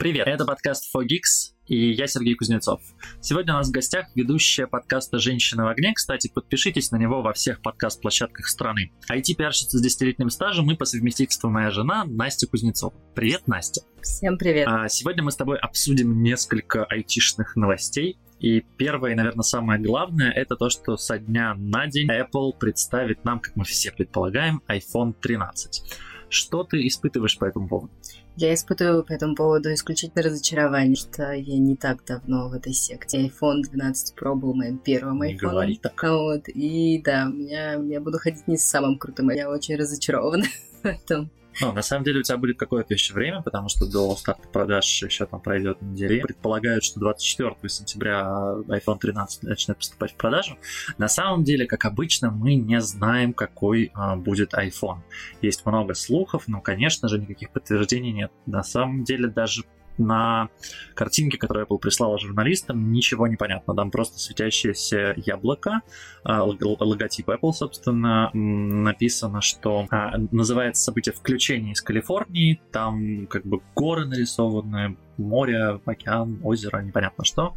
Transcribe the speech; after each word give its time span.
Привет, 0.00 0.28
это 0.28 0.46
подкаст 0.46 0.90
Fogix, 0.96 1.52
и 1.66 1.90
я 1.92 2.06
Сергей 2.06 2.34
Кузнецов. 2.34 2.80
Сегодня 3.20 3.52
у 3.52 3.58
нас 3.58 3.68
в 3.68 3.70
гостях 3.70 4.06
ведущая 4.14 4.66
подкаста 4.66 5.18
«Женщина 5.18 5.66
в 5.66 5.68
огне». 5.68 5.92
Кстати, 5.94 6.30
подпишитесь 6.32 6.90
на 6.90 6.96
него 6.96 7.20
во 7.20 7.34
всех 7.34 7.60
подкаст-площадках 7.60 8.48
страны. 8.48 8.92
IT-пиарщица 9.12 9.76
с 9.76 9.82
десятилетним 9.82 10.30
стажем 10.30 10.70
и 10.70 10.74
по 10.74 10.86
совместительству 10.86 11.50
моя 11.50 11.70
жена 11.70 12.06
Настя 12.06 12.46
Кузнецова. 12.46 12.94
Привет, 13.14 13.46
Настя. 13.46 13.82
Всем 14.00 14.38
привет. 14.38 14.68
А, 14.68 14.88
сегодня 14.88 15.22
мы 15.22 15.32
с 15.32 15.36
тобой 15.36 15.58
обсудим 15.58 16.22
несколько 16.22 16.86
айтишных 16.86 17.54
новостей. 17.54 18.16
И 18.38 18.64
первое, 18.78 19.12
и, 19.12 19.14
наверное, 19.14 19.42
самое 19.42 19.78
главное, 19.78 20.30
это 20.30 20.56
то, 20.56 20.70
что 20.70 20.96
со 20.96 21.18
дня 21.18 21.54
на 21.58 21.86
день 21.88 22.08
Apple 22.10 22.56
представит 22.58 23.26
нам, 23.26 23.38
как 23.38 23.54
мы 23.54 23.64
все 23.64 23.92
предполагаем, 23.92 24.62
iPhone 24.66 25.12
13. 25.20 25.82
Что 26.30 26.64
ты 26.64 26.86
испытываешь 26.86 27.36
по 27.36 27.44
этому 27.44 27.68
поводу? 27.68 27.92
Я 28.36 28.54
испытываю 28.54 29.04
по 29.04 29.12
этому 29.12 29.34
поводу 29.34 29.72
исключительно 29.72 30.22
разочарование, 30.22 30.96
что 30.96 31.32
я 31.32 31.58
не 31.58 31.76
так 31.76 32.04
давно 32.06 32.48
в 32.48 32.54
этой 32.54 32.72
секте. 32.72 33.26
iPhone 33.26 33.62
12 33.62 34.14
Pro 34.16 34.34
был 34.34 34.54
моим 34.54 34.78
первым 34.78 35.22
Не 35.22 35.34
iPhone. 35.34 35.38
говори 35.38 35.76
так. 35.82 36.02
Вот, 36.02 36.48
и 36.48 37.02
да, 37.04 37.24
меня, 37.24 37.74
я 37.74 38.00
буду 38.00 38.18
ходить 38.18 38.48
не 38.48 38.56
с 38.56 38.64
самым 38.64 38.98
крутым. 38.98 39.30
Я 39.30 39.50
очень 39.50 39.76
разочарована 39.76 40.44
в 40.82 40.86
этом. 40.86 41.30
Ну, 41.60 41.72
на 41.72 41.82
самом 41.82 42.04
деле 42.04 42.20
у 42.20 42.22
тебя 42.22 42.36
будет 42.38 42.58
какое-то 42.58 42.94
еще 42.94 43.12
время, 43.12 43.42
потому 43.42 43.68
что 43.68 43.86
до 43.86 44.14
старта 44.16 44.48
продаж 44.48 45.02
еще 45.02 45.26
там 45.26 45.40
пройдет 45.40 45.82
неделя. 45.82 46.22
Предполагают, 46.22 46.84
что 46.84 47.00
24 47.00 47.56
сентября 47.68 48.22
iPhone 48.68 48.98
13 48.98 49.42
начнет 49.42 49.76
поступать 49.76 50.12
в 50.12 50.16
продажу. 50.16 50.56
На 50.98 51.08
самом 51.08 51.44
деле, 51.44 51.66
как 51.66 51.84
обычно, 51.84 52.30
мы 52.30 52.54
не 52.54 52.80
знаем, 52.80 53.32
какой 53.32 53.90
а, 53.94 54.16
будет 54.16 54.54
iPhone. 54.54 55.00
Есть 55.42 55.66
много 55.66 55.94
слухов, 55.94 56.44
но, 56.46 56.60
конечно 56.60 57.08
же, 57.08 57.18
никаких 57.18 57.50
подтверждений 57.50 58.12
нет. 58.12 58.32
На 58.46 58.62
самом 58.62 59.04
деле, 59.04 59.28
даже 59.28 59.64
на 60.00 60.48
картинке, 60.94 61.38
которую 61.38 61.66
Apple 61.66 61.78
прислала 61.78 62.18
журналистам, 62.18 62.92
ничего 62.92 63.26
не 63.26 63.36
понятно. 63.36 63.74
Там 63.74 63.90
просто 63.90 64.18
светящееся 64.18 65.14
яблоко, 65.16 65.82
а, 66.24 66.44
лог- 66.44 66.80
логотип 66.80 67.28
Apple, 67.28 67.52
собственно, 67.52 68.30
написано, 68.32 69.40
что 69.40 69.86
а, 69.90 70.16
называется 70.32 70.82
событие 70.82 71.12
«Включение 71.14 71.72
из 71.72 71.82
Калифорнии», 71.82 72.60
там 72.72 73.26
как 73.26 73.44
бы 73.44 73.60
горы 73.74 74.06
нарисованы, 74.06 74.96
море, 75.18 75.80
океан, 75.84 76.40
озеро, 76.42 76.80
непонятно 76.80 77.24
что. 77.24 77.54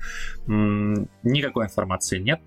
Никакой 0.47 1.65
информации 1.65 2.19
нет. 2.19 2.41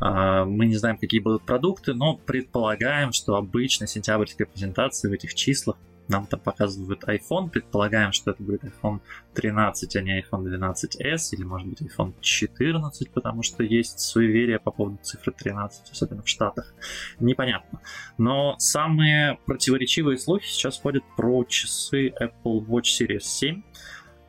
А, 0.00 0.44
Мы 0.44 0.66
не 0.66 0.76
знаем, 0.76 0.96
какие 0.96 1.20
будут 1.20 1.42
продукты, 1.44 1.92
но 1.94 2.16
предполагаем, 2.16 3.12
что 3.12 3.34
обычно 3.36 3.86
сентябрьская 3.86 4.46
презентация 4.46 5.10
в 5.10 5.12
этих 5.12 5.34
числах 5.34 5.76
нам 6.08 6.26
там 6.26 6.40
показывают 6.40 7.04
iPhone, 7.04 7.50
предполагаем, 7.50 8.12
что 8.12 8.30
это 8.30 8.42
будет 8.42 8.64
iPhone 8.64 9.00
13, 9.34 9.96
а 9.96 10.00
не 10.00 10.20
iPhone 10.20 10.44
12s, 10.44 11.32
или 11.32 11.44
может 11.44 11.68
быть 11.68 11.82
iPhone 11.82 12.14
14, 12.20 13.10
потому 13.10 13.42
что 13.42 13.62
есть 13.62 14.00
суеверие 14.00 14.58
по 14.58 14.70
поводу 14.70 14.98
цифры 15.02 15.32
13, 15.32 15.90
особенно 15.90 16.22
в 16.22 16.28
Штатах. 16.28 16.74
Непонятно. 17.20 17.80
Но 18.16 18.56
самые 18.58 19.38
противоречивые 19.46 20.18
слухи 20.18 20.46
сейчас 20.46 20.78
ходят 20.78 21.04
про 21.16 21.44
часы 21.44 22.08
Apple 22.08 22.64
Watch 22.66 22.86
Series 23.00 23.20
7. 23.20 23.62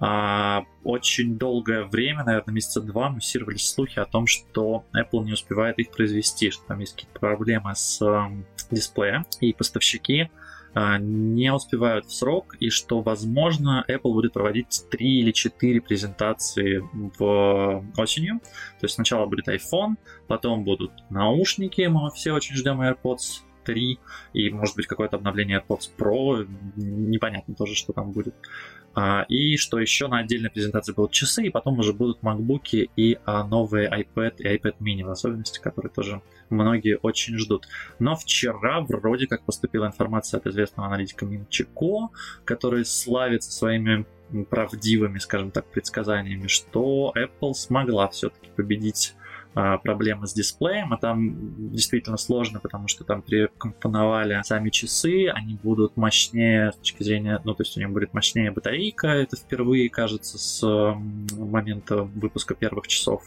А, 0.01 0.63
очень 0.83 1.37
долгое 1.37 1.83
время, 1.83 2.23
наверное, 2.23 2.53
месяца 2.53 2.81
два, 2.81 3.09
муссировались 3.09 3.69
слухи 3.69 3.99
о 3.99 4.05
том, 4.05 4.27
что 4.27 4.85
Apple 4.93 5.25
не 5.25 5.33
успевает 5.33 5.77
их 5.77 5.91
произвести, 5.91 6.51
что 6.51 6.65
там 6.67 6.79
есть 6.79 6.93
какие-то 6.93 7.19
проблемы 7.19 7.75
с 7.75 8.01
эм, 8.01 8.45
дисплеем, 8.71 9.25
и 9.41 9.51
поставщики 9.51 10.31
не 10.75 11.53
успевают 11.53 12.05
в 12.05 12.13
срок, 12.13 12.55
и 12.59 12.69
что, 12.69 13.01
возможно, 13.01 13.83
Apple 13.87 14.13
будет 14.13 14.33
проводить 14.33 14.85
3 14.91 15.19
или 15.19 15.31
4 15.31 15.81
презентации 15.81 16.83
в 16.93 17.85
осенью. 17.97 18.39
То 18.79 18.85
есть 18.85 18.95
сначала 18.95 19.25
будет 19.25 19.47
iPhone, 19.47 19.95
потом 20.27 20.63
будут 20.63 20.91
наушники, 21.09 21.81
мы 21.81 22.11
все 22.11 22.33
очень 22.33 22.55
ждем 22.55 22.81
AirPods 22.81 23.41
3, 23.65 23.99
и, 24.33 24.49
может 24.49 24.75
быть, 24.75 24.87
какое-то 24.87 25.17
обновление 25.17 25.59
AirPods 25.59 25.89
Pro, 25.97 26.47
непонятно 26.75 27.55
тоже, 27.55 27.75
что 27.75 27.93
там 27.93 28.11
будет. 28.11 28.35
А, 28.95 29.25
И 29.29 29.57
что 29.57 29.79
еще 29.79 30.07
на 30.07 30.19
отдельной 30.19 30.49
презентации 30.49 30.93
будут 30.93 31.11
часы, 31.11 31.43
и 31.43 31.49
потом 31.49 31.79
уже 31.79 31.93
будут 31.93 32.21
MacBook 32.21 32.89
и 32.95 33.19
а, 33.25 33.43
новые 33.43 33.89
iPad 33.89 34.35
и 34.39 34.57
iPad 34.57 34.75
mini 34.79 35.03
в 35.03 35.09
особенности, 35.09 35.59
которые 35.59 35.91
тоже 35.91 36.21
многие 36.49 36.97
очень 37.01 37.37
ждут. 37.37 37.67
Но 37.99 38.15
вчера 38.15 38.81
вроде 38.81 39.27
как 39.27 39.43
поступила 39.43 39.87
информация 39.87 40.39
от 40.39 40.47
известного 40.47 40.87
аналитика 40.87 41.25
Минчико, 41.25 42.09
который 42.45 42.85
славится 42.85 43.51
своими 43.51 44.05
правдивыми, 44.49 45.17
скажем 45.17 45.51
так, 45.51 45.65
предсказаниями, 45.65 46.47
что 46.47 47.13
Apple 47.15 47.53
смогла 47.53 48.07
все-таки 48.09 48.49
победить 48.55 49.15
а, 49.55 49.79
проблемы 49.79 50.27
с 50.27 50.33
дисплеем, 50.33 50.93
а 50.93 50.97
там 50.97 51.71
действительно 51.71 52.17
сложно, 52.17 52.59
потому 52.59 52.87
что 52.87 53.03
там 53.03 53.23
перекомпоновали 53.23 54.39
сами 54.43 54.69
часы, 54.69 55.27
они 55.27 55.57
будут 55.61 55.97
мощнее 55.97 56.71
с 56.71 56.75
точки 56.75 57.01
зрения, 57.01 57.41
ну, 57.43 57.55
то 57.55 57.63
есть 57.63 57.75
у 57.75 57.79
них 57.79 57.89
будет 57.89 58.13
мощнее 58.13 58.51
батарейка, 58.51 59.07
это 59.07 59.35
впервые, 59.35 59.89
кажется, 59.89 60.37
с 60.37 60.95
момента 61.35 62.03
выпуска 62.03 62.53
первых 62.53 62.87
часов. 62.87 63.23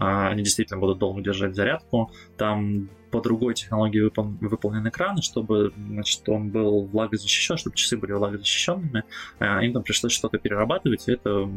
А, 0.00 0.28
Они 0.30 0.42
действительно 0.42 0.80
будут 0.80 0.98
долго 0.98 1.20
держать 1.20 1.54
зарядку. 1.54 2.10
Там 2.36 2.88
по 3.10 3.20
другой 3.20 3.54
технологии 3.54 4.00
выпол- 4.00 4.36
выполнен 4.40 4.88
экран, 4.88 5.20
чтобы 5.20 5.72
значит, 5.76 6.26
он 6.28 6.48
был 6.48 6.86
влагозащищен, 6.86 7.56
чтобы 7.56 7.76
часы 7.76 7.96
были 7.96 8.12
влагозащищенными. 8.12 9.04
А, 9.38 9.62
Им 9.62 9.74
там 9.74 9.82
пришлось 9.82 10.12
что-то 10.12 10.38
перерабатывать, 10.38 11.06
и 11.06 11.12
это 11.12 11.48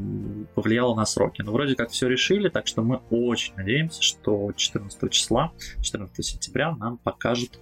повлияло 0.56 0.94
на 0.94 1.06
сроки. 1.06 1.42
Но 1.42 1.54
вроде 1.54 1.76
как 1.76 1.90
все 1.90 2.08
решили, 2.08 2.50
так 2.50 2.68
что 2.68 2.84
мы 2.84 2.98
очень 3.10 3.56
надеемся, 3.56 4.04
что 4.04 4.52
14 4.54 5.10
числа, 5.10 5.54
14 5.82 6.26
сентября 6.26 6.76
нам 6.76 6.98
покажут 6.98 7.60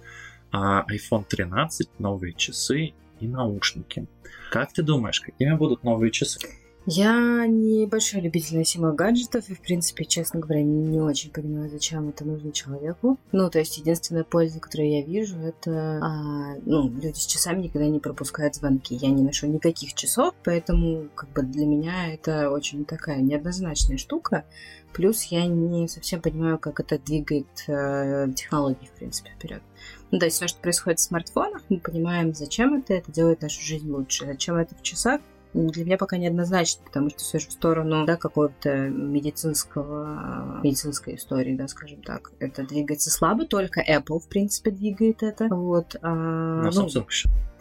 а, 0.50 0.84
iPhone 0.90 1.24
13, 1.28 2.00
новые 2.00 2.34
часы 2.34 2.92
и 3.20 3.28
наушники. 3.28 4.08
Как 4.50 4.72
ты 4.72 4.82
думаешь, 4.82 5.20
какими 5.20 5.54
будут 5.54 5.84
новые 5.84 6.10
часы? 6.10 6.40
Я 6.86 7.46
не 7.46 7.86
большой 7.86 8.22
любитель 8.22 8.58
носимых 8.58 8.96
гаджетов, 8.96 9.48
и, 9.48 9.54
в 9.54 9.60
принципе, 9.60 10.04
честно 10.04 10.40
говоря, 10.40 10.64
не 10.64 11.00
очень 11.00 11.30
понимаю, 11.30 11.70
зачем 11.70 12.08
это 12.08 12.24
нужно 12.24 12.50
человеку. 12.50 13.18
Ну, 13.30 13.48
то 13.50 13.60
есть, 13.60 13.78
единственная 13.78 14.24
польза, 14.24 14.58
которую 14.58 14.90
я 14.90 15.02
вижу, 15.02 15.38
это, 15.38 16.00
а, 16.02 16.56
ну, 16.64 16.88
люди 16.88 17.16
с 17.16 17.26
часами 17.26 17.62
никогда 17.62 17.86
не 17.86 18.00
пропускают 18.00 18.56
звонки. 18.56 18.96
Я 18.96 19.10
не 19.10 19.22
ношу 19.22 19.46
никаких 19.46 19.94
часов, 19.94 20.34
поэтому, 20.42 21.08
как 21.14 21.30
бы, 21.30 21.42
для 21.42 21.66
меня 21.66 22.12
это 22.12 22.50
очень 22.50 22.84
такая 22.84 23.20
неоднозначная 23.20 23.96
штука. 23.96 24.44
Плюс 24.92 25.22
я 25.24 25.46
не 25.46 25.86
совсем 25.86 26.20
понимаю, 26.20 26.58
как 26.58 26.80
это 26.80 26.98
двигает 26.98 27.46
э, 27.68 28.26
технологии, 28.34 28.90
в 28.92 28.98
принципе, 28.98 29.30
вперед. 29.30 29.62
Ну, 30.10 30.18
то 30.18 30.26
есть 30.26 30.36
все, 30.36 30.48
что 30.48 30.60
происходит 30.60 30.98
в 30.98 31.02
смартфонах, 31.02 31.62
мы 31.68 31.78
понимаем, 31.78 32.34
зачем 32.34 32.74
это, 32.74 32.94
это 32.94 33.10
делает 33.10 33.40
нашу 33.40 33.62
жизнь 33.62 33.88
лучше. 33.88 34.26
Зачем 34.26 34.56
это 34.56 34.74
в 34.74 34.82
часах, 34.82 35.20
для 35.54 35.84
меня 35.84 35.98
пока 35.98 36.16
неоднозначно, 36.16 36.82
потому 36.84 37.10
что 37.10 37.18
все 37.18 37.38
же 37.38 37.48
в 37.48 37.52
сторону 37.52 38.06
да, 38.06 38.16
какого-то 38.16 38.88
медицинского, 38.88 40.60
медицинской 40.62 41.16
истории, 41.16 41.54
да, 41.54 41.68
скажем 41.68 42.02
так. 42.02 42.32
Это 42.38 42.66
двигается 42.66 43.10
слабо, 43.10 43.46
только 43.46 43.82
Apple, 43.82 44.18
в 44.18 44.28
принципе, 44.28 44.70
двигает 44.70 45.22
это. 45.22 45.48
Вот, 45.48 45.96
а, 46.02 46.14
На 46.14 46.70
ну, 46.70 46.86
Samsung 46.86 47.06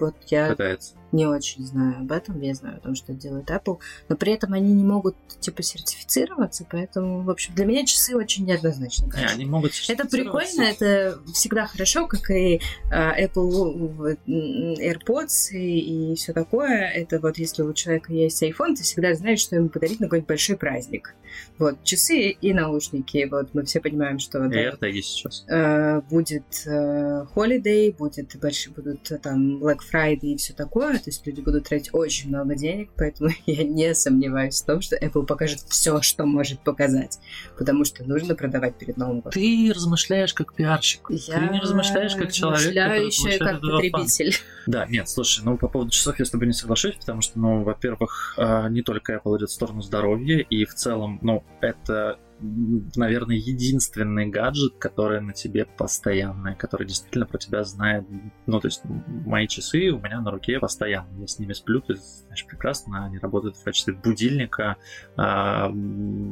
вот 0.01 0.15
я 0.27 0.49
пытается. 0.49 0.95
Не 1.11 1.25
очень 1.25 1.65
знаю 1.65 1.99
об 1.99 2.11
этом, 2.11 2.39
я 2.41 2.53
знаю 2.53 2.77
о 2.77 2.79
том, 2.79 2.95
что 2.95 3.13
делает 3.13 3.49
Apple, 3.49 3.79
но 4.09 4.15
при 4.15 4.33
этом 4.33 4.53
они 4.53 4.73
не 4.73 4.83
могут, 4.83 5.15
типа, 5.39 5.63
сертифицироваться, 5.63 6.65
поэтому, 6.69 7.21
в 7.21 7.29
общем, 7.29 7.53
для 7.55 7.65
меня 7.65 7.85
часы 7.85 8.15
очень 8.15 8.45
неоднозначно. 8.45 9.11
Не, 9.15 9.25
они 9.25 9.45
могут 9.45 9.71
Это 9.87 10.05
прикольно, 10.07 10.63
это 10.63 11.19
всегда 11.33 11.67
хорошо, 11.67 12.07
как 12.07 12.29
и 12.31 12.61
а, 12.91 13.19
Apple 13.19 14.17
AirPods 14.27 15.51
и, 15.53 16.15
все 16.15 16.33
такое. 16.33 16.89
Это 16.89 17.19
вот 17.19 17.37
если 17.37 17.63
у 17.63 17.73
человека 17.73 18.13
есть 18.13 18.41
iPhone, 18.43 18.75
ты 18.75 18.83
всегда 18.83 19.13
знаешь, 19.13 19.39
что 19.39 19.55
ему 19.55 19.69
подарить 19.69 19.99
на 19.99 20.07
какой-нибудь 20.07 20.27
большой 20.27 20.57
праздник. 20.57 21.15
Вот, 21.57 21.83
часы 21.83 22.29
и 22.29 22.53
наушники. 22.53 23.27
Вот, 23.29 23.53
мы 23.53 23.63
все 23.63 23.79
понимаем, 23.79 24.19
что 24.19 24.45
И 24.45 24.49
да, 24.49 24.69
AirTag 24.69 25.01
сейчас. 25.01 25.45
э, 25.47 26.01
будет 26.09 26.65
э, 26.65 27.25
Holiday, 27.35 27.95
будет 27.95 28.35
большие, 28.37 28.73
будут 28.73 29.11
э, 29.11 29.17
там 29.17 29.63
Black 29.63 29.79
Friday 29.91 30.33
и 30.33 30.37
все 30.37 30.53
такое. 30.53 31.00
То 31.03 31.09
есть 31.09 31.25
люди 31.25 31.41
будут 31.41 31.67
тратить 31.67 31.89
очень 31.93 32.29
много 32.29 32.55
денег, 32.55 32.89
поэтому 32.95 33.29
я 33.45 33.63
не 33.63 33.93
сомневаюсь 33.93 34.61
в 34.61 34.65
том, 34.65 34.81
что 34.81 34.95
Apple 34.95 35.25
покажет 35.25 35.59
все, 35.67 36.01
что 36.01 36.25
может 36.25 36.59
показать. 36.61 37.19
Потому 37.57 37.85
что 37.85 38.03
нужно 38.03 38.35
продавать 38.35 38.77
перед 38.77 38.97
Новым 38.97 39.21
годом. 39.21 39.31
Ты 39.31 39.71
размышляешь 39.73 40.33
как 40.33 40.53
пиарщик. 40.53 41.07
Я 41.09 41.39
Ты 41.39 41.53
не 41.53 41.59
размышляешь 41.59 42.15
как 42.15 42.31
человек, 42.31 42.59
размышляю 42.59 43.05
еще 43.05 43.35
и 43.35 43.39
как 43.39 43.61
потребитель. 43.61 44.35
Да, 44.67 44.85
нет, 44.85 45.09
слушай, 45.09 45.43
ну 45.43 45.57
по 45.57 45.67
поводу 45.67 45.91
часов 45.91 46.19
я 46.19 46.25
с 46.25 46.29
тобой 46.29 46.47
не 46.47 46.53
соглашусь, 46.53 46.95
потому 46.95 47.21
что, 47.21 47.39
ну, 47.39 47.63
во-первых, 47.63 48.35
а, 48.37 48.69
не 48.69 48.81
только 48.81 49.13
Apple 49.13 49.37
идет 49.37 49.49
в 49.49 49.53
сторону 49.53 49.81
здоровья, 49.81 50.39
и 50.39 50.65
в 50.65 50.73
целом, 50.75 51.19
ну, 51.21 51.43
это 51.61 52.19
наверное, 52.41 53.35
единственный 53.35 54.27
гаджет, 54.27 54.77
который 54.77 55.21
на 55.21 55.33
тебе 55.33 55.65
постоянный, 55.65 56.55
который 56.55 56.87
действительно 56.87 57.25
про 57.25 57.37
тебя 57.37 57.63
знает. 57.63 58.05
Ну, 58.45 58.59
то 58.59 58.67
есть 58.67 58.81
мои 58.85 59.47
часы 59.47 59.89
у 59.89 59.99
меня 59.99 60.21
на 60.21 60.31
руке 60.31 60.59
постоянно. 60.59 61.09
Я 61.19 61.27
с 61.27 61.39
ними 61.39 61.53
сплю, 61.53 61.81
ты 61.81 61.95
знаешь 61.95 62.45
прекрасно, 62.45 63.05
они 63.05 63.17
работают 63.19 63.57
в 63.57 63.63
качестве 63.63 63.93
будильника, 63.93 64.77
а, 65.15 65.71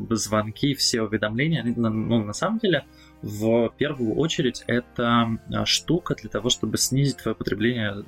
звонки, 0.09 0.73
все 0.73 1.01
уведомления. 1.01 1.63
Ну, 1.63 2.23
на 2.23 2.33
самом 2.33 2.59
деле, 2.59 2.85
в 3.21 3.69
первую 3.77 4.15
очередь 4.15 4.63
это 4.67 5.37
а, 5.53 5.65
штука 5.65 6.15
для 6.15 6.29
того, 6.29 6.49
чтобы 6.49 6.77
снизить 6.77 7.17
твое 7.17 7.35
потребление 7.35 8.05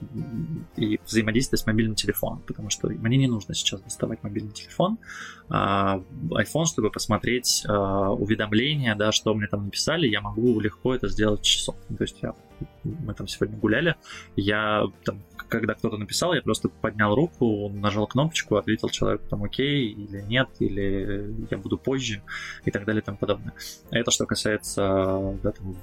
и 0.78 1.00
взаимодействие 1.06 1.58
с 1.58 1.66
мобильным 1.66 1.96
телефоном, 1.96 2.42
потому 2.48 2.70
что 2.70 2.88
мне 2.88 3.18
не 3.18 3.28
нужно 3.28 3.54
сейчас 3.54 3.82
доставать 3.82 4.24
мобильный 4.24 4.54
телефон, 4.54 5.00
а, 5.50 6.02
iPhone, 6.30 6.66
чтобы 6.66 6.92
посмотреть 6.92 7.64
а, 7.68 8.12
уведомления, 8.12 8.96
да, 8.96 9.12
что 9.12 9.34
мне 9.34 9.48
там 9.48 9.66
написали, 9.66 10.08
я 10.08 10.22
могу 10.22 10.60
легко 10.60 10.96
это 10.96 11.10
сделать 11.10 11.42
часов. 11.42 11.76
То 11.98 12.04
есть 12.04 12.18
я, 12.22 12.34
мы 12.84 13.14
там 13.14 13.28
сегодня 13.28 13.58
гуляли, 13.58 13.96
я 14.38 14.86
там, 15.04 15.22
когда 15.52 15.74
кто-то 15.74 15.98
написал, 15.98 16.34
я 16.34 16.42
просто 16.42 16.70
поднял 16.70 17.14
руку, 17.14 17.70
нажал 17.70 18.08
кнопочку, 18.08 18.56
ответил 18.56 18.90
человеку 18.90 19.28
там 19.30 19.44
окей 19.44 19.90
или 19.90 20.22
нет, 20.22 20.48
или 20.60 21.36
я 21.52 21.58
буду 21.58 21.78
позже 21.78 22.24
и 22.64 22.72
так 22.72 22.86
далее 22.86 23.02
и 23.02 23.06
тому 23.06 23.18
подобное. 23.18 23.54
Это 23.92 24.12
что 24.12 24.26
касается 24.26 25.38
да, 25.44 25.52
там, 25.52 25.76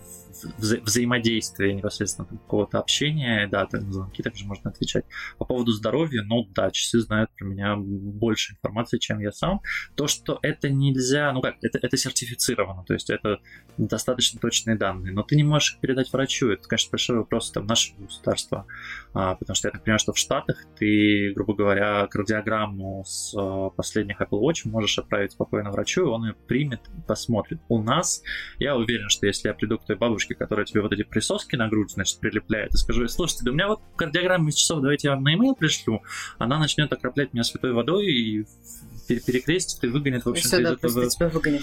вза- 0.58 0.80
взаимодействия 0.80 1.74
непосредственно 1.74 2.26
какого-то 2.26 2.78
общения, 2.78 3.46
да, 3.46 3.66
там, 3.66 3.92
звонки 3.92 4.22
также 4.22 4.46
можно 4.46 4.70
отвечать. 4.70 5.04
По 5.36 5.44
поводу 5.44 5.72
здоровья, 5.72 6.22
ну 6.22 6.46
да, 6.54 6.70
часы 6.70 7.00
знают 7.00 7.30
про 7.36 7.44
меня 7.44 7.76
больше 7.76 8.54
информации, 8.54 8.98
чем 8.98 9.18
я 9.20 9.32
сам. 9.32 9.60
То, 9.96 10.06
что 10.06 10.38
это 10.42 10.70
нельзя, 10.70 11.30
ну 11.32 11.42
как, 11.42 11.56
это, 11.60 11.78
это 11.78 11.96
сертифицировано, 11.96 12.84
то 12.84 12.94
есть 12.94 13.10
это 13.10 13.40
достаточно 13.76 14.40
точные 14.40 14.76
данные, 14.76 15.12
но 15.12 15.22
ты 15.22 15.36
не 15.36 15.44
можешь 15.44 15.74
их 15.74 15.80
передать 15.80 16.10
врачу, 16.10 16.48
это, 16.48 16.66
конечно, 16.66 16.90
большой 16.90 17.18
вопрос 17.18 17.50
там 17.50 17.66
нашего 17.66 18.02
государства, 18.02 18.66
а, 19.12 19.34
потому 19.34 19.54
что 19.54 19.57
я 19.64 19.72
так 19.72 19.82
понимаю, 19.82 19.98
что 19.98 20.12
в 20.12 20.18
Штатах 20.18 20.64
ты, 20.78 21.32
грубо 21.34 21.54
говоря, 21.54 22.06
кардиограмму 22.06 23.04
с 23.06 23.34
а, 23.36 23.70
последних 23.70 24.20
Apple 24.20 24.40
Watch 24.40 24.68
можешь 24.68 24.98
отправить 24.98 25.32
спокойно 25.32 25.70
врачу, 25.70 26.02
и 26.02 26.08
он 26.08 26.26
ее 26.26 26.34
примет 26.46 26.80
и 26.96 27.00
посмотрит. 27.06 27.60
У 27.68 27.82
нас, 27.82 28.22
я 28.58 28.76
уверен, 28.76 29.08
что 29.08 29.26
если 29.26 29.48
я 29.48 29.54
приду 29.54 29.78
к 29.78 29.86
той 29.86 29.96
бабушке, 29.96 30.34
которая 30.34 30.66
тебе 30.66 30.82
вот 30.82 30.92
эти 30.92 31.02
присоски 31.02 31.56
на 31.56 31.68
грудь, 31.68 31.90
значит, 31.90 32.18
прилепляет, 32.20 32.74
и 32.74 32.76
скажу, 32.76 33.06
слушайте, 33.08 33.44
да 33.44 33.50
у 33.50 33.54
меня 33.54 33.68
вот 33.68 33.80
кардиограмма 33.96 34.50
из 34.50 34.56
часов, 34.56 34.80
давайте 34.80 35.08
я 35.08 35.14
вам 35.14 35.24
на 35.24 35.30
e 35.30 35.54
пришлю, 35.58 36.02
она 36.38 36.58
начнет 36.58 36.92
окроплять 36.92 37.32
меня 37.32 37.44
святой 37.44 37.72
водой 37.72 38.06
и 38.06 38.46
перекрестит 39.08 39.82
и 39.84 39.86
выгонит, 39.86 40.24
в 40.24 40.28
общем-то, 40.28 40.62
да, 40.62 40.76
просто 40.76 41.08
тебя 41.08 41.28
выгонит. 41.28 41.62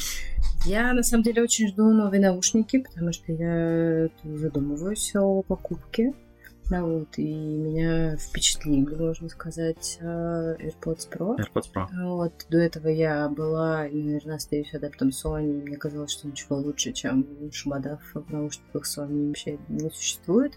Я, 0.65 0.93
на 0.93 1.03
самом 1.03 1.23
деле, 1.23 1.43
очень 1.43 1.67
жду 1.67 1.91
новые 1.91 2.19
наушники, 2.19 2.79
потому 2.79 3.13
что 3.13 3.31
я 3.31 4.07
задумываюсь 4.23 5.15
о 5.15 5.43
покупке. 5.43 6.13
Да, 6.69 6.81
вот, 6.81 7.17
и 7.17 7.31
меня 7.31 8.17
впечатлили, 8.17 8.95
можно 8.95 9.29
сказать, 9.29 9.99
а, 10.01 10.55
AirPods 10.55 11.07
Pro. 11.11 11.37
AirPods 11.37 11.71
Pro. 11.73 11.87
Вот, 12.05 12.45
до 12.49 12.57
этого 12.57 12.87
я 12.87 13.29
была, 13.29 13.83
наверное, 13.83 14.37
остаюсь 14.37 14.73
адептом 14.73 15.09
Sony, 15.09 15.61
мне 15.61 15.77
казалось, 15.77 16.11
что 16.11 16.27
ничего 16.27 16.57
лучше, 16.57 16.91
чем 16.91 17.27
шумодав 17.51 18.01
в 18.13 18.31
наушниках 18.31 18.85
Sony 18.85 19.27
вообще 19.27 19.59
не 19.69 19.91
существует. 19.91 20.53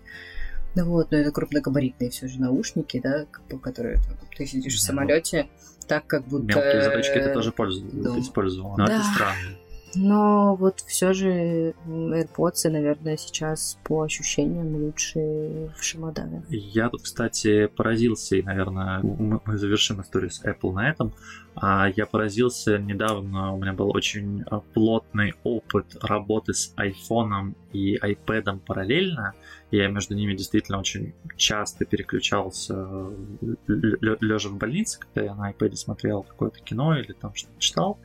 Ну 0.74 0.84
вот, 0.86 1.10
но 1.10 1.18
это 1.18 1.30
крупногабаритные 1.30 2.10
все 2.10 2.28
же 2.28 2.40
наушники, 2.40 3.00
да, 3.00 3.26
которые 3.62 3.96
там, 3.96 4.16
ты 4.36 4.46
сидишь 4.46 4.76
в 4.76 4.80
самолете, 4.80 5.48
так 5.86 6.06
как 6.06 6.24
будто... 6.26 6.46
Мелкие 6.46 6.82
заточки 6.82 7.14
ты 7.14 7.32
тоже 7.32 7.52
пользовал, 7.52 7.90
ну, 7.92 8.20
использовал, 8.20 8.76
но 8.76 8.86
да. 8.86 8.96
это 8.96 9.04
странно. 9.04 9.58
Но 9.94 10.56
вот 10.56 10.80
все 10.80 11.12
же 11.12 11.74
AirPods, 11.86 12.70
наверное, 12.70 13.16
сейчас 13.16 13.78
по 13.84 14.02
ощущениям 14.02 14.74
лучше 14.76 15.70
в 15.76 15.82
Шимадаве. 15.82 16.42
Я 16.48 16.88
тут, 16.88 17.02
кстати, 17.02 17.66
поразился, 17.66 18.36
и, 18.36 18.42
наверное, 18.42 19.00
мы, 19.02 19.40
мы 19.44 19.58
завершим 19.58 20.00
историю 20.00 20.30
с 20.30 20.44
Apple 20.44 20.72
на 20.72 20.90
этом. 20.90 21.14
А 21.60 21.88
я 21.96 22.06
поразился 22.06 22.78
недавно, 22.78 23.52
у 23.52 23.58
меня 23.58 23.72
был 23.72 23.90
очень 23.90 24.44
а, 24.46 24.60
плотный 24.60 25.34
опыт 25.42 25.96
работы 26.02 26.54
с 26.54 26.72
iPhone 26.76 27.54
и 27.72 27.96
iPad 27.98 28.60
параллельно. 28.60 29.34
Я 29.72 29.88
между 29.88 30.14
ними 30.14 30.34
действительно 30.34 30.78
очень 30.78 31.14
часто 31.36 31.84
переключался, 31.84 32.86
лежа 33.66 34.48
в 34.48 34.56
больнице, 34.56 35.00
когда 35.00 35.22
я 35.22 35.34
на 35.34 35.50
iPad 35.50 35.74
смотрел 35.74 36.22
какое-то 36.22 36.60
кино 36.60 36.96
или 36.96 37.12
там 37.12 37.34
что-то 37.34 37.58
читал 37.58 37.98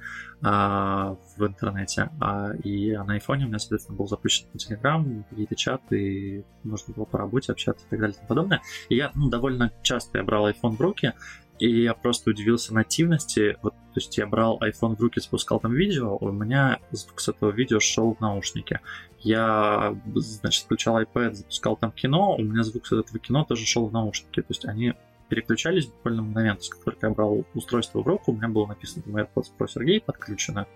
а, 0.44 1.16
в 1.38 1.46
интернете. 1.46 2.10
А, 2.20 2.52
и 2.64 2.92
на 2.92 3.18
iPhone 3.18 3.44
у 3.44 3.48
меня, 3.48 3.60
соответственно, 3.60 3.98
был 3.98 4.08
запущен 4.08 4.46
Telegram, 4.54 5.24
какие-то 5.30 5.56
чаты, 5.56 6.46
можно 6.64 6.94
было 6.94 7.06
по 7.06 7.18
работе 7.18 7.52
общаться 7.54 7.86
и 7.86 7.90
так 7.90 8.00
далее 8.00 8.14
и 8.14 8.18
тому 8.18 8.28
подобное. 8.28 8.62
И 8.90 8.96
я 8.96 9.12
ну, 9.16 9.30
довольно 9.30 9.72
часто 9.84 10.18
я 10.18 10.24
брал 10.24 10.50
iPhone 10.50 10.76
в 10.76 10.82
руки, 10.82 11.14
и 11.60 11.84
я 11.84 11.94
просто 11.94 12.32
удивился 12.32 12.74
нативности. 12.74 13.58
Вот, 13.62 13.74
то 13.74 14.00
есть 14.00 14.18
я 14.18 14.28
брал 14.28 14.60
iPhone 14.62 14.98
в 14.98 15.00
руки, 15.00 15.22
запускал 15.22 15.62
там 15.62 15.74
видео, 15.74 16.18
у 16.18 16.32
меня 16.32 16.80
звук 16.92 17.22
с 17.22 17.30
этого 17.30 17.52
видео 17.52 17.80
шел 17.80 18.14
в 18.14 18.20
наушнике. 18.20 18.82
Я, 19.20 19.96
значит, 20.14 20.66
включал 20.66 21.02
iPad, 21.02 21.36
запускал 21.36 21.78
там 21.78 21.92
кино, 21.92 22.36
у 22.36 22.44
меня 22.44 22.64
звук 22.64 22.86
с 22.86 22.92
этого 22.92 23.18
кино 23.20 23.46
тоже 23.46 23.66
шел 23.66 23.88
в 23.88 23.94
наушнике. 23.94 24.42
То 24.42 24.48
есть 24.50 24.66
они 24.66 24.94
переключались 25.30 25.88
буквально 25.88 26.58
с 26.60 26.70
как 26.70 26.84
только 26.84 27.08
я 27.08 27.14
брал 27.14 27.46
устройство 27.54 28.02
в 28.02 28.08
руку, 28.08 28.32
у 28.32 28.36
меня 28.36 28.50
было 28.50 28.68
написано 28.68 29.04
там 29.04 29.18
AirPods 29.18 29.52
Pro 29.58 29.68
Сергей 29.68 30.02
подключено. 30.02 30.68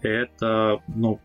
Это, 0.00 0.82
ну, 0.88 1.20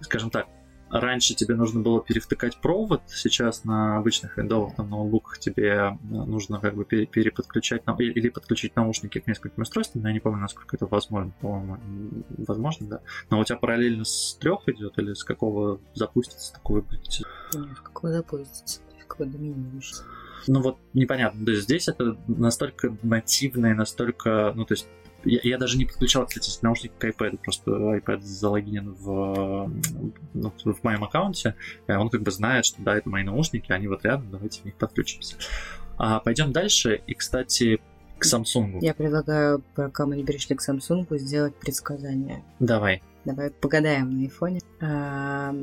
скажем 0.00 0.30
так, 0.30 0.48
раньше 0.90 1.34
тебе 1.34 1.54
нужно 1.54 1.80
было 1.80 2.02
перевтыкать 2.02 2.60
провод, 2.60 3.02
сейчас 3.08 3.64
на 3.64 3.96
обычных 3.96 4.36
виндовых 4.36 4.76
там, 4.76 4.90
ноутбуках 4.90 5.38
тебе 5.38 5.98
нужно 6.02 6.60
как 6.60 6.74
бы 6.74 6.84
переподключать 6.84 7.82
или 7.98 8.28
подключить 8.28 8.76
наушники 8.76 9.18
к 9.18 9.26
нескольким 9.26 9.62
устройствам, 9.62 10.04
я 10.06 10.12
не 10.12 10.20
помню, 10.20 10.40
насколько 10.40 10.76
это 10.76 10.86
возможно, 10.86 11.32
по-моему, 11.40 12.24
возможно, 12.38 12.86
да. 12.86 13.00
Но 13.30 13.40
у 13.40 13.44
тебя 13.44 13.58
параллельно 13.58 14.04
с 14.04 14.36
трех 14.40 14.68
идет 14.68 14.98
или 14.98 15.14
с 15.14 15.24
какого 15.24 15.80
запустится, 15.94 16.52
такого 16.52 16.80
будет? 16.80 17.06
Нет, 17.54 17.80
какого 17.80 18.12
запустится, 18.12 18.80
какого 19.00 19.28
доминируешь. 19.28 19.94
Ну 20.46 20.60
вот 20.62 20.78
непонятно. 20.92 21.44
То 21.44 21.52
есть 21.52 21.64
здесь 21.64 21.88
это 21.88 22.16
настолько 22.26 22.96
нативное, 23.02 23.74
настолько, 23.74 24.52
ну 24.54 24.64
то 24.64 24.74
есть 24.74 24.86
я, 25.24 25.40
я 25.42 25.58
даже 25.58 25.78
не 25.78 25.84
подключал, 25.84 26.26
кстати, 26.26 26.50
наушники 26.62 26.92
к 26.98 27.04
iPad, 27.04 27.38
просто 27.38 27.70
iPad 27.70 28.20
залогинен 28.20 28.92
в, 28.92 29.70
ну, 30.34 30.52
в 30.64 30.84
моем 30.84 31.04
аккаунте, 31.04 31.54
и 31.86 31.92
он 31.92 32.10
как 32.10 32.22
бы 32.22 32.30
знает, 32.30 32.66
что 32.66 32.82
да, 32.82 32.96
это 32.96 33.08
мои 33.08 33.22
наушники, 33.22 33.72
они 33.72 33.88
вот 33.88 34.04
рядом, 34.04 34.30
давайте 34.30 34.60
в 34.60 34.64
них 34.64 34.74
подключимся. 34.74 35.36
А, 35.96 36.20
пойдем 36.20 36.52
дальше, 36.52 37.00
и, 37.06 37.14
кстати, 37.14 37.80
к 38.18 38.26
Samsung. 38.26 38.78
Я 38.80 38.94
предлагаю, 38.94 39.62
пока 39.74 40.06
мы 40.06 40.16
не 40.16 40.24
перешли 40.24 40.56
к 40.56 40.68
Samsung, 40.68 41.06
сделать 41.18 41.54
предсказание. 41.56 42.42
Давай. 42.60 43.02
Давай 43.24 43.50
погадаем 43.50 44.10
на 44.10 44.22
айфоне. 44.22 44.60
А, 44.80 45.54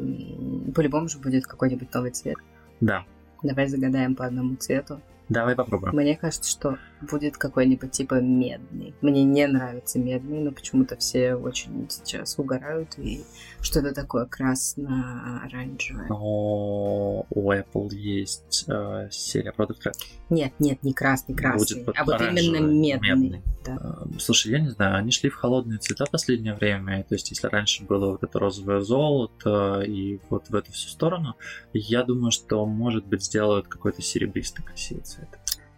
по-любому 0.74 1.08
же 1.08 1.20
будет 1.20 1.46
какой-нибудь 1.46 1.94
новый 1.94 2.12
цвет. 2.12 2.38
Да. 2.80 3.06
Давай 3.44 3.68
загадаем 3.68 4.16
по 4.16 4.26
одному 4.26 4.56
цвету. 4.56 5.02
Давай 5.32 5.56
попробуем. 5.56 5.96
Мне 5.96 6.18
кажется, 6.18 6.50
что 6.50 6.78
будет 7.02 7.38
какой-нибудь 7.38 7.92
типа 7.92 8.16
медный. 8.16 8.94
Мне 9.02 9.24
не 9.24 9.48
нравится 9.48 9.98
медный, 9.98 10.40
но 10.40 10.52
почему-то 10.52 10.98
все 10.98 11.36
очень 11.36 11.88
сейчас 11.90 12.38
угорают 12.38 13.00
и 13.00 13.24
что-то 13.62 13.94
такое 13.94 14.26
красно-оранжевое. 14.26 16.08
Но 16.10 17.26
у 17.30 17.52
Apple 17.52 17.96
есть 17.96 18.66
э, 18.68 19.08
серия 19.10 19.54
продуктов. 19.54 19.94
Нет, 20.30 20.54
нет, 20.60 20.84
не 20.84 20.94
красный, 20.94 21.34
красный, 21.34 21.84
будет 21.84 21.98
а 21.98 22.04
вот 22.04 22.22
именно 22.22 22.60
медный. 22.60 23.16
медный. 23.16 23.42
Да. 23.66 23.78
Э, 23.82 24.20
слушай, 24.20 24.52
я 24.52 24.60
не 24.60 24.70
знаю, 24.70 24.98
они 24.98 25.12
шли 25.12 25.30
в 25.30 25.36
холодные 25.36 25.80
цвета 25.80 26.06
в 26.06 26.12
последнее 26.12 26.56
время. 26.56 27.04
То 27.04 27.16
есть, 27.16 27.30
если 27.30 27.48
раньше 27.48 27.84
было 27.84 28.12
вот 28.12 28.24
это 28.24 28.38
розовое 28.38 28.82
золото 28.82 29.82
и 29.82 30.20
вот 30.30 30.50
в 30.50 30.56
эту 30.56 30.72
всю 30.72 30.90
сторону, 30.90 31.36
я 31.74 32.04
думаю, 32.04 32.32
что, 32.32 32.66
может 32.66 33.06
быть, 33.06 33.24
сделают 33.24 33.68
какой-то 33.68 34.02
серебристый 34.02 34.66
красивый 34.66 35.04
цвет. 35.04 35.21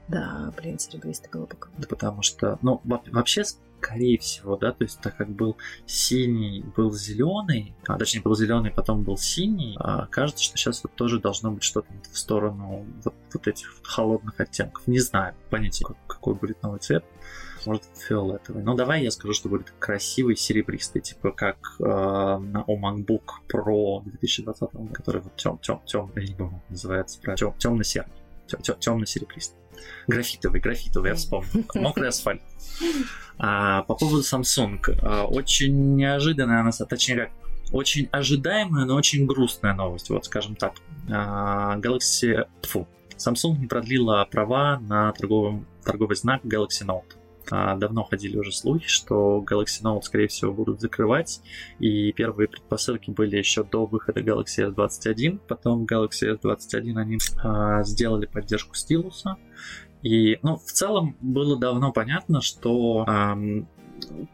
Да, 0.08 0.54
блин, 0.58 0.80
серебристый 0.80 1.30
бы 1.32 1.48
Да 1.78 1.88
потому 1.88 2.22
что, 2.22 2.60
ну, 2.62 2.82
вообще, 2.84 3.44
скорее 3.84 4.18
всего, 4.18 4.56
да, 4.56 4.72
то 4.72 4.84
есть 4.84 5.00
так 5.02 5.18
как 5.18 5.30
был 5.30 5.58
синий, 5.86 6.64
был 6.76 6.92
зеленый, 6.92 7.74
а 7.88 7.98
точнее 7.98 8.22
был 8.22 8.36
зеленый, 8.36 8.72
потом 8.72 9.04
был 9.04 9.18
синий, 9.18 9.76
а 9.80 10.08
кажется, 10.08 10.44
что 10.44 10.58
сейчас 10.58 10.84
вот 10.84 10.94
тоже 10.96 11.20
должно 11.20 11.52
быть 11.52 11.64
что-то 11.64 11.88
в 12.12 12.18
сторону 12.18 12.86
вот, 13.04 13.14
вот 13.34 13.48
этих 13.48 13.76
холодных 13.84 14.40
оттенков. 14.40 14.88
Не 14.88 15.00
знаю, 15.00 15.36
понятия, 15.50 15.86
какой 16.08 16.36
будет 16.36 16.62
новый 16.64 16.80
цвет. 16.80 17.04
Может, 17.66 17.84
фиолетовый. 17.96 18.62
Но 18.62 18.74
давай 18.74 19.04
я 19.04 19.12
скажу, 19.12 19.34
что 19.34 19.48
будет 19.48 19.74
красивый 19.80 20.36
серебристый, 20.36 21.02
типа 21.02 21.32
как 21.32 21.58
э, 21.80 21.84
на 21.84 22.66
MacBook 22.68 23.24
Pro 23.50 24.04
2020, 24.04 24.70
который 24.94 25.22
вот 25.22 25.36
тем, 25.38 25.58
тем, 25.60 25.82
тем, 25.86 26.12
я 26.16 26.24
не 26.24 26.36
помню, 26.36 26.62
называется, 26.70 27.22
тем, 27.38 27.54
темно-серый. 27.58 28.12
Темно-серебристый. 28.48 29.60
Графитовый, 30.08 30.62
графитовый, 30.62 31.10
я 31.12 31.16
вспомнил. 31.16 31.66
Мокрый 31.76 32.10
асфальт. 32.10 32.42
А, 33.38 33.84
по 33.84 33.96
поводу 33.96 34.22
Samsung. 34.22 34.80
А, 35.02 35.26
очень 35.26 35.96
неожиданная, 35.96 36.70
точнее 36.72 37.16
как, 37.16 37.32
очень 37.72 38.08
ожидаемая, 38.12 38.86
но 38.86 38.96
очень 38.96 39.26
грустная 39.26 39.74
новость, 39.74 40.10
вот 40.10 40.26
скажем 40.26 40.56
так. 40.56 40.74
А, 41.10 41.78
Galaxy, 41.78 42.48
фу, 42.62 42.88
Samsung 43.18 43.58
не 43.58 43.68
продлила 43.68 44.26
права 44.30 44.80
на 44.80 45.12
торговый, 45.14 45.66
торговый 45.84 46.16
знак 46.16 46.44
Galaxy 46.46 46.86
Note. 46.86 47.16
А, 47.52 47.76
давно 47.76 48.04
ходили 48.04 48.38
уже 48.38 48.52
слухи, 48.52 48.88
что 48.88 49.44
Galaxy 49.50 49.84
Note, 49.84 50.02
скорее 50.04 50.28
всего, 50.28 50.54
будут 50.54 50.82
закрывать, 50.82 51.42
и 51.80 52.12
первые 52.14 52.48
предпосылки 52.48 53.12
были 53.12 53.38
еще 53.38 53.64
до 53.64 53.86
выхода 53.86 54.22
Galaxy 54.22 54.74
S21, 54.74 55.40
потом 55.48 55.86
Galaxy 55.86 56.38
S21 56.42 56.98
они 56.98 57.18
а, 57.44 57.84
сделали 57.84 58.26
поддержку 58.26 58.76
стилуса, 58.76 59.38
и, 60.02 60.38
ну, 60.42 60.58
в 60.58 60.72
целом 60.72 61.16
было 61.22 61.58
давно 61.58 61.94
понятно, 61.94 62.42
что 62.42 63.06
эм, 63.08 63.68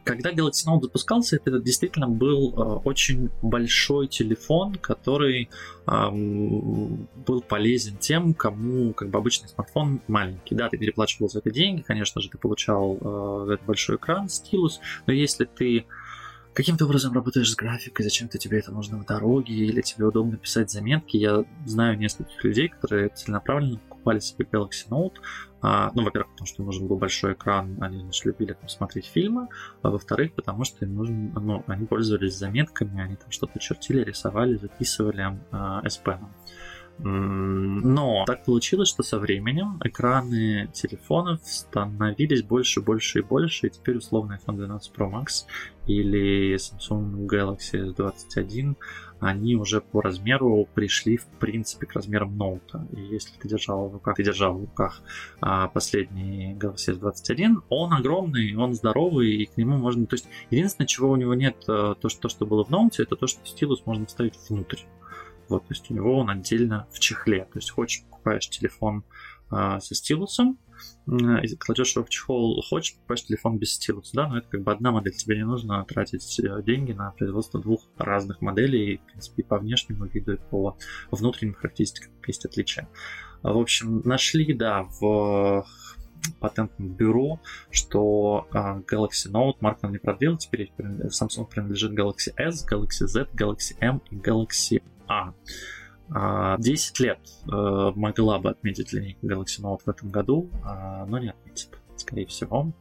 когда 0.04 0.32
Galaxy 0.32 0.68
Note 0.68 0.84
запускался, 0.84 1.38
это 1.38 1.60
действительно 1.60 2.08
был 2.08 2.54
э, 2.54 2.80
очень 2.84 3.30
большой 3.42 4.08
телефон, 4.08 4.76
который 4.76 5.50
был 5.86 7.42
полезен 7.42 7.98
тем, 7.98 8.36
кому 8.36 8.94
как 8.94 9.10
бы 9.10 9.18
обычный 9.18 9.50
смартфон 9.50 10.02
маленький. 10.08 10.54
Да, 10.54 10.70
ты 10.70 10.78
переплачивал 10.78 11.30
за 11.30 11.40
это 11.40 11.50
деньги, 11.50 11.82
конечно 11.82 12.22
же, 12.22 12.30
ты 12.30 12.38
получал 12.38 12.98
э, 13.02 13.58
большой 13.66 13.96
экран, 13.96 14.30
стилус, 14.30 14.80
но 15.08 15.14
если 15.14 15.46
ты 15.46 15.86
каким-то 16.54 16.86
образом 16.86 17.14
работаешь 17.14 17.52
с 17.52 17.56
графикой, 17.56 18.04
зачем-то 18.04 18.38
тебе 18.38 18.60
это 18.60 18.72
нужно 18.72 18.98
в 18.98 19.06
дороге, 19.06 19.54
или 19.54 19.82
тебе 19.82 20.06
удобно 20.06 20.38
писать 20.38 20.70
заметки. 20.70 21.18
Я 21.18 21.46
знаю 21.66 21.98
нескольких 21.98 22.44
людей, 22.44 22.68
которые 22.68 23.10
целенаправленно 23.10 23.78
покупали 23.78 24.20
себе 24.20 24.46
Galaxy 24.52 24.90
Note, 24.90 25.16
а, 25.62 25.92
ну, 25.94 26.04
во-первых, 26.04 26.32
потому 26.32 26.48
что 26.48 26.64
нужен 26.64 26.88
был 26.88 26.98
большой 26.98 27.34
экран, 27.34 27.78
они 27.82 28.00
значит, 28.02 28.26
любили 28.26 28.54
там, 28.54 28.70
смотреть 28.70 29.06
фильмы, 29.06 29.50
а 29.82 29.90
во-вторых, 29.90 30.34
потому 30.34 30.64
что 30.64 30.86
им 30.86 30.96
нужен, 30.96 31.34
ну, 31.34 31.64
они 31.68 31.86
пользовались 31.86 32.38
заметками, 32.38 33.02
они 33.02 33.16
там 33.16 33.32
что-то 33.32 33.60
чертили, 33.60 34.04
рисовали, 34.04 34.56
записывали 34.56 35.38
а, 35.52 35.82
S 35.84 36.02
Pen. 36.04 36.20
Но 37.02 38.26
так 38.26 38.44
получилось, 38.44 38.90
что 38.90 39.04
со 39.04 39.20
временем 39.20 39.80
экраны 39.84 40.70
телефонов 40.74 41.40
становились 41.46 42.44
больше, 42.44 42.82
больше 42.82 43.20
и 43.20 43.22
больше, 43.22 43.68
и 43.68 43.70
теперь 43.70 43.98
условно 43.98 44.38
iPhone 44.38 44.58
12 44.58 44.94
Pro 44.94 45.10
Max 45.10 45.46
или 45.88 46.56
Samsung 46.56 47.26
Galaxy 47.26 47.96
S21 47.96 48.76
они 49.20 49.56
уже 49.56 49.82
по 49.82 50.02
размеру 50.02 50.68
пришли, 50.74 51.18
в 51.18 51.26
принципе, 51.40 51.86
к 51.86 51.94
размерам 51.94 52.38
ноута. 52.38 52.88
И 52.96 53.02
если 53.02 53.38
ты 53.38 53.48
держал 53.48 53.90
в 53.90 53.94
руках, 53.94 54.16
ты 54.16 54.24
держал 54.24 54.54
в 54.58 54.62
руках 54.62 55.02
а, 55.42 55.68
последний 55.68 56.54
Galaxy 56.56 56.98
S21, 56.98 57.64
он 57.70 57.94
огромный, 57.94 58.56
он 58.56 58.74
здоровый, 58.74 59.36
и 59.36 59.46
к 59.46 59.58
нему 59.58 59.78
можно... 59.78 60.06
То 60.06 60.16
есть, 60.16 60.28
единственное, 60.50 60.88
чего 60.88 61.12
у 61.12 61.16
него 61.16 61.34
нет, 61.34 61.58
а, 61.68 61.96
то, 61.96 62.10
что, 62.10 62.22
то, 62.22 62.30
что 62.30 62.46
было 62.46 62.64
в 62.64 62.70
ноуте, 62.70 63.04
это 63.04 63.16
то, 63.16 63.28
что 63.28 63.46
стилус 63.46 63.86
можно 63.86 64.06
вставить 64.06 64.36
внутрь. 64.50 64.80
Вот, 65.50 65.64
то 65.64 65.74
есть 65.74 65.90
у 65.90 65.94
него 65.94 66.18
он 66.18 66.30
отдельно 66.30 66.88
в 66.92 67.00
чехле. 67.00 67.46
То 67.46 67.58
есть 67.58 67.72
хочешь 67.72 68.04
покупаешь 68.04 68.48
телефон 68.50 69.04
а, 69.50 69.80
со 69.80 69.96
стилусом, 69.96 70.58
кладешь 71.60 71.96
его 71.96 72.06
в 72.06 72.10
чехол, 72.10 72.62
хочешь, 72.62 72.96
покупаешь 72.96 73.24
телефон 73.24 73.58
без 73.58 73.74
стилуса, 73.74 74.12
да, 74.16 74.28
но 74.28 74.38
это 74.38 74.48
как 74.50 74.64
бы 74.64 74.72
одна 74.72 74.92
модель, 74.92 75.14
тебе 75.14 75.38
не 75.38 75.46
нужно 75.46 75.84
тратить 75.86 76.40
э, 76.40 76.62
деньги 76.64 76.92
на 76.92 77.12
производство 77.12 77.60
двух 77.60 77.88
разных 77.98 78.42
моделей, 78.42 78.94
и, 78.94 78.98
в 78.98 79.04
принципе, 79.04 79.42
и 79.42 79.46
по 79.46 79.58
внешнему 79.58 80.06
виду, 80.06 80.34
и 80.34 80.38
по 80.38 80.78
внутренним 81.12 81.56
характеристикам 81.56 82.12
есть 82.28 82.46
отличия. 82.46 82.88
В 83.42 83.58
общем, 83.58 84.02
нашли, 84.04 84.54
да, 84.54 84.84
в 84.84 85.66
патентном 86.40 86.90
бюро, 86.90 87.40
что 87.72 88.48
uh, 88.52 88.84
Galaxy 88.86 89.32
Note 89.32 89.60
Mark 89.62 89.90
не 89.90 89.98
продлил, 89.98 90.38
теперь 90.38 90.72
Samsung 90.78 91.48
принадлежит 91.50 91.92
Galaxy 91.94 92.34
S, 92.38 92.66
Galaxy 92.70 93.08
Z, 93.08 93.30
Galaxy 93.34 93.76
M 93.80 94.02
и 94.10 94.16
Galaxy 94.16 94.82
A. 95.08 95.34
10 96.10 97.00
лет 97.00 97.20
э, 97.52 97.92
могла 97.96 98.40
бы 98.40 98.50
отметить 98.50 98.94
линейка 98.94 99.26
Galaxy 99.26 99.62
Note 99.62 99.82
в 99.86 99.90
этом 99.90 100.10
году, 100.10 100.50
а, 100.64 101.06
но 101.06 101.20
не 101.20 101.30
отметит, 101.30 101.70
скорее 101.98 102.26
всего. 102.26 102.72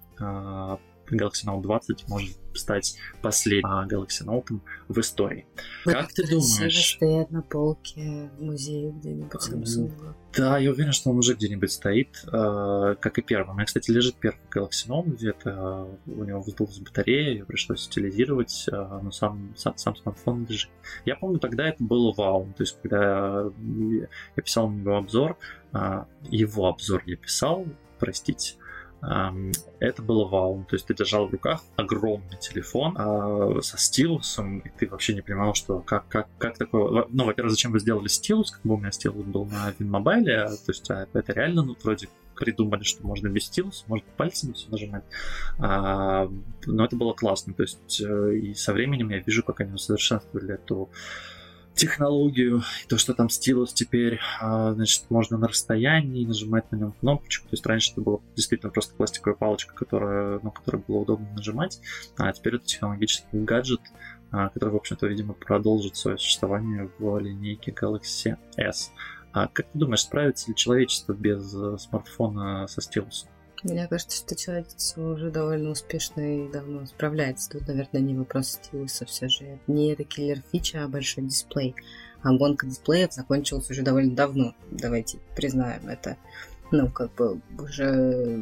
А, 1.11 1.15
Galaxy 1.15 1.47
Note 1.47 1.63
20 1.63 2.09
может 2.09 2.37
стать 2.55 2.97
последним 3.23 3.89
Galaxy 3.89 4.25
Note 4.25 4.61
в 4.89 4.99
истории. 4.99 5.47
Вот 5.85 5.95
как 5.95 6.13
ты 6.13 6.27
думаешь? 6.27 6.95
стоят 6.97 7.31
на 7.31 7.43
полке 7.43 8.31
в 8.37 8.43
музее 8.43 8.91
где-нибудь 8.93 9.33
Samsung. 9.35 9.93
Да, 10.37 10.59
я 10.59 10.71
уверен, 10.71 10.93
что 10.93 11.11
он 11.11 11.19
уже 11.19 11.35
где-нибудь 11.35 11.71
стоит, 11.71 12.23
э, 12.27 12.97
как 13.01 13.19
и 13.19 13.23
первый. 13.23 13.53
У 13.53 13.55
меня, 13.55 13.65
кстати, 13.65 13.91
лежит 13.91 14.17
первый 14.17 14.41
Galaxy 14.55 14.89
Note 14.89 15.11
где-то, 15.11 15.89
у 16.07 16.25
него 16.25 16.41
вздулась 16.41 16.79
батарея, 16.79 17.31
ее 17.31 17.45
пришлось 17.45 17.87
утилизировать, 17.87 18.67
э, 18.71 19.01
но 19.03 19.11
сам, 19.11 19.55
сам, 19.57 19.77
сам 19.77 19.97
смартфон 19.97 20.47
лежит. 20.49 20.71
Я 21.05 21.17
помню, 21.17 21.39
тогда 21.39 21.69
это 21.69 21.83
было 21.83 22.13
вау, 22.13 22.53
то 22.57 22.63
есть, 22.63 22.79
когда 22.83 23.51
я 24.37 24.43
писал 24.43 24.69
на 24.69 24.77
него 24.81 24.97
обзор, 24.97 25.39
его 26.31 26.67
обзор 26.67 27.03
я 27.07 27.17
писал, 27.17 27.67
простите, 27.99 28.55
это 29.01 30.03
было 30.03 30.27
вау. 30.27 30.65
То 30.69 30.77
есть 30.77 30.87
ты 30.87 30.95
держал 30.95 31.29
в 31.29 31.33
руках 31.33 31.63
огромный 31.77 32.37
телефон 32.41 32.97
э, 32.99 33.61
со 33.63 33.79
стилусом, 33.79 34.59
и 34.59 34.71
ты 34.71 34.89
вообще 34.89 35.15
не 35.15 35.23
понимал, 35.23 35.55
что 35.55 35.81
как, 35.81 36.09
как, 36.09 36.29
как 36.39 36.59
такое... 36.59 37.07
Ну, 37.09 37.25
во-первых, 37.25 37.53
зачем 37.53 37.73
вы 37.73 37.81
сделали 37.81 38.09
стилус, 38.09 38.51
как 38.51 38.63
бы 38.63 38.75
у 38.75 38.79
меня 38.79 38.91
стилус 38.91 39.25
был 39.25 39.45
на 39.47 39.73
Винмобайле, 39.79 40.47
то 40.47 40.73
есть 40.73 40.91
а, 40.91 41.07
это 41.13 41.33
реально, 41.33 41.63
ну, 41.63 41.77
вроде 41.83 42.09
придумали, 42.35 42.83
что 42.83 43.07
можно 43.07 43.29
без 43.29 43.45
стилуса, 43.45 43.85
можно 43.89 44.07
пальцами 44.17 44.53
все 44.53 44.71
нажимать. 44.71 45.05
А, 45.59 46.31
но 46.67 46.85
это 46.85 46.97
было 46.97 47.13
классно. 47.13 47.55
То 47.55 47.63
есть 47.63 48.01
э, 48.01 48.35
и 48.37 48.55
со 48.55 48.73
временем 48.73 49.11
я 49.11 49.19
вижу, 49.19 49.43
как 49.43 49.61
они 49.61 49.73
усовершенствовали 49.73 50.55
эту 50.55 50.89
технологию, 51.79 52.63
то, 52.89 52.99
что 52.99 53.15
там 53.15 53.31
стилус 53.31 53.73
теперь, 53.73 54.19
а, 54.41 54.75
значит, 54.75 55.05
можно 55.09 55.39
на 55.39 55.49
расстоянии 55.49 56.27
нажимать 56.27 56.71
на 56.73 56.77
нем 56.77 56.93
кнопочку. 56.93 57.45
То 57.49 57.55
есть 57.55 57.65
раньше 57.67 57.93
это 57.93 58.01
была 58.03 58.19
действительно 58.37 58.71
просто 58.71 58.95
пластиковая 58.95 59.37
палочка, 59.37 59.75
которая, 59.75 60.41
на 60.41 60.51
которой 60.51 60.83
было 60.87 60.99
удобно 60.99 61.29
нажимать, 61.35 61.81
а 62.17 62.33
теперь 62.33 62.57
это 62.57 62.67
технологический 62.67 63.27
гаджет, 63.33 63.81
а, 64.31 64.49
который, 64.51 64.71
в 64.71 64.77
общем-то, 64.77 65.07
видимо, 65.07 65.35
продолжит 65.35 65.97
свое 65.97 66.19
существование 66.19 66.91
в 66.99 67.19
линейке 67.19 67.71
Galaxy 67.71 68.37
S. 68.57 68.93
А 69.33 69.47
как 69.47 69.67
ты 69.67 69.79
думаешь, 69.79 70.01
справится 70.01 70.49
ли 70.49 70.57
человечество 70.57 71.13
без 71.13 71.55
э, 71.55 71.77
смартфона 71.79 72.67
со 72.67 72.81
стилусом? 72.81 73.31
Мне 73.63 73.87
кажется, 73.89 74.17
что 74.17 74.37
человечество 74.37 75.13
уже 75.13 75.31
довольно 75.31 75.71
успешно 75.71 76.47
и 76.47 76.49
давно 76.51 76.87
справляется. 76.87 77.51
Тут, 77.51 77.69
наверное, 77.69 78.01
не 78.01 78.15
вопрос 78.17 78.59
стилуса 78.63 79.05
все 79.07 79.29
же. 79.29 79.59
Не 79.67 79.93
это 79.93 80.05
киллер 80.05 80.43
фича, 80.53 80.85
а 80.85 80.89
большой 80.89 81.25
дисплей. 81.25 81.75
А 82.23 82.33
гонка 82.33 82.67
дисплеев 82.67 83.13
закончилась 83.13 83.71
уже 83.71 83.83
довольно 83.83 84.15
давно. 84.15 84.55
Давайте 84.71 85.19
признаем 85.35 85.89
это. 85.89 86.17
Ну, 86.71 86.91
как 86.91 87.15
бы 87.15 87.41
уже 87.59 88.37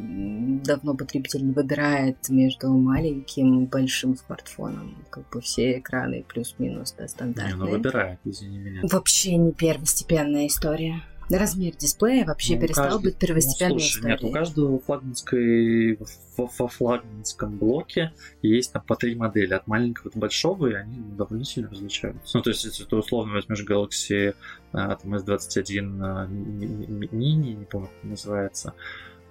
давно 0.65 0.95
потребитель 0.95 1.45
не 1.45 1.53
выбирает 1.53 2.17
между 2.27 2.69
маленьким 2.69 3.63
и 3.63 3.67
большим 3.67 4.17
смартфоном. 4.17 4.97
Как 5.09 5.29
бы 5.29 5.39
все 5.39 5.79
экраны 5.79 6.25
плюс-минус, 6.27 6.93
да, 6.97 7.07
стандартные. 7.07 7.55
Не, 7.55 7.59
ну 7.59 7.69
выбирает, 7.69 8.19
извини 8.25 8.57
меня. 8.57 8.81
Вообще 8.83 9.37
не 9.37 9.53
первостепенная 9.53 10.47
история. 10.47 11.01
Размер 11.29 11.75
дисплея 11.75 12.25
вообще 12.25 12.55
ну, 12.55 12.61
перестал 12.61 12.85
каждый, 12.85 13.03
быть 13.03 13.17
первостепенной 13.17 13.73
ну, 13.73 13.79
слушай, 13.79 13.97
историей. 13.97 14.13
Нет, 14.13 14.23
у 14.23 14.31
каждого 14.31 14.79
флагманской, 14.79 15.99
во, 16.37 16.67
флагманском 16.67 17.57
блоке 17.57 18.13
есть 18.41 18.71
там 18.71 18.81
по 18.83 18.95
три 18.95 19.15
модели, 19.15 19.53
от 19.53 19.67
маленького 19.67 20.11
до 20.11 20.19
большого, 20.19 20.67
и 20.67 20.73
они 20.73 20.99
довольно 21.17 21.43
сильно 21.43 21.69
различаются. 21.69 22.37
Ну, 22.37 22.41
то 22.41 22.49
есть, 22.49 22.63
если 22.63 22.85
ты 22.85 22.95
условно 22.95 23.33
возьмешь 23.33 23.65
Galaxy 23.67 24.35
а, 24.71 24.95
там, 24.95 25.15
S21 25.15 25.99
а, 26.01 26.27
Mini, 26.27 27.53
не 27.53 27.65
помню, 27.65 27.87
как 27.87 28.09
называется, 28.09 28.73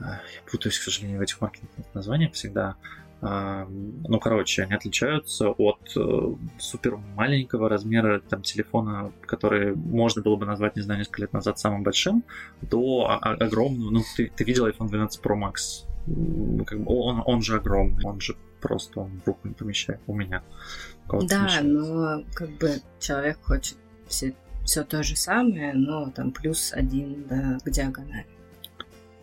я 0.00 0.20
путаюсь, 0.50 0.78
к 0.78 0.82
сожалению, 0.82 1.20
в 1.20 1.22
этих 1.22 1.40
маркетинговых 1.40 1.94
названиях 1.94 2.34
всегда, 2.34 2.76
ну, 3.20 4.20
короче, 4.20 4.62
они 4.62 4.75
отличаются 4.75 5.49
от 5.49 5.80
э, 5.96 6.35
супер 6.58 6.99
маленького 7.16 7.68
размера 7.68 8.20
там, 8.20 8.42
телефона, 8.42 9.11
который 9.26 9.75
можно 9.75 10.23
было 10.23 10.37
бы 10.37 10.44
назвать, 10.44 10.76
не 10.76 10.82
знаю, 10.82 11.00
несколько 11.00 11.23
лет 11.23 11.32
назад 11.32 11.58
самым 11.58 11.82
большим, 11.82 12.25
до 12.61 13.18
огромного, 13.20 13.90
ну, 13.90 14.02
ты, 14.16 14.30
ты 14.35 14.44
видел 14.44 14.68
iPhone 14.68 14.88
12 14.88 15.25
Pro 15.25 15.35
Max, 15.35 15.87
как 16.66 16.80
бы 16.80 16.94
он, 16.94 17.23
он 17.25 17.42
же 17.42 17.56
огромный, 17.56 18.04
он 18.04 18.20
же 18.20 18.37
просто 18.61 19.00
он 19.00 19.20
в 19.25 19.26
руку 19.26 19.49
не 19.49 19.54
помещает 19.54 20.00
у 20.06 20.14
меня. 20.14 20.42
Да, 21.08 21.61
но 21.62 22.23
как 22.35 22.50
бы 22.58 22.80
человек 22.99 23.38
хочет 23.42 23.76
все, 24.08 24.35
все 24.64 24.85
то 24.85 25.02
же 25.02 25.16
самое, 25.16 25.73
но 25.73 26.11
там 26.11 26.32
плюс 26.32 26.73
один 26.73 27.26
да, 27.28 27.58
к 27.64 27.70
диагонали. 27.70 28.26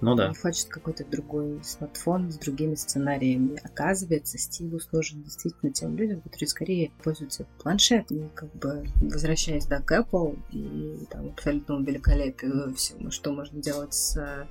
Ну 0.03 0.15
да. 0.15 0.27
Он 0.29 0.35
хочет 0.35 0.67
какой-то 0.67 1.05
другой 1.05 1.59
смартфон 1.63 2.31
с 2.31 2.37
другими 2.37 2.75
сценариями. 2.75 3.59
Оказывается, 3.63 4.37
стилус 4.37 4.89
нужен 4.91 5.23
действительно 5.23 5.71
тем 5.71 5.95
людям, 5.95 6.21
которые 6.21 6.47
скорее 6.47 6.91
пользуются 7.03 7.45
планшетами, 7.59 8.29
как 8.35 8.53
бы 8.55 8.85
возвращаясь 9.01 9.65
да, 9.65 9.79
к 9.79 9.91
Apple 9.91 10.37
и 10.51 11.05
там 11.09 11.29
абсолютному 11.29 11.83
великолепию 11.85 12.73
всего, 12.75 13.11
что 13.11 13.31
можно 13.31 13.61
делать 13.61 13.93
с 13.93 14.47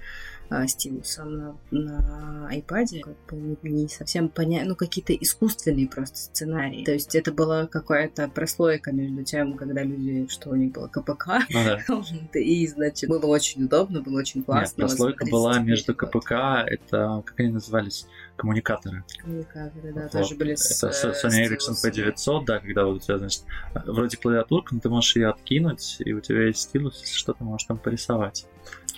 а, 0.53 0.67
стилусом 0.67 1.35
на, 1.35 1.57
на 1.71 2.49
iPad, 2.53 3.01
как 3.27 3.39
бы 3.39 3.71
не, 3.71 3.89
совсем 3.89 4.29
понятно, 4.29 4.71
ну, 4.71 4.77
какие-то 4.77 5.15
искусственные 5.15 5.89
просто 5.89 6.19
сценарии. 6.19 6.85
То 6.85 6.93
есть 6.93 7.15
это 7.15 7.33
была 7.33 7.67
какая-то 7.67 8.29
прослойка 8.29 8.93
между 8.93 9.25
тем, 9.25 9.55
когда 9.57 9.83
люди, 9.83 10.27
что 10.29 10.51
у 10.51 10.55
них 10.55 10.73
было 10.73 10.89
КПК, 10.89 11.41
Ну 11.51 11.65
да. 11.65 12.39
и, 12.39 12.67
значит, 12.67 13.09
было 13.09 13.25
очень 13.27 13.65
удобно, 13.65 14.03
было 14.03 14.19
очень 14.19 14.41
Нет, 14.41 14.47
классно. 14.47 14.87
прослойка 14.87 15.25
смотреть 15.25 15.33
была 15.33 15.59
между 15.61 15.95
КПК, 15.95 16.67
это, 16.67 17.23
как 17.25 17.41
они 17.41 17.49
назывались, 17.49 18.07
коммуникаторы. 18.43 19.05
Коммуникаторы, 19.21 19.93
да, 19.93 20.03
Вот. 20.03 20.11
тоже 20.11 20.35
были 20.35 20.55
с... 20.57 20.83
Это 20.83 20.93
э, 21.09 21.13
Sony 21.13 21.47
Ericsson 21.49 21.75
стилусами. 21.75 22.09
P900, 22.13 22.45
да, 22.45 22.59
когда 22.59 22.85
вот 22.85 22.97
у 22.97 22.99
тебя, 22.99 23.19
значит, 23.19 23.45
вроде 23.87 24.17
клавиатурка, 24.17 24.75
но 24.75 24.81
ты 24.81 24.89
можешь 24.89 25.15
ее 25.17 25.29
откинуть, 25.29 25.97
и 26.01 26.13
у 26.13 26.21
тебя 26.21 26.47
есть 26.47 26.61
стилус, 26.63 27.01
если 27.01 27.17
что, 27.17 27.33
ты 27.33 27.45
можешь 27.45 27.67
там 27.67 27.79
порисовать. 27.79 28.47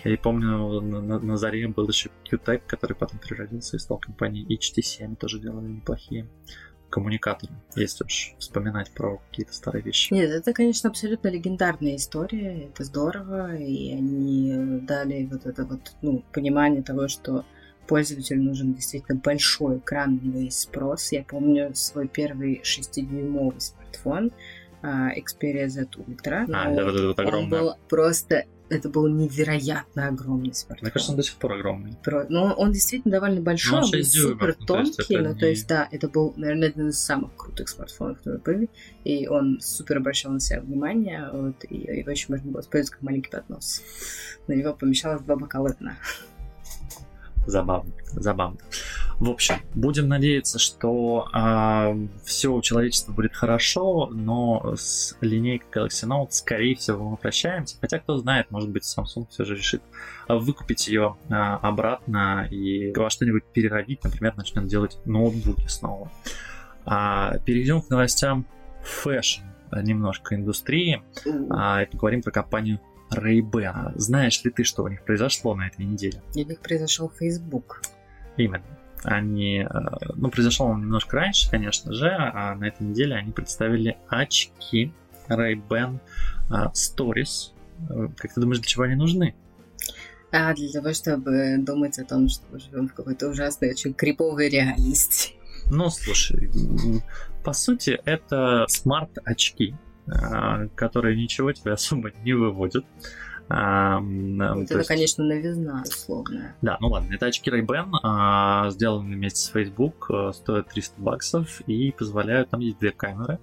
Я 0.02 0.16
помню, 0.18 0.80
на, 0.80 1.00
на- 1.00 1.18
на 1.20 1.36
заре 1.36 1.68
был 1.68 1.86
еще 1.88 2.10
QTech, 2.30 2.62
который 2.66 2.94
потом 2.94 3.18
переродился 3.18 3.76
и 3.76 3.78
стал 3.80 3.98
компанией 3.98 4.46
HTC, 4.58 5.04
они 5.04 5.14
тоже 5.16 5.38
делали 5.38 5.68
неплохие 5.68 6.26
коммуникаторы, 6.90 7.52
если 7.74 8.04
уж 8.04 8.34
вспоминать 8.38 8.92
про 8.92 9.18
какие-то 9.28 9.52
старые 9.52 9.82
вещи. 9.82 10.12
Нет, 10.12 10.30
это, 10.30 10.52
конечно, 10.52 10.88
абсолютно 10.90 11.28
легендарная 11.28 11.96
история, 11.96 12.66
это 12.66 12.84
здорово, 12.84 13.56
и 13.56 13.92
они 13.92 14.80
дали 14.82 15.24
вот 15.30 15.44
это 15.44 15.64
вот, 15.64 15.92
ну, 16.02 16.24
понимание 16.32 16.82
того, 16.82 17.08
что 17.08 17.44
пользователю 17.86 18.42
нужен 18.42 18.74
действительно 18.74 19.18
большой 19.22 19.78
экран, 19.78 20.16
на 20.22 20.26
него 20.28 20.40
есть 20.40 20.60
спрос. 20.60 21.12
Я 21.12 21.22
помню 21.24 21.70
свой 21.74 22.08
первый 22.08 22.60
6-дюймовый 22.64 23.60
смартфон 23.60 24.32
а, 24.82 25.10
Xperia 25.16 25.68
Z 25.68 25.86
Ultra. 25.96 26.46
А, 26.52 26.68
Ну, 26.70 26.76
да, 26.76 26.84
вот 26.84 26.94
это 26.94 27.06
вот 27.08 27.18
он 27.20 27.26
огромное. 27.26 27.60
был 27.60 27.74
просто, 27.88 28.44
это 28.68 28.88
был 28.88 29.08
невероятно 29.08 30.08
огромный 30.08 30.52
смартфон. 30.54 30.84
Мне 30.86 30.90
кажется, 30.90 31.12
он 31.12 31.16
до 31.16 31.22
сих 31.22 31.34
пор 31.36 31.52
огромный. 31.52 31.96
Про- 32.02 32.26
Ну, 32.28 32.44
он 32.52 32.72
действительно 32.72 33.12
довольно 33.12 33.40
большой, 33.40 33.72
Ну, 33.72 33.78
он 33.78 33.84
он 33.84 33.90
был 33.90 33.98
6 33.98 34.12
дюймов, 34.12 34.32
супер 34.32 34.56
ну, 34.60 34.66
то 34.66 34.78
есть 34.80 34.96
тонкий, 34.96 35.16
ну, 35.18 35.34
то 35.34 35.44
не- 35.46 35.50
есть, 35.50 35.68
да, 35.68 35.88
это 35.90 36.08
был, 36.08 36.34
наверное, 36.36 36.68
один 36.68 36.88
из 36.88 36.98
самых 36.98 37.34
крутых 37.36 37.68
смартфонов, 37.68 38.18
которые 38.18 38.40
были, 38.42 38.70
и 39.04 39.26
он 39.26 39.58
супер 39.60 39.98
обращал 39.98 40.32
на 40.32 40.40
себя 40.40 40.60
внимание, 40.60 41.28
вот, 41.32 41.64
и 41.68 41.76
его 41.76 42.10
еще 42.10 42.26
можно 42.28 42.50
было 42.50 42.60
использовать 42.60 42.90
как 42.90 43.02
маленький 43.02 43.30
поднос. 43.30 43.82
На 44.48 44.52
него 44.54 44.74
помещалось 44.74 45.22
два 45.22 45.36
бокала 45.36 45.74
вина. 45.80 45.96
Забавно, 47.46 47.92
забавно. 48.12 48.58
В 49.18 49.30
общем, 49.30 49.56
будем 49.74 50.08
надеяться, 50.08 50.58
что 50.58 51.28
все 52.24 52.52
у 52.52 52.60
человечества 52.62 53.12
будет 53.12 53.34
хорошо, 53.34 54.08
но 54.10 54.74
с 54.76 55.16
линейкой 55.20 55.84
Galaxy 55.84 56.08
Note, 56.08 56.30
скорее 56.30 56.74
всего, 56.74 57.10
мы 57.10 57.16
прощаемся. 57.16 57.76
Хотя, 57.80 57.98
кто 57.98 58.16
знает, 58.16 58.50
может 58.50 58.70
быть, 58.70 58.82
Samsung 58.84 59.26
все 59.30 59.44
же 59.44 59.54
решит 59.56 59.82
а, 60.26 60.36
выкупить 60.36 60.88
ее 60.88 61.16
а, 61.30 61.56
обратно 61.56 62.48
и 62.50 62.92
во 62.94 63.10
что-нибудь 63.10 63.44
переродить, 63.44 64.02
например, 64.04 64.36
начнет 64.36 64.66
делать 64.66 64.98
ноутбуки 65.04 65.68
снова. 65.68 66.10
А, 66.84 67.38
перейдем 67.44 67.82
к 67.82 67.90
новостям 67.90 68.46
fashion 68.82 69.42
а, 69.70 69.82
немножко 69.82 70.34
индустрии 70.34 71.02
а, 71.50 71.82
и 71.82 71.86
поговорим 71.86 72.22
про 72.22 72.30
компанию 72.30 72.80
Ray-Ban. 73.14 73.92
Знаешь 73.96 74.42
ли 74.44 74.50
ты, 74.50 74.64
что 74.64 74.82
у 74.84 74.88
них 74.88 75.02
произошло 75.04 75.54
на 75.54 75.66
этой 75.66 75.84
неделе? 75.84 76.20
У 76.34 76.38
них 76.38 76.60
произошел 76.60 77.10
Facebook. 77.18 77.82
Именно. 78.36 78.64
Они, 79.04 79.58
э, 79.58 79.66
ну, 80.14 80.30
произошло 80.30 80.66
он 80.66 80.80
немножко 80.80 81.16
раньше, 81.16 81.50
конечно 81.50 81.92
же, 81.92 82.08
а 82.10 82.54
на 82.54 82.64
этой 82.64 82.86
неделе 82.86 83.14
они 83.16 83.32
представили 83.32 83.98
очки 84.08 84.92
Ray-Ban 85.28 85.98
э, 86.50 86.54
Stories. 86.72 87.52
Э, 87.90 88.08
Как 88.16 88.32
ты 88.32 88.40
думаешь, 88.40 88.60
для 88.60 88.68
чего 88.68 88.84
они 88.84 88.94
нужны? 88.94 89.34
А 90.32 90.52
для 90.54 90.68
того, 90.72 90.92
чтобы 90.92 91.56
думать 91.58 91.98
о 91.98 92.04
том, 92.04 92.28
что 92.28 92.44
мы 92.50 92.58
живем 92.58 92.88
в 92.88 92.94
какой-то 92.94 93.28
ужасной, 93.28 93.70
очень 93.70 93.94
криповой 93.94 94.48
реальности. 94.48 95.34
Ну, 95.70 95.88
слушай, 95.90 96.50
по 97.44 97.52
сути, 97.52 98.00
это 98.04 98.64
смарт-очки, 98.68 99.74
которые 100.74 101.16
ничего 101.16 101.52
тебе 101.52 101.72
особо 101.72 102.10
не 102.24 102.32
выводят. 102.34 102.84
А, 103.48 103.98
м, 103.98 104.38
Вот 104.38 104.46
то 104.46 104.62
это, 104.64 104.78
есть- 104.78 104.88
конечно, 104.88 105.22
новизна, 105.22 105.82
условная. 105.86 106.56
Да, 106.62 106.78
ну 106.80 106.88
ладно, 106.88 107.12
это 107.12 107.26
очки 107.26 107.50
Ray-Ban, 107.50 107.90
а, 108.02 108.70
сделаны 108.70 109.16
вместе 109.16 109.40
с 109.40 109.48
Facebook, 109.48 110.10
а, 110.10 110.32
стоят 110.32 110.68
300 110.68 110.98
баксов 110.98 111.60
и 111.66 111.90
позволяют, 111.92 112.48
там 112.48 112.60
есть 112.60 112.78
две 112.78 112.90
камеры, 112.90 113.38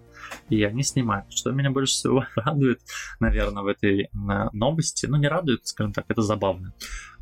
и 0.49 0.63
они 0.63 0.81
снимают. 0.81 1.31
Что 1.31 1.51
меня 1.51 1.69
больше 1.69 1.93
всего 1.93 2.25
радует, 2.35 2.81
наверное, 3.19 3.61
в 3.61 3.67
этой 3.67 4.09
новости, 4.53 5.05
ну 5.05 5.17
не 5.17 5.27
радует, 5.27 5.67
скажем 5.67 5.93
так, 5.93 6.05
это 6.07 6.23
забавно. 6.23 6.73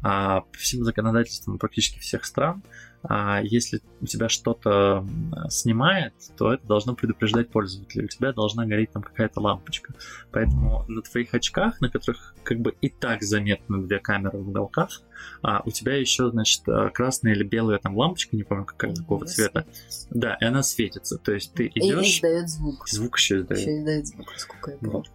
А, 0.01 0.41
по 0.41 0.57
всем 0.57 0.85
законодательствам 0.85 1.57
практически 1.59 1.99
всех 1.99 2.23
стран, 2.23 2.63
а, 3.03 3.41
если 3.41 3.81
у 4.01 4.05
тебя 4.05 4.27
что-то 4.29 5.05
снимает, 5.49 6.13
то 6.37 6.53
это 6.53 6.65
должно 6.67 6.95
предупреждать 6.95 7.49
пользователя. 7.49 8.05
У 8.05 8.07
тебя 8.07 8.33
должна 8.33 8.65
гореть 8.65 8.91
там 8.91 9.03
какая-то 9.03 9.39
лампочка. 9.39 9.93
Поэтому 10.31 10.83
на 10.87 11.01
твоих 11.01 11.33
очках, 11.33 11.79
на 11.81 11.89
которых 11.89 12.35
как 12.43 12.59
бы 12.59 12.75
и 12.81 12.89
так 12.89 13.23
заметны 13.23 13.83
две 13.85 13.99
камеры 13.99 14.37
в 14.39 14.49
уголках, 14.49 15.01
а 15.41 15.61
у 15.65 15.71
тебя 15.71 15.95
еще, 15.95 16.29
значит, 16.29 16.67
э, 16.67 16.89
красная 16.93 17.33
или 17.33 17.43
белая 17.43 17.79
там 17.79 17.95
лампочка, 17.97 18.35
не 18.35 18.43
помню 18.43 18.65
какая, 18.65 18.93
какого 18.95 19.21
Она 19.21 19.27
цвета. 19.27 19.65
светится. 19.69 20.07
Да, 20.11 20.37
и 20.39 20.45
она 20.45 20.63
светится. 20.63 21.17
То 21.17 21.33
есть 21.33 21.53
ты 21.53 21.67
И 21.67 21.79
идешь, 21.79 22.17
издает 22.17 22.49
звук. 22.49 22.87
звук 22.87 23.17
еще 23.17 23.37
издает. 23.39 23.61
Еще 23.61 23.77
издает 23.79 24.07
звук, 24.07 24.33
сколько 24.37 24.71
я 24.71 24.77
помню. 24.77 24.93
Вот. 24.93 25.09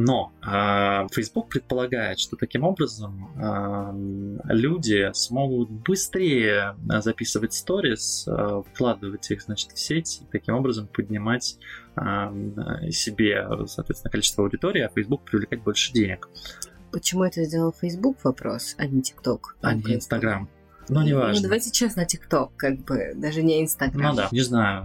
Но 0.00 0.32
а, 0.42 1.08
Facebook 1.08 1.48
предполагает, 1.48 2.20
что 2.20 2.36
таким 2.36 2.62
образом 2.62 3.30
а, 3.36 3.92
люди 4.44 5.10
смогут 5.12 5.68
быстрее 5.70 6.76
а, 6.88 7.00
записывать 7.00 7.52
сторис, 7.52 8.24
а, 8.28 8.62
вкладывать 8.62 9.28
их, 9.32 9.42
значит, 9.42 9.72
в 9.72 9.78
сеть, 9.80 10.20
и 10.22 10.26
таким 10.30 10.54
образом 10.54 10.86
поднимать 10.86 11.58
а, 11.96 12.32
себе, 12.92 13.44
соответственно, 13.66 14.12
количество 14.12 14.44
аудитории, 14.44 14.82
а 14.82 14.88
Facebook 14.88 15.24
привлекать 15.24 15.64
больше 15.64 15.92
денег, 15.92 16.28
Почему 16.92 17.24
это 17.24 17.42
сделал 17.44 17.74
Facebook 17.78 18.16
вопрос, 18.24 18.76
а 18.78 18.86
не 18.86 19.02
TikTok? 19.02 19.40
а 19.60 19.74
не 19.74 19.96
Instagram. 19.96 20.48
Ну, 20.88 21.02
не 21.02 21.12
Ну, 21.12 21.18
важно. 21.18 21.42
давайте 21.42 21.70
честно, 21.70 22.02
TikTok, 22.02 22.52
как 22.56 22.78
бы, 22.84 23.14
даже 23.16 23.42
не 23.42 23.64
Instagram. 23.64 24.10
Ну 24.10 24.14
да, 24.14 24.28
не 24.30 24.40
знаю. 24.40 24.84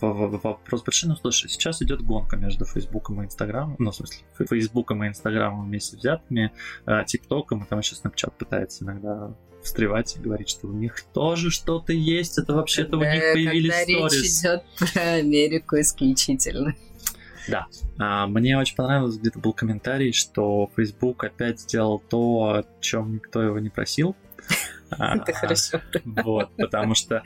Вопрос 0.00 0.82
большой, 0.82 1.08
но 1.10 1.16
слушай, 1.16 1.48
сейчас 1.50 1.82
идет 1.82 2.02
гонка 2.02 2.36
между 2.36 2.64
Фейсбуком 2.64 3.22
и 3.22 3.26
Инстаграмом, 3.26 3.76
ну, 3.78 3.90
в 3.90 3.96
смысле, 3.96 4.24
Фейсбуком 4.48 5.02
и 5.04 5.08
Инстаграмом 5.08 5.66
вместе 5.66 5.96
взятыми, 5.96 6.52
а, 6.86 7.04
ТикТоком, 7.04 7.64
и 7.64 7.66
там 7.66 7.80
еще 7.80 7.96
Snapchat 7.96 8.32
пытается 8.38 8.84
иногда 8.84 9.34
встревать 9.62 10.16
и 10.16 10.20
говорить, 10.20 10.48
что 10.48 10.68
у 10.68 10.72
них 10.72 11.02
тоже 11.12 11.50
что-то 11.50 11.92
есть, 11.92 12.38
это 12.38 12.54
вообще-то 12.54 12.96
у 12.96 13.00
Когда- 13.00 13.14
них 13.14 13.22
появились 13.32 13.70
когда 13.72 13.84
речь 13.86 14.08
сторис. 14.08 14.40
идет 14.40 14.62
про 14.92 15.02
Америку 15.14 15.80
исключительно. 15.80 16.74
А, 17.98 18.26
Мне 18.28 18.56
очень 18.58 18.76
понравилось, 18.76 19.16
где-то 19.18 19.38
был 19.40 19.52
комментарий, 19.52 20.12
что 20.12 20.70
Facebook 20.76 21.24
опять 21.24 21.60
сделал 21.60 21.98
то, 21.98 22.18
о 22.44 22.64
чем 22.80 23.14
никто 23.14 23.42
его 23.42 23.58
не 23.58 23.68
просил. 23.68 24.14
А, 24.98 25.16
Это 25.16 25.32
хорошо. 25.32 25.80
Вот, 26.04 26.50
потому 26.58 26.94
что 26.94 27.22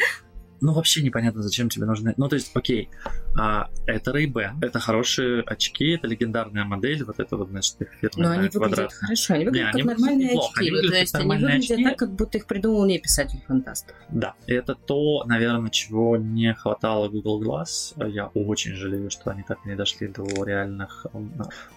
ну, 0.61 0.73
вообще 0.73 1.03
непонятно, 1.03 1.42
зачем 1.42 1.69
тебе 1.69 1.87
нужны... 1.87 2.14
Ну, 2.16 2.29
то 2.29 2.37
есть, 2.37 2.51
окей, 2.55 2.88
а, 3.38 3.69
это 3.87 4.11
Ray-Ban, 4.12 4.59
это 4.62 4.79
хорошие 4.81 5.42
очки, 5.42 5.90
это 5.90 6.07
легендарная 6.07 6.64
модель, 6.64 7.05
вот 7.05 7.21
это 7.21 7.37
вот, 7.37 7.49
значит, 7.51 7.81
их 7.81 7.88
Но 8.03 8.09
фирменная 8.09 8.33
они 8.33 8.49
выглядят 8.49 8.59
квадратная. 8.59 8.99
хорошо, 9.01 9.35
они 9.35 9.45
выглядят 9.45 9.66
Не, 9.66 9.73
как 9.73 9.75
они 9.75 9.83
выглядят 9.83 9.99
нормальные 9.99 10.29
неплохо, 10.29 10.53
очки. 10.53 10.61
они 10.61 10.71
Ну, 10.71 10.77
то 10.77 10.83
выглядят 10.83 11.01
есть 11.01 11.14
они 11.14 11.29
выглядят 11.29 11.71
очки. 11.71 11.85
так, 11.85 11.99
как 11.99 12.12
будто 12.14 12.38
их 12.38 12.47
придумал 12.47 12.87
не 12.87 12.99
писатель-фантаст. 12.99 13.95
Да, 14.11 14.35
это 14.47 14.75
то, 14.75 15.25
наверное, 15.25 15.71
чего 15.71 16.16
не 16.16 16.55
хватало 16.55 17.09
Google 17.09 17.42
Glass. 17.42 18.11
Я 18.11 18.27
очень 18.29 18.75
жалею, 18.75 19.11
что 19.11 19.31
они 19.31 19.42
так 19.42 19.64
не 19.64 19.75
дошли 19.77 20.09
до 20.09 20.25
реальных, 20.45 21.07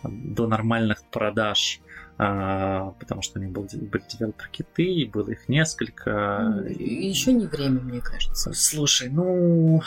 до 0.04 0.48
нормальных 0.48 1.04
продаж, 1.12 1.82
потому 2.20 3.22
что 3.22 3.40
у 3.40 3.42
них 3.42 3.52
был, 3.52 3.64
были 3.64 4.04
девелопер-киты, 4.10 5.10
было 5.12 5.30
их 5.30 5.48
несколько. 5.48 6.64
Еще 6.78 7.32
не 7.34 7.46
время, 7.48 7.80
мне 7.80 8.02
кажется. 8.02 8.52
Слушай, 8.54 9.10
ну, 9.10 9.82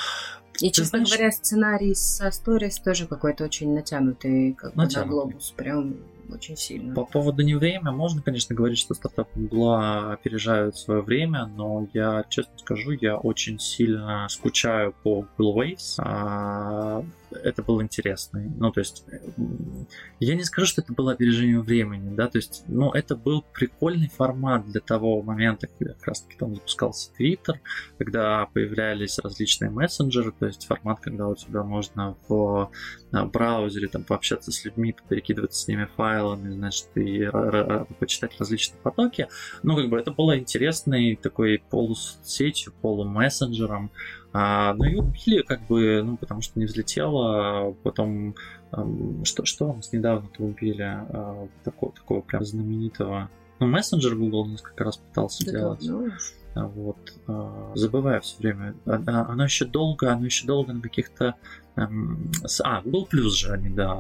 И, 0.61 0.71
честно 0.73 0.99
знаешь- 1.01 1.11
говоря, 1.11 1.31
сценарий 1.31 1.95
со 1.95 2.31
сторис 2.31 2.79
тоже 2.79 3.07
какой-то 3.07 3.45
очень 3.45 3.75
натянутый, 3.75 4.55
как 4.55 4.71
бы 4.73 4.77
на 4.79 4.85
Натянутый. 4.85 5.11
глобус, 5.11 5.51
прям 5.57 5.97
очень 6.33 6.57
сильно. 6.57 6.95
По 6.95 7.05
поводу 7.05 7.42
не 7.42 7.55
время, 7.55 7.90
можно, 7.92 8.23
конечно, 8.23 8.55
говорить, 8.55 8.79
что 8.79 8.95
стартапы 8.95 9.38
Гугла 9.38 10.12
опережают 10.14 10.77
свое 10.79 11.03
время, 11.03 11.45
но 11.47 11.87
я, 11.92 12.25
честно 12.31 12.53
скажу, 12.57 12.92
я 12.92 13.18
очень 13.18 13.59
сильно 13.59 14.27
скучаю 14.31 14.95
по 15.03 15.27
Google 15.37 15.61
Waves. 15.62 17.05
Это 17.42 17.62
был 17.62 17.83
интересный. 17.83 18.49
Ну, 18.49 18.71
то 18.73 18.81
есть, 18.81 19.05
я 20.21 20.35
не 20.35 20.45
скажу, 20.45 20.66
что 20.66 20.83
это 20.83 20.92
было 20.92 21.12
опережение 21.12 21.61
времени, 21.61 22.14
да, 22.14 22.29
то 22.29 22.38
есть, 22.38 22.64
ну, 22.66 22.90
это 22.92 23.16
был 23.16 23.45
прикольный 23.53 24.09
формат 24.09 24.66
для 24.68 24.81
того 24.81 25.23
момента, 25.23 25.66
когда 25.66 25.95
как 25.95 26.09
раз-таки 26.09 26.37
там 26.38 26.55
запускался 26.55 27.11
Twitter, 27.18 27.61
когда 27.99 28.47
появлялись 28.47 29.18
различные 29.18 29.71
мессенджеры, 29.71 30.33
то 30.38 30.47
есть 30.47 30.66
формат, 30.66 31.01
когда 31.01 31.29
у 31.29 31.35
тебя 31.35 31.62
можно 31.62 32.16
в 32.29 32.71
браузере 33.11 33.88
там 33.88 34.05
пообщаться 34.05 34.51
с 34.53 34.64
людьми, 34.64 34.95
перекидываться 35.09 35.61
с 35.61 35.68
ними 35.68 35.88
файлами, 35.97 36.51
значит, 36.51 36.88
и 36.95 37.29
почитать 37.99 38.38
различные 38.38 38.81
потоки. 38.81 39.29
Ну, 39.62 39.77
как 39.77 39.88
бы 39.88 39.99
это 39.99 40.11
было 40.11 40.38
интересной 40.38 41.16
такой 41.16 41.62
полусетью, 41.71 42.73
полумессенджером, 42.81 43.90
а, 44.33 44.75
ну 44.75 44.85
и 44.85 44.95
убили, 44.95 45.42
как 45.42 45.66
бы, 45.66 46.03
ну, 46.03 46.16
потому 46.16 46.40
что 46.40 46.59
не 46.59 46.66
взлетело. 46.66 47.68
А 47.68 47.75
потом, 47.83 48.35
что, 49.25 49.45
что 49.45 49.66
вам 49.66 49.81
недавно-то 49.92 50.42
убили 50.42 50.83
а, 50.83 51.49
такого, 51.64 51.92
такого 51.92 52.21
прям 52.23 52.45
знаменитого? 52.45 53.29
Ну, 53.61 53.66
мессенджер 53.66 54.16
Google 54.16 54.47
несколько 54.47 54.85
раз 54.85 54.97
пытался 54.97 55.45
да, 55.45 55.53
делать. 55.53 55.85
Ну, 55.85 56.68
вот. 56.68 57.14
А, 57.27 57.73
забываю 57.75 58.23
все 58.23 58.38
время. 58.38 58.75
Оно 58.87 59.45
еще 59.45 59.66
долго, 59.66 60.12
оно 60.12 60.25
еще 60.25 60.47
долго 60.47 60.73
на 60.73 60.81
каких-то 60.81 61.35
Эм, 61.35 61.62
а, 61.74 62.82
Google 62.82 63.08
Plus 63.11 63.30
же 63.30 63.52
они, 63.52 63.70
да, 63.70 63.94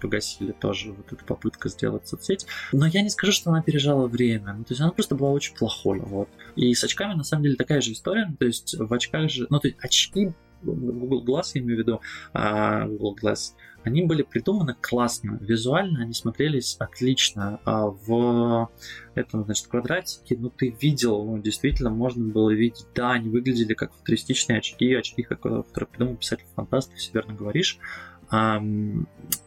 погасили 0.00 0.52
тоже 0.52 0.92
вот 0.92 1.12
эту 1.12 1.24
попытку 1.24 1.68
сделать 1.68 2.08
соцсеть. 2.08 2.46
Но 2.72 2.86
я 2.86 3.02
не 3.02 3.10
скажу, 3.10 3.32
что 3.32 3.50
она 3.50 3.62
пережала 3.62 4.06
время. 4.06 4.54
Ну, 4.54 4.64
то 4.64 4.72
есть 4.72 4.80
она 4.80 4.90
просто 4.90 5.14
была 5.14 5.30
очень 5.30 5.54
плохой. 5.54 6.00
Вот. 6.00 6.28
И 6.56 6.72
с 6.74 6.82
очками 6.84 7.14
на 7.14 7.24
самом 7.24 7.44
деле 7.44 7.56
такая 7.56 7.80
же 7.80 7.92
история. 7.92 8.34
То 8.38 8.46
есть 8.46 8.76
в 8.78 8.92
очках 8.92 9.30
же... 9.30 9.46
Ну, 9.50 9.60
то 9.60 9.68
есть 9.68 9.78
очки 9.80 10.32
Google 10.62 11.24
Glass, 11.24 11.50
я 11.54 11.60
имею 11.60 11.76
в 11.76 11.80
виду, 11.80 12.00
а, 12.32 12.86
Google 12.86 13.16
Glass, 13.22 13.52
они 13.84 14.02
были 14.02 14.22
придуманы 14.22 14.74
классно, 14.80 15.38
визуально 15.40 16.02
они 16.02 16.14
смотрелись 16.14 16.76
отлично. 16.78 17.60
А 17.64 17.86
в 17.86 18.70
этом, 19.14 19.44
значит, 19.44 19.66
квадратике, 19.68 20.36
ну, 20.38 20.50
ты 20.50 20.74
видел, 20.80 21.24
ну, 21.24 21.38
действительно, 21.38 21.90
можно 21.90 22.24
было 22.32 22.50
видеть, 22.50 22.86
да, 22.94 23.12
они 23.12 23.28
выглядели 23.28 23.74
как 23.74 23.92
футуристичные 23.92 24.58
очки, 24.58 24.92
очки, 24.94 25.22
которые 25.22 25.64
придумал 25.64 26.16
писатель-фантаст, 26.16 26.90
ты 26.90 26.96
все 26.96 27.12
верно 27.12 27.34
говоришь, 27.34 27.78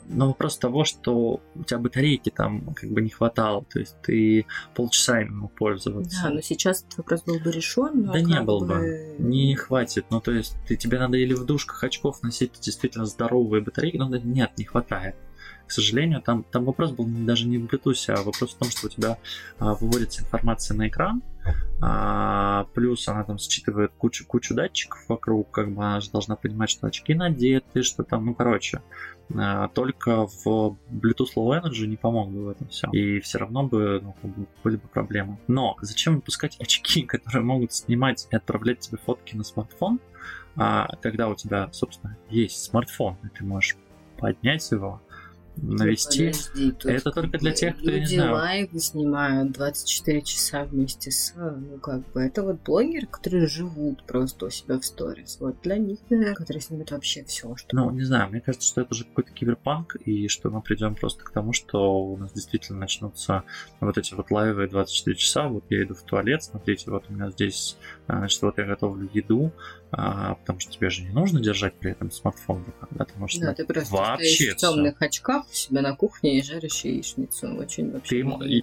но 0.09 0.27
вопрос 0.27 0.57
того, 0.57 0.85
что 0.85 1.41
у 1.55 1.63
тебя 1.63 1.79
батарейки 1.79 2.29
там 2.29 2.73
как 2.73 2.89
бы 2.89 3.01
не 3.01 3.09
хватало, 3.09 3.65
то 3.65 3.79
есть 3.79 3.95
ты 4.01 4.45
полчаса 4.75 5.21
им 5.21 5.37
мог 5.37 5.53
пользоваться. 5.53 6.21
Да, 6.23 6.29
но 6.29 6.41
сейчас 6.41 6.83
этот 6.83 6.99
вопрос 6.99 7.23
был 7.23 7.39
бы 7.39 7.51
решен. 7.51 8.05
Да 8.05 8.21
не 8.21 8.41
был 8.41 8.61
бы. 8.61 8.67
бы, 8.67 9.15
не 9.19 9.55
хватит. 9.55 10.05
Ну 10.09 10.21
то 10.21 10.31
есть 10.31 10.55
ты, 10.67 10.77
тебе 10.77 10.99
надо 10.99 11.17
или 11.17 11.33
в 11.33 11.45
душках 11.45 11.83
очков 11.83 12.23
носить 12.23 12.53
действительно 12.61 13.05
здоровые 13.05 13.61
батарейки, 13.61 13.97
но 13.97 14.07
нет, 14.15 14.51
не 14.57 14.65
хватает 14.65 15.15
к 15.67 15.71
сожалению, 15.71 16.21
там, 16.21 16.43
там 16.43 16.63
вопрос 16.63 16.91
был 16.91 17.05
даже 17.05 17.45
не 17.45 17.57
в 17.57 17.65
Bluetooth, 17.65 18.13
а 18.13 18.23
вопрос 18.23 18.53
в 18.53 18.57
том, 18.57 18.69
что 18.69 18.87
у 18.87 18.89
тебя 18.89 19.17
а, 19.59 19.75
выводится 19.75 20.21
информация 20.21 20.77
на 20.77 20.87
экран, 20.87 21.21
а, 21.81 22.65
плюс 22.73 23.07
она 23.07 23.23
там 23.23 23.37
считывает 23.37 23.91
кучу, 23.97 24.25
кучу 24.25 24.55
датчиков 24.55 24.99
вокруг, 25.07 25.51
как 25.51 25.71
бы 25.71 25.83
она 25.83 25.99
же 25.99 26.09
должна 26.11 26.35
понимать, 26.35 26.69
что 26.69 26.87
очки 26.87 27.13
надеты, 27.13 27.83
что 27.83 28.03
там, 28.03 28.25
ну, 28.25 28.33
короче, 28.33 28.81
а, 29.35 29.67
только 29.69 30.25
в 30.25 30.77
Bluetooth 30.89 31.35
Low 31.35 31.61
Energy 31.61 31.85
не 31.85 31.97
помог 31.97 32.31
бы 32.31 32.45
в 32.45 32.49
этом 32.49 32.67
все. 32.69 32.89
И 32.91 33.19
все 33.19 33.37
равно 33.39 33.63
бы 33.63 34.01
ну, 34.01 34.47
были 34.63 34.77
бы 34.77 34.87
проблемы. 34.87 35.37
Но 35.47 35.77
зачем 35.81 36.15
выпускать 36.15 36.57
очки, 36.59 37.03
которые 37.03 37.43
могут 37.43 37.73
снимать 37.73 38.27
и 38.31 38.35
отправлять 38.35 38.79
тебе 38.79 38.97
фотки 38.97 39.35
на 39.35 39.43
смартфон, 39.43 39.99
а, 40.55 40.87
когда 41.01 41.27
у 41.27 41.35
тебя, 41.35 41.69
собственно, 41.71 42.17
есть 42.29 42.63
смартфон, 42.63 43.17
и 43.23 43.27
ты 43.29 43.43
можешь 43.43 43.77
поднять 44.17 44.69
его, 44.71 45.01
навести. 45.61 46.31
Подожди, 46.31 46.75
это 46.85 47.11
только 47.11 47.37
для 47.37 47.51
тех, 47.51 47.77
кто, 47.77 47.89
люди 47.89 47.95
я 47.95 48.01
не 48.01 48.15
знаю... 48.15 48.33
лайвы 48.33 48.79
снимают 48.79 49.51
24 49.51 50.21
часа 50.21 50.63
вместе 50.63 51.11
с... 51.11 51.33
Ну, 51.35 51.77
как 51.79 52.09
бы, 52.11 52.21
это 52.21 52.43
вот 52.43 52.61
блогеры, 52.63 53.07
которые 53.07 53.47
живут 53.47 54.03
просто 54.03 54.47
у 54.47 54.49
себя 54.49 54.79
в 54.79 54.85
сторис. 54.85 55.37
Вот 55.39 55.61
для 55.61 55.77
них, 55.77 55.99
да, 56.09 56.33
которые 56.33 56.61
снимают 56.61 56.91
вообще 56.91 57.23
все, 57.23 57.55
что... 57.55 57.75
Ну, 57.75 57.91
не 57.91 58.03
знаю, 58.03 58.29
мне 58.29 58.41
кажется, 58.41 58.67
что 58.67 58.81
это 58.81 58.93
уже 58.93 59.05
какой-то 59.05 59.31
киберпанк, 59.31 59.95
и 59.95 60.27
что 60.27 60.49
мы 60.49 60.61
придем 60.61 60.95
просто 60.95 61.23
к 61.23 61.31
тому, 61.31 61.53
что 61.53 61.99
у 61.99 62.17
нас 62.17 62.31
действительно 62.33 62.79
начнутся 62.79 63.43
вот 63.79 63.97
эти 63.97 64.13
вот 64.13 64.31
лайвы 64.31 64.67
24 64.67 65.15
часа, 65.15 65.47
вот 65.47 65.63
я 65.69 65.83
иду 65.83 65.93
в 65.93 66.03
туалет, 66.03 66.43
смотрите, 66.43 66.89
вот 66.91 67.05
у 67.09 67.13
меня 67.13 67.29
здесь, 67.31 67.77
а, 68.07 68.19
значит, 68.19 68.41
вот 68.41 68.57
я 68.57 68.65
готовлю 68.65 69.09
еду, 69.13 69.51
а, 69.91 70.35
потому 70.35 70.59
что 70.59 70.71
тебе 70.71 70.89
же 70.89 71.03
не 71.03 71.09
нужно 71.09 71.39
держать 71.39 71.73
при 71.75 71.91
этом 71.91 72.11
смартфон 72.11 72.65
да, 72.91 73.05
ты 73.05 73.17
можешь 73.17 73.39
да, 73.39 73.53
ты 73.53 73.65
просто 73.65 73.95
вообще 73.95 74.51
в 74.51 74.57
темных 74.57 75.01
очках 75.01 75.46
у 75.49 75.53
себя 75.53 75.81
на 75.81 75.95
кухне 75.95 76.39
и 76.39 76.43
жаришь 76.43 76.81
яичницу. 76.81 77.55
Очень 77.55 77.91
вообще 77.91 78.23
ты... 78.23 78.61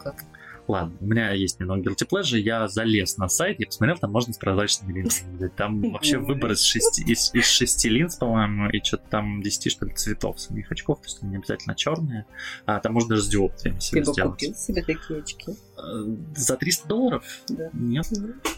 Ладно, 0.67 0.97
у 1.01 1.07
меня 1.07 1.31
есть 1.33 1.61
немного 1.61 1.83
guilty 1.83 2.09
pleasure, 2.09 2.39
я 2.39 2.67
залез 2.69 3.19
на 3.19 3.29
сайт, 3.29 3.61
я 3.61 3.67
посмотрел, 3.67 3.99
там 3.99 4.11
можно 4.11 4.33
с 4.33 4.39
прозрачными 4.39 4.95
линзами. 4.95 5.49
Там 5.49 5.81
вообще 5.93 6.17
выбор 6.17 6.53
из 6.53 6.63
шести, 6.63 7.03
из, 7.03 7.35
из 7.35 7.47
шести 7.47 7.91
линз, 7.91 8.17
по-моему, 8.17 8.71
и 8.71 8.83
что-то 8.83 9.05
там 9.11 9.43
10, 9.43 9.71
что 9.71 9.85
ли, 9.85 9.93
цветов 9.93 10.41
самих 10.41 10.73
очков, 10.73 11.01
то 11.01 11.05
есть 11.05 11.23
не 11.23 11.37
обязательно 11.37 11.75
черные, 11.75 12.25
а 12.65 12.81
там 12.81 12.95
можно 12.95 13.11
даже 13.11 13.25
с 13.25 13.29
диоптриями 13.29 13.79
себе 13.79 14.05
Ты 14.05 14.13
сделать. 14.13 14.33
купил 14.33 14.55
себе 14.55 14.83
такие 14.83 15.21
очки? 15.21 15.53
Э, 15.77 16.17
за 16.35 16.57
300 16.57 16.89
долларов? 16.89 17.25
Да. 17.49 17.69
Нет. 17.75 18.07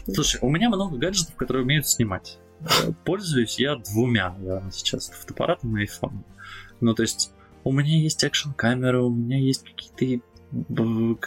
Слушай, 0.05 0.39
у 0.41 0.49
меня 0.49 0.69
много 0.69 0.97
гаджетов, 0.97 1.35
которые 1.35 1.63
умеют 1.63 1.89
снимать. 1.89 2.39
Пользуюсь 3.03 3.59
я 3.59 3.75
двумя, 3.75 4.29
наверное, 4.39 4.71
сейчас 4.71 5.09
фотоаппаратом 5.09 5.77
и 5.77 5.85
iPhone. 5.85 6.23
Ну, 6.79 6.93
то 6.93 7.03
есть 7.03 7.31
у 7.67 7.71
меня 7.73 7.97
есть 7.97 8.23
экшн-камеры, 8.23 9.03
у 9.03 9.09
меня 9.09 9.37
есть 9.37 9.65
какие-то 9.65 10.23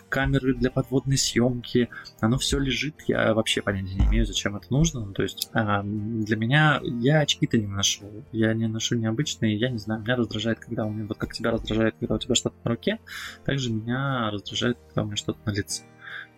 камеры 0.08 0.54
для 0.54 0.70
подводной 0.70 1.18
съемки, 1.18 1.90
оно 2.20 2.38
все 2.38 2.58
лежит, 2.58 2.94
я 3.06 3.34
вообще 3.34 3.60
понятия 3.60 3.94
не 3.94 4.06
имею, 4.06 4.24
зачем 4.24 4.56
это 4.56 4.66
нужно, 4.70 5.04
ну, 5.04 5.12
то 5.12 5.22
есть 5.22 5.50
а, 5.52 5.82
для 5.82 6.36
меня, 6.36 6.80
я 6.82 7.20
очки-то 7.20 7.58
не 7.58 7.66
ношу, 7.66 8.24
я 8.32 8.54
не 8.54 8.66
ношу 8.66 8.96
необычные, 8.96 9.56
я 9.56 9.68
не 9.68 9.76
знаю, 9.76 10.00
меня 10.00 10.16
раздражает, 10.16 10.60
когда 10.60 10.86
у 10.86 10.90
меня, 10.90 11.06
вот 11.06 11.18
как 11.18 11.34
тебя 11.34 11.50
раздражает, 11.50 11.96
когда 12.00 12.14
у 12.14 12.18
тебя 12.18 12.34
что-то 12.34 12.56
на 12.64 12.70
руке, 12.70 12.98
также 13.44 13.70
меня 13.70 14.30
раздражает, 14.30 14.78
когда 14.88 15.02
у 15.02 15.06
меня 15.06 15.16
что-то 15.16 15.38
на 15.44 15.50
лице. 15.50 15.82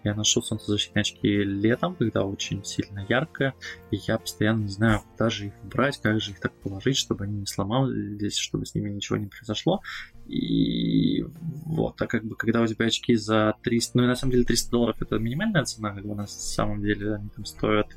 Я 0.05 0.15
ношу 0.15 0.43
солнцезащитные 0.43 1.03
очки 1.03 1.29
летом, 1.29 1.95
когда 1.95 2.25
очень 2.25 2.65
сильно 2.65 3.07
ярко, 3.09 3.55
и 3.91 3.97
я 3.97 4.19
постоянно 4.19 4.62
не 4.62 4.69
знаю, 4.69 5.03
куда 5.12 5.31
же 5.31 5.47
их 5.47 5.53
брать, 5.62 6.01
как 6.03 6.21
же 6.21 6.33
их 6.33 6.41
так 6.41 6.53
положить, 6.55 6.97
чтобы 6.97 7.25
они 7.25 7.41
не 7.41 7.47
сломались, 7.47 8.37
чтобы 8.37 8.67
с 8.67 8.75
ними 8.75 8.91
ничего 8.91 9.17
не 9.17 9.27
произошло. 9.27 9.81
И 10.27 11.25
вот, 11.67 12.01
а 12.01 12.07
как 12.07 12.25
бы, 12.25 12.37
когда 12.37 12.62
у 12.62 12.67
тебя 12.67 12.87
очки 12.87 13.15
за 13.15 13.55
300, 13.62 13.99
ну 13.99 14.05
и 14.05 14.07
на 14.07 14.17
самом 14.17 14.33
деле 14.33 14.45
300 14.45 14.71
долларов 14.71 14.97
это 15.01 15.19
минимальная 15.19 15.65
цена, 15.65 15.95
как 15.95 16.05
бы 16.05 16.15
на 16.15 16.27
самом 16.27 16.83
деле 16.83 17.15
они 17.15 17.29
там 17.29 17.45
стоят 17.45 17.88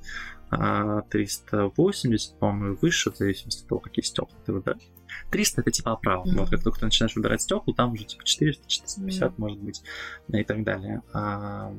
380, 0.49 2.33
а, 2.33 2.37
по-моему, 2.37 2.77
выше, 2.81 3.11
в 3.11 3.17
зависимости 3.17 3.63
от 3.63 3.69
того, 3.69 3.81
какие 3.81 4.03
стекла 4.03 4.37
ты 4.45 4.53
выбираешь. 4.53 4.83
300 5.35 5.61
это 5.61 5.71
типа 5.71 5.91
оправа. 5.91 6.23
Mm-hmm. 6.23 6.37
Вот 6.37 6.49
как 6.49 6.63
только 6.63 6.79
ты 6.79 6.85
начинаешь 6.85 7.13
выбирать 7.13 7.41
стекла, 7.41 7.73
там 7.75 7.91
уже 7.91 8.05
типа 8.05 8.23
400, 8.23 8.67
450 8.69 9.21
mm-hmm. 9.21 9.33
может 9.37 9.59
быть 9.59 9.83
и 10.29 10.43
так 10.45 10.63
далее. 10.63 11.01
А, 11.11 11.73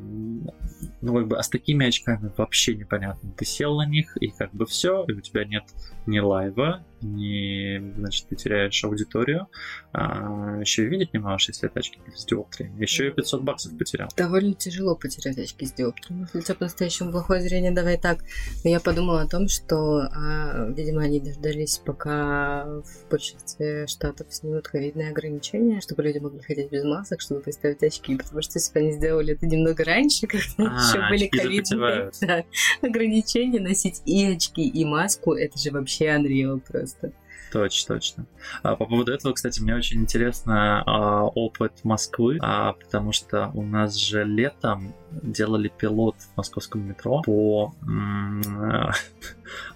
ну 1.01 1.14
как 1.14 1.27
бы, 1.27 1.38
а 1.38 1.42
с 1.42 1.49
такими 1.49 1.87
очками 1.87 2.31
вообще 2.37 2.75
непонятно. 2.75 3.33
Ты 3.35 3.47
сел 3.47 3.77
на 3.77 3.87
них 3.87 4.14
и 4.19 4.29
как 4.29 4.53
бы 4.53 4.66
все, 4.66 5.05
и 5.09 5.12
у 5.12 5.23
тебя 5.23 5.47
нет 5.47 5.64
ни 6.07 6.19
лайва, 6.19 6.85
не, 7.03 7.92
значит, 7.97 8.29
ты 8.29 8.37
теряешь 8.37 8.85
аудиторию, 8.85 9.49
а, 9.92 10.59
еще 10.61 10.85
и 10.85 10.87
видеть 10.87 11.12
не 11.12 11.19
можешь, 11.19 11.49
если 11.49 11.69
это 11.69 11.81
очки 11.81 11.99
с 12.14 12.25
диоптриями. 12.25 12.81
Еще 12.81 13.09
и 13.09 13.11
500 13.11 13.42
баксов 13.42 13.77
потерял. 13.79 14.09
Довольно 14.16 14.55
тяжело 14.55 14.97
потерять 14.97 15.38
очки 15.38 15.66
с 15.66 15.73
диоптриями. 15.73 16.23
Если 16.23 16.38
у 16.38 16.42
тебя 16.42 16.55
по-настоящему 16.55 17.11
плохое 17.11 17.40
зрение, 17.40 17.71
давай 17.71 17.99
так. 17.99 18.19
Но 18.64 18.71
я 18.71 18.81
подумала 18.81 19.23
о 19.23 19.29
том, 19.29 19.49
что, 19.49 20.09
а, 20.12 20.69
видимо, 20.71 21.03
они 21.03 21.21
дождались, 21.21 21.79
пока 21.85 22.64
в 22.64 23.11
большинстве 23.11 23.46
штатов 23.87 24.27
снимут 24.31 24.69
ковидные 24.69 25.11
ограничения, 25.11 25.81
чтобы 25.81 26.03
люди 26.03 26.19
могли 26.19 26.41
ходить 26.41 26.71
без 26.71 26.85
масок, 26.85 27.21
чтобы 27.21 27.41
поставить 27.41 27.83
очки. 27.83 28.17
Потому 28.17 28.43
что 28.43 28.59
если 28.59 28.73
бы 28.73 28.81
они 28.81 28.93
сделали 28.93 29.35
это 29.35 29.47
немного 29.47 29.85
раньше, 29.85 30.27
когда 30.29 30.45
а, 30.59 30.81
еще 30.81 31.09
были 31.09 31.27
ковидные 31.29 32.11
да, 32.21 32.45
ограничения, 32.83 33.61
носить 33.61 34.03
и 34.05 34.25
очки, 34.25 34.67
и 34.67 34.85
маску, 34.85 35.35
это 35.35 35.59
же 35.59 35.71
вообще 35.71 36.07
Unreal 36.07 36.61
просто. 36.61 37.13
Точно, 37.57 37.95
точно. 37.95 38.27
А, 38.62 38.77
по 38.77 38.85
поводу 38.85 39.12
этого, 39.12 39.33
кстати, 39.33 39.61
мне 39.61 39.75
очень 39.75 40.03
интересно 40.03 40.83
а, 40.85 41.25
опыт 41.25 41.73
Москвы, 41.85 42.38
а, 42.42 42.75
потому 42.75 43.12
что 43.12 43.51
у 43.55 43.62
нас 43.62 43.95
же 43.95 44.25
летом 44.25 44.95
делали 45.11 45.69
пилот 45.69 46.16
в 46.21 46.37
московском 46.37 46.87
метро 46.87 47.23
по, 47.23 47.75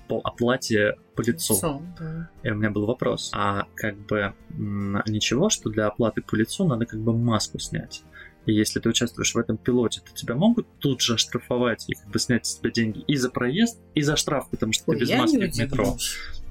по 0.08 0.20
оплате 0.22 0.96
по 1.16 1.22
лицу. 1.22 1.54
лицу 1.54 1.82
да. 1.98 2.28
И 2.42 2.50
у 2.50 2.54
меня 2.56 2.68
был 2.68 2.84
вопрос, 2.84 3.30
а 3.34 3.64
как 3.76 3.96
бы 4.06 4.34
ничего, 4.50 5.48
что 5.48 5.70
для 5.70 5.86
оплаты 5.86 6.20
по 6.20 6.34
лицу 6.34 6.68
надо 6.68 6.84
как 6.84 7.00
бы 7.00 7.16
маску 7.16 7.58
снять? 7.58 8.02
И 8.44 8.52
если 8.52 8.80
ты 8.80 8.90
участвуешь 8.90 9.34
в 9.34 9.38
этом 9.38 9.56
пилоте, 9.56 10.00
то 10.00 10.14
тебя 10.14 10.34
могут 10.34 10.66
тут 10.80 11.00
же 11.00 11.14
оштрафовать 11.14 11.84
и 11.88 11.94
как 11.94 12.08
бы 12.08 12.18
снять 12.18 12.46
с 12.46 12.56
тебя 12.56 12.70
деньги 12.70 13.00
и 13.06 13.16
за 13.16 13.30
проезд, 13.30 13.78
и 13.94 14.02
за 14.02 14.16
штраф, 14.16 14.50
потому 14.50 14.72
что 14.72 14.84
Ой, 14.88 14.96
ты 14.96 15.00
без 15.00 15.10
маски 15.10 15.50
в 15.50 15.58
метро. 15.58 15.96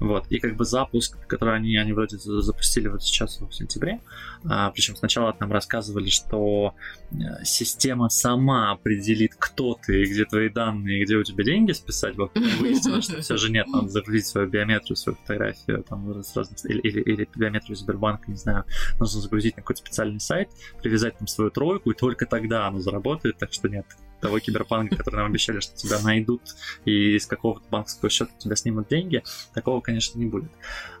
Вот. 0.00 0.26
И 0.30 0.38
как 0.38 0.56
бы 0.56 0.64
запуск, 0.64 1.16
который 1.26 1.54
они, 1.54 1.76
они 1.76 1.92
вроде 1.92 2.16
запустили 2.18 2.88
вот 2.88 3.02
сейчас 3.02 3.38
в 3.40 3.52
сентябре, 3.52 4.00
а, 4.48 4.70
причем 4.70 4.96
сначала 4.96 5.36
нам 5.38 5.52
рассказывали, 5.52 6.08
что 6.08 6.74
э, 7.12 7.44
система 7.44 8.08
сама 8.08 8.72
определит, 8.72 9.34
кто 9.38 9.78
ты, 9.80 10.04
где 10.04 10.24
твои 10.24 10.48
данные, 10.48 11.04
где 11.04 11.16
у 11.16 11.22
тебя 11.22 11.44
деньги 11.44 11.72
списать. 11.72 12.16
Вот 12.16 12.34
выяснилось, 12.34 13.04
что 13.04 13.20
все 13.20 13.36
же 13.36 13.50
нет, 13.50 13.66
надо 13.68 13.88
загрузить 13.88 14.26
свою 14.26 14.48
биометрию, 14.48 14.96
свою 14.96 15.18
фотографию 15.18 15.84
там, 15.86 16.22
с 16.22 16.34
разных, 16.34 16.64
или, 16.64 16.80
или, 16.80 17.00
или 17.02 17.28
биометрию 17.36 17.76
Сбербанка, 17.76 18.30
не 18.30 18.36
знаю, 18.36 18.64
нужно 18.98 19.20
загрузить 19.20 19.56
на 19.56 19.62
какой-то 19.62 19.80
специальный 19.80 20.20
сайт, 20.20 20.48
привязать 20.82 21.18
там 21.18 21.26
свою 21.26 21.50
тройку, 21.50 21.90
и 21.90 21.94
только 21.94 22.24
тогда 22.24 22.66
оно 22.66 22.78
заработает, 22.80 23.36
так 23.36 23.52
что 23.52 23.68
нет, 23.68 23.84
того 24.20 24.38
киберпанка, 24.38 24.96
который 24.96 25.16
нам 25.16 25.26
обещали, 25.26 25.60
что 25.60 25.74
тебя 25.76 25.98
найдут 26.00 26.42
и 26.84 27.16
из 27.16 27.26
какого-то 27.26 27.64
банковского 27.70 28.10
счета 28.10 28.30
тебя 28.38 28.56
снимут 28.56 28.88
деньги, 28.88 29.22
такого, 29.54 29.80
конечно, 29.80 30.18
не 30.18 30.26
будет. 30.26 30.50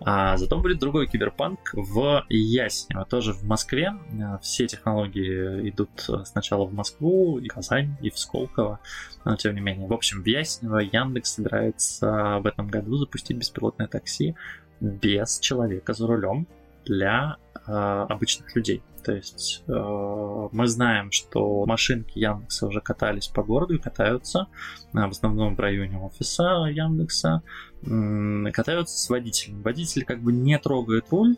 А 0.00 0.36
зато 0.36 0.58
будет 0.58 0.78
другой 0.78 1.06
киберпанк 1.06 1.58
в 1.72 2.24
Ясне, 2.28 2.96
тоже 3.08 3.32
в 3.32 3.44
Москве. 3.44 3.92
Все 4.42 4.66
технологии 4.66 5.68
идут 5.68 5.90
сначала 6.24 6.64
в 6.64 6.72
Москву, 6.72 7.38
и 7.38 7.48
Казань, 7.48 7.96
и 8.00 8.10
в 8.10 8.18
Сколково, 8.18 8.80
но 9.24 9.36
тем 9.36 9.54
не 9.54 9.60
менее. 9.60 9.86
В 9.86 9.92
общем, 9.92 10.22
в 10.22 10.26
Яснево 10.26 10.78
Яндекс 10.78 11.34
собирается 11.34 12.38
в 12.42 12.46
этом 12.46 12.68
году 12.68 12.96
запустить 12.96 13.36
беспилотное 13.36 13.86
такси 13.86 14.34
без 14.80 15.38
человека 15.38 15.92
за 15.92 16.06
рулем 16.06 16.46
для 16.84 17.36
э, 17.66 17.70
обычных 18.08 18.54
людей. 18.56 18.82
То 19.04 19.12
есть 19.12 19.62
э, 19.66 20.48
мы 20.52 20.66
знаем, 20.66 21.10
что 21.10 21.64
машинки 21.66 22.18
Яндекса 22.18 22.66
уже 22.66 22.80
катались 22.80 23.28
по 23.28 23.42
городу 23.42 23.74
и 23.74 23.78
катаются, 23.78 24.48
э, 24.92 24.98
в 24.98 25.10
основном 25.10 25.56
в 25.56 25.60
районе 25.60 25.98
офиса 25.98 26.66
Яндекса, 26.70 27.42
э, 27.82 28.50
катаются 28.52 28.98
с 28.98 29.08
водителем. 29.08 29.62
Водитель 29.62 30.04
как 30.04 30.20
бы 30.20 30.32
не 30.32 30.58
трогает 30.58 31.06
руль, 31.10 31.36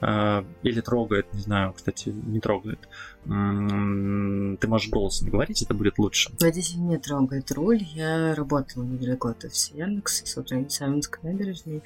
э, 0.00 0.44
или 0.62 0.80
трогает, 0.80 1.32
не 1.32 1.40
знаю, 1.40 1.72
кстати, 1.72 2.10
не 2.10 2.40
трогает. 2.40 2.88
Ты 3.24 4.68
можешь 4.68 4.90
голосом 4.90 5.28
говорить, 5.28 5.62
это 5.62 5.74
будет 5.74 5.98
лучше. 5.98 6.30
Водитель 6.40 6.80
не 6.80 6.98
трогает 6.98 7.50
руль. 7.52 7.82
Я 7.82 8.34
работала 8.34 8.84
недалеко 8.84 9.28
от 9.28 9.44
офиса 9.44 9.76
Яндекса, 9.76 10.26
собственно, 10.26 10.68
Савинской 10.68 11.32
набережной. 11.32 11.82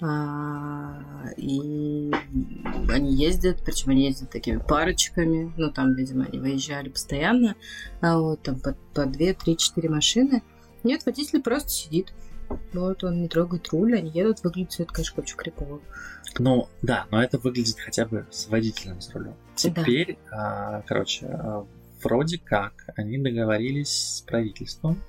А, 0.00 1.02
и 1.36 2.10
они 2.88 3.14
ездят, 3.14 3.62
причем 3.64 3.90
они 3.90 4.06
ездят 4.06 4.30
такими 4.30 4.58
парочками, 4.58 5.52
ну 5.56 5.72
там, 5.72 5.94
видимо, 5.94 6.26
они 6.26 6.38
выезжали 6.38 6.88
постоянно, 6.88 7.56
а 8.00 8.18
вот 8.18 8.42
там 8.42 8.60
по, 8.60 8.76
по 8.94 9.06
2, 9.06 9.32
3, 9.34 9.56
4 9.56 9.88
машины. 9.88 10.42
Нет, 10.84 11.04
водитель 11.04 11.42
просто 11.42 11.70
сидит. 11.70 12.12
Вот 12.72 13.04
он 13.04 13.20
не 13.22 13.28
трогает 13.28 13.68
руль, 13.68 13.96
они 13.96 14.10
едут, 14.10 14.42
выглядит 14.42 14.72
все 14.72 14.84
это, 14.84 14.94
конечно, 14.94 15.22
очень 15.22 15.36
крипово. 15.36 15.80
Ну, 16.38 16.68
да, 16.80 17.06
но 17.10 17.22
это 17.22 17.38
выглядит 17.38 17.78
хотя 17.78 18.06
бы 18.06 18.26
с 18.30 18.48
водителем 18.48 19.00
с 19.00 19.12
рулем. 19.12 19.34
Теперь, 19.54 20.18
да. 20.30 20.78
а, 20.78 20.82
короче, 20.86 21.26
а, 21.26 21.66
вроде 22.02 22.38
как 22.38 22.72
они 22.96 23.18
договорились 23.18 24.18
с 24.18 24.20
правительством, 24.22 25.02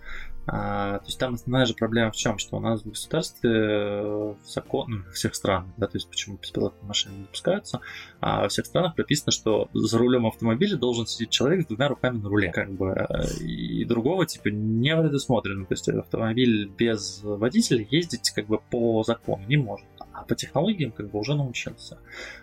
а, 0.52 0.98
то 0.98 1.06
есть 1.06 1.20
там 1.20 1.36
основная 1.36 1.66
же 1.68 1.76
проблема 1.76 2.12
в 2.12 2.16
чем, 2.16 2.40
что 2.40 2.58
у 2.58 2.60
нас 2.60 2.82
в 2.82 2.90
государстве 2.90 3.52
э, 3.52 4.34
в 4.42 4.48
закон, 4.48 4.90
ну, 4.90 5.04
во 5.06 5.12
всех 5.12 5.36
странах, 5.36 5.70
да, 5.78 5.86
то 5.86 5.98
есть 5.98 6.10
почему 6.10 6.38
беспилотные 6.38 6.88
машины 6.88 7.14
не 7.18 7.24
допускаются, 7.24 7.82
а 8.20 8.42
во 8.42 8.50
всех 8.50 8.66
странах 8.66 8.96
прописано, 8.96 9.32
что 9.32 9.70
за 9.74 9.98
рулем 10.00 10.26
автомобиля 10.26 10.76
должен 10.76 11.06
сидеть 11.06 11.30
человек 11.30 11.66
с 11.66 11.68
двумя 11.68 11.88
руками 11.88 12.18
на 12.18 12.30
руле, 12.30 12.52
как 12.52 12.72
бы, 12.72 12.88
э, 12.88 13.44
и 13.44 13.86
другого 13.86 14.26
типа 14.26 14.48
не 14.48 14.96
предусмотрено, 14.96 15.66
то 15.66 15.74
есть 15.74 15.88
автомобиль 15.88 16.68
без 16.68 17.22
водителя 17.22 17.86
ездить 17.88 18.32
как 18.32 18.48
бы 18.48 18.60
по 18.72 19.04
закону 19.04 19.44
не 19.48 19.58
может 19.58 19.86
а 20.20 20.26
по 20.26 20.36
технологиям 20.36 20.92
как 20.92 21.10
бы 21.10 21.20
уже 21.20 21.36
научился. 21.36 21.98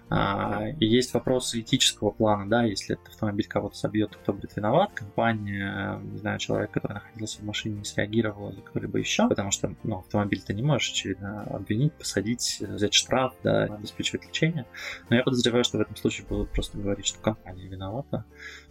А, 0.09 0.69
и 0.81 0.87
есть 0.87 1.13
вопросы 1.15 1.61
этического 1.61 2.11
плана, 2.11 2.49
да, 2.49 2.65
если 2.65 2.95
этот 2.95 3.09
автомобиль 3.09 3.47
кого-то 3.47 3.77
собьет, 3.77 4.17
кто 4.17 4.33
будет 4.33 4.57
виноват, 4.57 4.93
компания, 4.95 6.01
не 6.03 6.19
знаю, 6.19 6.39
человек, 6.39 6.71
который 6.71 6.95
находился 6.95 7.41
в 7.41 7.45
машине, 7.45 7.79
не 7.79 7.85
среагировал 7.85 8.51
или 8.51 8.61
кто-либо 8.61 8.99
еще, 8.99 9.29
потому 9.29 9.51
что 9.51 9.75
ну, 9.83 9.99
автомобиль 9.99 10.41
ты 10.41 10.55
не 10.55 10.63
можешь 10.63 10.93
очевидно 10.93 11.43
обвинить, 11.45 11.93
посадить, 11.93 12.59
взять 12.61 12.95
штраф, 12.95 13.35
да, 13.43 13.65
обеспечивать 13.65 14.27
лечение. 14.27 14.67
Но 15.11 15.17
я 15.17 15.23
подозреваю, 15.23 15.65
что 15.65 15.79
в 15.79 15.81
этом 15.81 15.97
случае 15.97 16.27
будут 16.27 16.51
просто 16.51 16.79
говорить, 16.79 17.07
что 17.07 17.19
компания 17.21 17.67
виновата, 17.67 18.25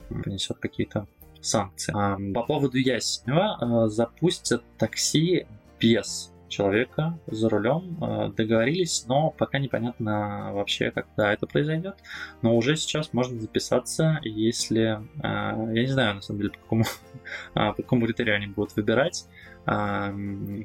понесет 0.10 0.58
какие-то 0.60 1.08
санкции. 1.42 1.94
А, 1.96 2.18
по 2.34 2.44
поводу 2.44 2.78
Ясенева 2.78 3.58
а, 3.60 3.88
запустят 3.90 4.64
такси 4.78 5.46
без 5.80 6.32
человека 6.56 7.20
за 7.28 7.50
рулем, 7.50 7.98
э, 8.02 8.32
договорились, 8.36 9.06
но 9.08 9.32
пока 9.32 9.60
непонятно 9.60 10.52
вообще, 10.54 10.92
когда 10.92 11.34
это 11.34 11.48
произойдет. 11.48 11.96
Но 12.42 12.56
уже 12.56 12.76
сейчас 12.76 13.14
можно 13.14 13.40
записаться, 13.40 14.20
если, 14.24 14.82
э, 14.82 15.74
я 15.74 15.82
не 15.82 15.88
знаю, 15.88 16.16
на 16.16 16.22
самом 16.22 16.40
деле, 16.40 16.52
по 16.52 16.60
какому, 16.60 16.84
а, 17.54 17.74
по 17.74 17.82
какому 17.82 18.06
критерию 18.06 18.36
они 18.36 18.48
будут 18.48 18.76
выбирать, 18.76 19.26
а, 19.66 20.14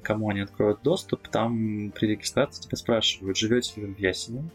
кому 0.02 0.28
они 0.28 0.40
откроют 0.40 0.82
доступ, 0.82 1.28
там 1.28 1.90
при 1.90 2.06
регистрации 2.06 2.62
тебя 2.62 2.76
спрашивают, 2.76 3.36
живете 3.36 3.80
ли 3.80 3.86
вы 3.86 3.94
в 3.94 3.98
Ясине, 3.98 4.50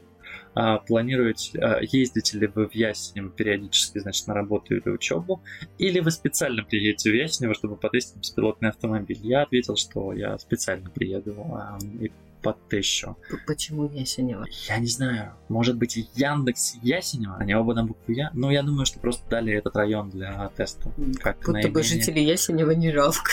а, 0.56 0.78
планируете, 0.80 1.60
а, 1.60 1.80
ездите 1.82 2.40
ли 2.40 2.48
вы 2.48 2.68
в 2.68 2.74
Ясенево 2.74 3.30
периодически, 3.30 4.00
значит, 4.00 4.26
на 4.28 4.34
работу 4.34 4.76
или 4.76 4.90
учебу, 4.90 5.44
или 5.78 6.00
вы 6.00 6.12
специально 6.12 6.64
приедете 6.64 7.12
в 7.12 7.14
Ясенево, 7.14 7.54
чтобы 7.54 7.76
потестить 7.76 8.18
беспилотный 8.18 8.70
автомобиль? 8.70 9.20
Я 9.22 9.44
ответил, 9.44 9.76
что 9.76 10.14
я 10.14 10.38
специально 10.40 10.90
приеду 10.90 11.36
а, 11.54 11.78
и 12.00 12.12
потещу. 12.42 13.18
Почему 13.48 13.90
Ясенево? 13.90 14.46
Я 14.70 14.78
не 14.78 14.88
знаю. 14.88 15.34
Может 15.50 15.78
быть, 15.78 15.98
Яндекс 16.16 16.76
Ясенево? 16.82 17.38
Они 17.38 17.54
оба 17.54 17.74
на 17.74 17.84
букву 17.84 18.14
Я? 18.14 18.30
Ну, 18.34 18.50
я 18.50 18.64
думаю, 18.64 18.86
что 18.86 19.00
просто 19.00 19.28
дали 19.30 19.52
этот 19.54 19.76
район 19.76 20.10
для 20.10 20.50
теста. 20.56 20.92
Как 21.20 21.38
Будто 21.38 21.52
наименее... 21.52 21.74
бы 21.74 21.84
жителей 21.84 22.24
Ясенева 22.24 22.72
не 22.72 22.92
жалко. 22.92 23.32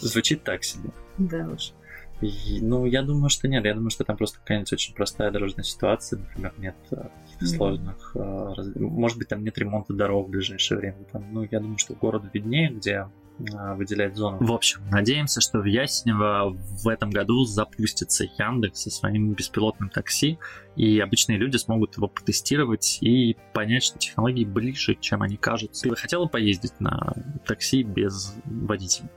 Звучит 0.00 0.44
так 0.44 0.64
себе. 0.64 0.90
Да 1.18 1.46
уж. 1.48 1.72
Ну, 2.20 2.86
я 2.86 3.02
думаю, 3.02 3.28
что 3.28 3.48
нет. 3.48 3.64
Я 3.64 3.74
думаю, 3.74 3.90
что 3.90 4.04
там 4.04 4.16
просто 4.16 4.38
какая-нибудь 4.38 4.72
очень 4.72 4.94
простая 4.94 5.30
дорожная 5.30 5.64
ситуация. 5.64 6.18
Например, 6.18 6.54
нет 6.58 6.76
э, 6.90 7.08
каких-то 7.22 7.44
mm-hmm. 7.44 7.56
сложных... 7.56 8.12
Э. 8.14 8.54
Может 8.76 9.18
быть, 9.18 9.28
там 9.28 9.44
нет 9.44 9.58
ремонта 9.58 9.92
дорог 9.92 10.28
в 10.28 10.30
ближайшее 10.30 10.78
время. 10.78 11.04
Там, 11.12 11.24
ну, 11.32 11.46
я 11.50 11.60
думаю, 11.60 11.78
что 11.78 11.94
городу 11.94 12.28
виднее, 12.32 12.70
где 12.70 13.08
э, 13.38 13.74
выделять 13.74 14.16
зону. 14.16 14.38
В 14.40 14.50
общем, 14.50 14.80
надеемся, 14.90 15.42
что 15.42 15.58
в 15.58 15.66
Яснево 15.66 16.56
в 16.56 16.88
этом 16.88 17.10
году 17.10 17.44
запустится 17.44 18.24
Яндекс 18.24 18.84
со 18.84 18.90
своим 18.90 19.34
беспилотным 19.34 19.90
такси, 19.90 20.38
и 20.74 20.98
обычные 21.00 21.36
люди 21.36 21.58
смогут 21.58 21.98
его 21.98 22.08
потестировать 22.08 22.98
и 23.02 23.36
понять, 23.52 23.84
что 23.84 23.98
технологии 23.98 24.44
ближе, 24.44 24.96
чем 24.98 25.20
они 25.22 25.36
кажутся. 25.36 25.82
Ты 25.82 25.90
бы 25.90 25.96
хотела 25.96 26.26
поездить 26.26 26.80
на 26.80 27.12
такси 27.46 27.82
без 27.82 28.34
водителя? 28.46 29.10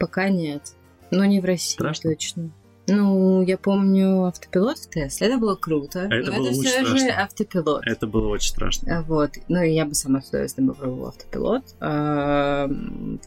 Пока 0.00 0.28
нет. 0.28 0.74
Но 1.10 1.24
не 1.24 1.40
в 1.40 1.44
России, 1.44 1.74
Страшно? 1.74 2.10
точно. 2.10 2.50
Ну, 2.86 3.42
я 3.42 3.56
помню 3.56 4.24
автопилот 4.24 4.78
в 4.78 4.90
Тесле, 4.90 5.28
это 5.28 5.38
было 5.38 5.54
круто. 5.54 6.00
Это 6.10 6.30
но 6.32 6.38
было 6.38 6.48
это 6.48 6.58
очень 6.58 6.62
все 6.62 6.70
страшно. 6.84 6.98
же 6.98 7.08
автопилот. 7.10 7.86
Это 7.86 8.06
было 8.08 8.28
очень 8.28 8.50
страшно. 8.50 8.98
А, 8.98 9.02
Вот. 9.02 9.30
Ну, 9.48 9.62
я 9.62 9.84
бы 9.84 9.94
сама 9.94 10.20
с 10.22 10.28
удовольствием 10.30 10.68
попробовала 10.70 11.08
автопилот. 11.10 11.62
А, 11.78 12.68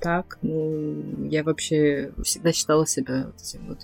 так, 0.02 0.38
ну, 0.41 1.28
я 1.30 1.43
вообще 1.43 2.12
всегда 2.24 2.52
считала 2.52 2.86
себя 2.86 3.28
вот 3.28 3.41
этим 3.41 3.67
вот 3.69 3.80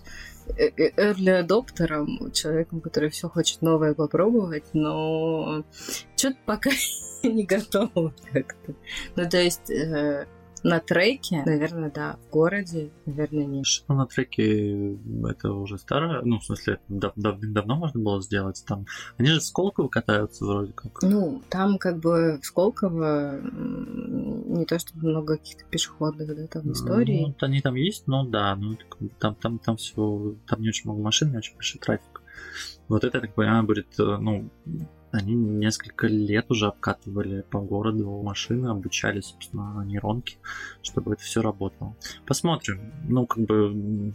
э, 0.58 0.70
э, 0.76 0.92
early 0.98 1.30
адоптером, 1.40 2.30
человеком, 2.34 2.82
который 2.82 3.10
все 3.10 3.30
хочет 3.30 3.62
новое 3.62 3.94
попробовать, 3.94 4.66
но 4.74 5.64
что-то 6.18 6.38
пока 6.46 6.72
не 7.24 7.46
готова 7.46 8.14
как-то. 8.34 8.74
Ну, 9.16 9.30
то 9.30 9.38
есть 9.38 9.70
э, 9.70 10.28
на 10.64 10.80
треке, 10.80 11.44
наверное, 11.46 11.92
да. 11.92 12.18
В 12.28 12.32
городе, 12.32 12.92
наверное, 13.06 13.46
нет. 13.46 13.66
Ну, 13.88 13.96
на 13.96 14.06
треке 14.06 14.98
это 15.28 15.52
уже 15.52 15.78
старое, 15.78 16.22
ну, 16.24 16.40
в 16.40 16.46
смысле, 16.46 16.80
дав- 16.88 17.14
дав- 17.16 17.40
давно 17.40 17.76
можно 17.76 18.00
было 18.00 18.22
сделать 18.22 18.64
там. 18.68 18.86
Они 19.18 19.30
же 19.30 19.40
в 19.40 19.44
Сколково 19.44 19.88
катаются 19.88 20.46
вроде 20.46 20.74
как. 20.74 21.02
Ну, 21.02 21.42
там 21.50 21.78
как 21.78 22.00
бы 22.00 22.40
в 22.42 22.46
Сколково 22.46 23.40
не 23.42 24.66
то 24.66 24.80
чтобы 24.80 25.10
много 25.10 25.38
каких-то 25.38 25.66
пешеходных, 25.66 26.36
да, 26.36 26.48
там 26.48 26.72
историй. 26.72 27.22
Ну, 27.22 27.36
они 27.42 27.62
там 27.62 27.76
есть, 27.76 28.08
но 28.08 28.26
да, 28.26 28.56
ну, 28.56 28.78
там, 29.20 29.36
там, 29.36 29.60
там 29.60 29.78
все, 29.78 30.36
там 30.48 30.62
не 30.62 30.70
очень 30.70 30.90
много 30.90 31.02
машин, 31.02 31.32
не 31.32 31.38
очень 31.38 31.56
большой 31.56 31.80
трафик. 31.80 32.22
Вот 32.88 33.04
это, 33.04 33.18
я 33.18 33.22
так 33.22 33.36
понимаю, 33.36 33.64
будет, 33.64 34.00
э, 34.00 34.18
ну, 34.18 34.50
они 35.12 35.34
несколько 35.34 36.08
лет 36.08 36.46
уже 36.50 36.68
обкатывали 36.68 37.42
по 37.50 37.60
городу 37.60 38.22
машины, 38.22 38.68
обучали, 38.68 39.22
собственно, 39.22 39.84
нейронки, 39.86 40.38
чтобы 40.82 41.14
это 41.14 41.24
все 41.24 41.42
работало. 41.42 41.96
Посмотрим. 42.26 42.94
Ну, 43.08 43.26
как 43.26 43.46
бы 43.46 44.14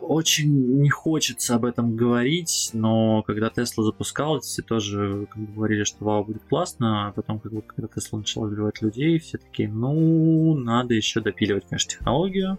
очень 0.00 0.80
не 0.80 0.90
хочется 0.90 1.54
об 1.54 1.64
этом 1.64 1.94
говорить, 1.94 2.70
но 2.72 3.22
когда 3.22 3.50
Тесла 3.50 3.84
запускалась, 3.84 4.44
все 4.44 4.62
тоже 4.62 5.26
как 5.30 5.42
бы, 5.42 5.52
говорили, 5.52 5.84
что 5.84 6.04
вау, 6.04 6.24
будет 6.24 6.42
классно, 6.48 7.08
а 7.08 7.12
потом, 7.12 7.38
как 7.38 7.52
бы, 7.52 7.62
когда 7.62 7.86
Тесла 7.88 8.18
начала 8.18 8.46
убивать 8.46 8.82
людей, 8.82 9.18
все 9.18 9.38
такие, 9.38 9.68
ну, 9.68 10.54
надо 10.54 10.94
еще 10.94 11.20
допиливать, 11.20 11.66
конечно, 11.68 11.90
технологию, 11.90 12.58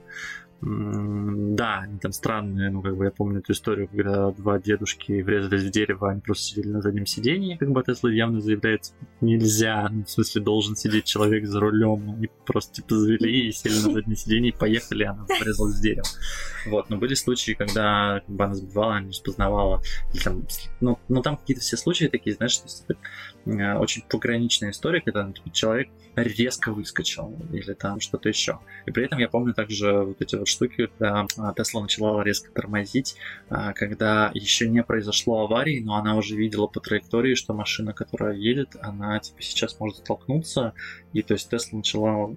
Да, 0.61 1.79
они 1.79 1.97
там 1.97 2.11
странные, 2.11 2.69
ну, 2.69 2.83
как 2.83 2.95
бы 2.95 3.05
я 3.05 3.11
помню 3.11 3.39
эту 3.39 3.53
историю, 3.53 3.87
когда 3.87 4.29
два 4.29 4.59
дедушки 4.59 5.21
врезались 5.21 5.63
в 5.63 5.71
дерево, 5.71 6.11
они 6.11 6.21
просто 6.21 6.43
сидели 6.43 6.67
на 6.67 6.81
заднем 6.81 7.07
сидении, 7.07 7.57
как 7.57 7.71
бы 7.71 7.81
Тесла 7.81 8.11
явно 8.11 8.41
заявляет, 8.41 8.93
нельзя, 9.21 9.89
ну, 9.89 10.03
в 10.03 10.09
смысле, 10.09 10.43
должен 10.43 10.75
сидеть 10.75 11.05
человек 11.05 11.47
за 11.47 11.59
рулем, 11.59 12.13
они 12.15 12.29
просто, 12.45 12.75
типа, 12.75 12.95
завели 12.95 13.47
и 13.47 13.51
сели 13.51 13.73
на 13.73 13.91
заднее 13.91 14.15
сиденье 14.15 14.51
и 14.51 14.55
поехали, 14.55 15.03
она 15.03 15.25
врезалась 15.39 15.77
в 15.77 15.81
дерево. 15.81 16.05
Вот, 16.67 16.91
но 16.91 16.97
были 16.97 17.15
случаи, 17.15 17.53
когда 17.53 18.21
как 18.25 18.35
бы, 18.35 18.43
она 18.43 18.53
сбивала, 18.53 18.91
она 18.97 19.01
не 19.01 19.09
распознавала, 19.09 19.81
или 20.13 20.21
там, 20.21 20.45
ну, 20.79 20.99
ну, 21.09 21.21
там 21.23 21.37
какие-то 21.37 21.63
все 21.63 21.75
случаи 21.75 22.05
такие, 22.05 22.35
знаешь, 22.35 22.51
что, 22.51 22.67
типа, 22.67 22.99
э, 23.45 23.77
очень 23.79 24.03
пограничная 24.07 24.69
история, 24.69 25.01
когда 25.01 25.31
типа, 25.31 25.49
человек 25.51 25.89
резко 26.15 26.71
выскочил, 26.71 27.35
или 27.51 27.73
там 27.73 27.99
что-то 27.99 28.29
еще. 28.29 28.59
И 28.85 28.91
при 28.91 29.05
этом 29.05 29.19
я 29.19 29.29
помню 29.29 29.53
также 29.53 29.91
вот 30.01 30.21
эти 30.21 30.35
вот 30.35 30.50
штуки, 30.51 30.87
когда 30.87 31.25
Тесла 31.55 31.81
начала 31.81 32.23
резко 32.23 32.51
тормозить, 32.51 33.15
а, 33.49 33.73
когда 33.73 34.31
еще 34.33 34.69
не 34.69 34.83
произошло 34.83 35.45
аварии, 35.45 35.79
но 35.79 35.95
она 35.95 36.15
уже 36.15 36.35
видела 36.35 36.67
по 36.67 36.79
траектории, 36.79 37.35
что 37.35 37.53
машина, 37.53 37.93
которая 37.93 38.35
едет, 38.35 38.75
она 38.81 39.19
типа 39.19 39.41
сейчас 39.41 39.79
может 39.79 39.97
столкнуться, 39.97 40.73
и 41.13 41.21
то 41.21 41.33
есть 41.33 41.49
Тесла 41.49 41.77
начала 41.77 42.35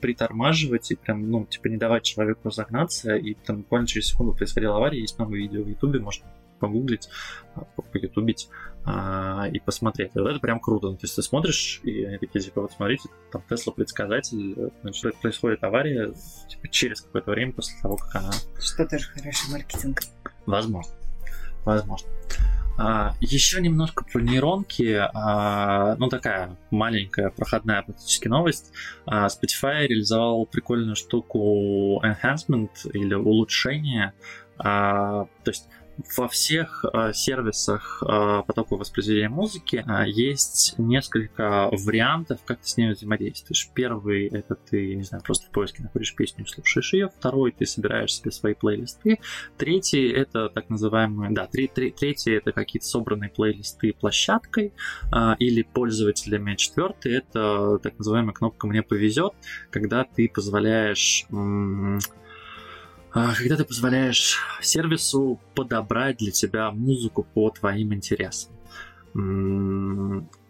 притормаживать 0.00 0.90
и 0.90 0.96
прям, 0.96 1.30
ну, 1.30 1.46
типа 1.46 1.68
не 1.68 1.76
давать 1.76 2.02
человеку 2.02 2.50
загнаться, 2.50 3.16
и 3.16 3.34
там 3.34 3.58
буквально 3.58 3.86
через 3.86 4.08
секунду 4.08 4.34
происходила 4.34 4.76
авария, 4.76 5.00
есть 5.00 5.18
много 5.18 5.36
видео 5.36 5.62
в 5.62 5.68
Ютубе, 5.68 6.00
можно 6.00 6.26
погуглить, 6.64 7.08
а, 7.54 7.64
поютубить 7.92 8.48
а, 8.84 9.48
и 9.52 9.58
посмотреть. 9.60 10.12
Вот 10.14 10.28
это 10.28 10.40
прям 10.40 10.60
круто. 10.60 10.92
То 10.92 10.98
есть 11.02 11.16
ты 11.16 11.22
смотришь, 11.22 11.80
и 11.82 12.04
они 12.04 12.18
такие, 12.18 12.40
типа, 12.42 12.62
вот 12.62 12.72
смотрите, 12.72 13.08
там 13.30 13.42
Тесла 13.48 13.72
предсказатель, 13.72 14.72
значит, 14.82 15.16
происходит 15.20 15.62
авария 15.62 16.12
типа, 16.48 16.68
через 16.68 17.02
какое-то 17.02 17.30
время 17.30 17.52
после 17.52 17.80
того, 17.82 17.96
как 17.96 18.16
она... 18.16 18.32
Что 18.58 18.86
тоже 18.86 19.04
хороший 19.08 19.52
маркетинг. 19.52 20.00
Возможно. 20.46 20.92
Возможно. 21.64 22.08
А, 22.76 23.14
еще 23.20 23.60
немножко 23.60 24.04
про 24.04 24.20
нейронки. 24.20 24.98
А, 25.14 25.96
ну, 25.96 26.08
такая 26.08 26.56
маленькая 26.70 27.30
проходная 27.30 27.82
практически 27.82 28.28
новость. 28.28 28.72
А, 29.06 29.26
Spotify 29.26 29.86
реализовал 29.86 30.46
прикольную 30.46 30.96
штуку 30.96 32.02
enhancement 32.02 32.70
или 32.92 33.14
улучшение. 33.14 34.12
А, 34.58 35.26
то 35.44 35.50
есть 35.50 35.68
во 36.16 36.28
всех 36.28 36.84
э, 36.92 37.12
сервисах 37.12 38.02
э, 38.02 38.42
потока 38.46 38.76
воспроизведения 38.76 39.28
музыки 39.28 39.84
э, 39.86 40.04
есть 40.08 40.74
несколько 40.78 41.68
вариантов, 41.70 42.40
как 42.44 42.60
ты 42.60 42.68
с 42.68 42.76
ней 42.76 42.92
взаимодействуешь. 42.92 43.70
Первый 43.74 44.26
это 44.26 44.54
ты, 44.54 44.94
не 44.96 45.02
знаю, 45.02 45.22
просто 45.24 45.46
в 45.46 45.50
поиске 45.50 45.82
находишь 45.82 46.14
песню 46.14 46.46
слушаешь 46.46 46.92
ее. 46.92 47.08
Второй 47.08 47.52
ты 47.52 47.66
собираешь 47.66 48.14
себе 48.14 48.30
свои 48.30 48.54
плейлисты. 48.54 49.20
Третий 49.56 50.08
это 50.08 50.48
так 50.48 50.68
называемые, 50.68 51.30
да, 51.32 51.46
три, 51.46 51.68
три, 51.68 51.90
третий 51.90 52.32
это 52.32 52.52
какие-то 52.52 52.86
собранные 52.86 53.30
плейлисты 53.30 53.92
площадкой 53.92 54.72
или 55.38 55.62
пользователями. 55.62 56.54
Четвертый 56.56 57.14
это 57.16 57.78
так 57.82 57.98
называемая 57.98 58.34
кнопка 58.34 58.66
«Мне 58.66 58.82
повезет», 58.82 59.32
когда 59.70 60.04
ты 60.04 60.28
позволяешь 60.28 61.26
когда 63.14 63.56
ты 63.56 63.64
позволяешь 63.64 64.40
сервису 64.60 65.40
подобрать 65.54 66.18
для 66.18 66.32
тебя 66.32 66.70
музыку 66.72 67.22
по 67.22 67.50
твоим 67.50 67.94
интересам. 67.94 68.52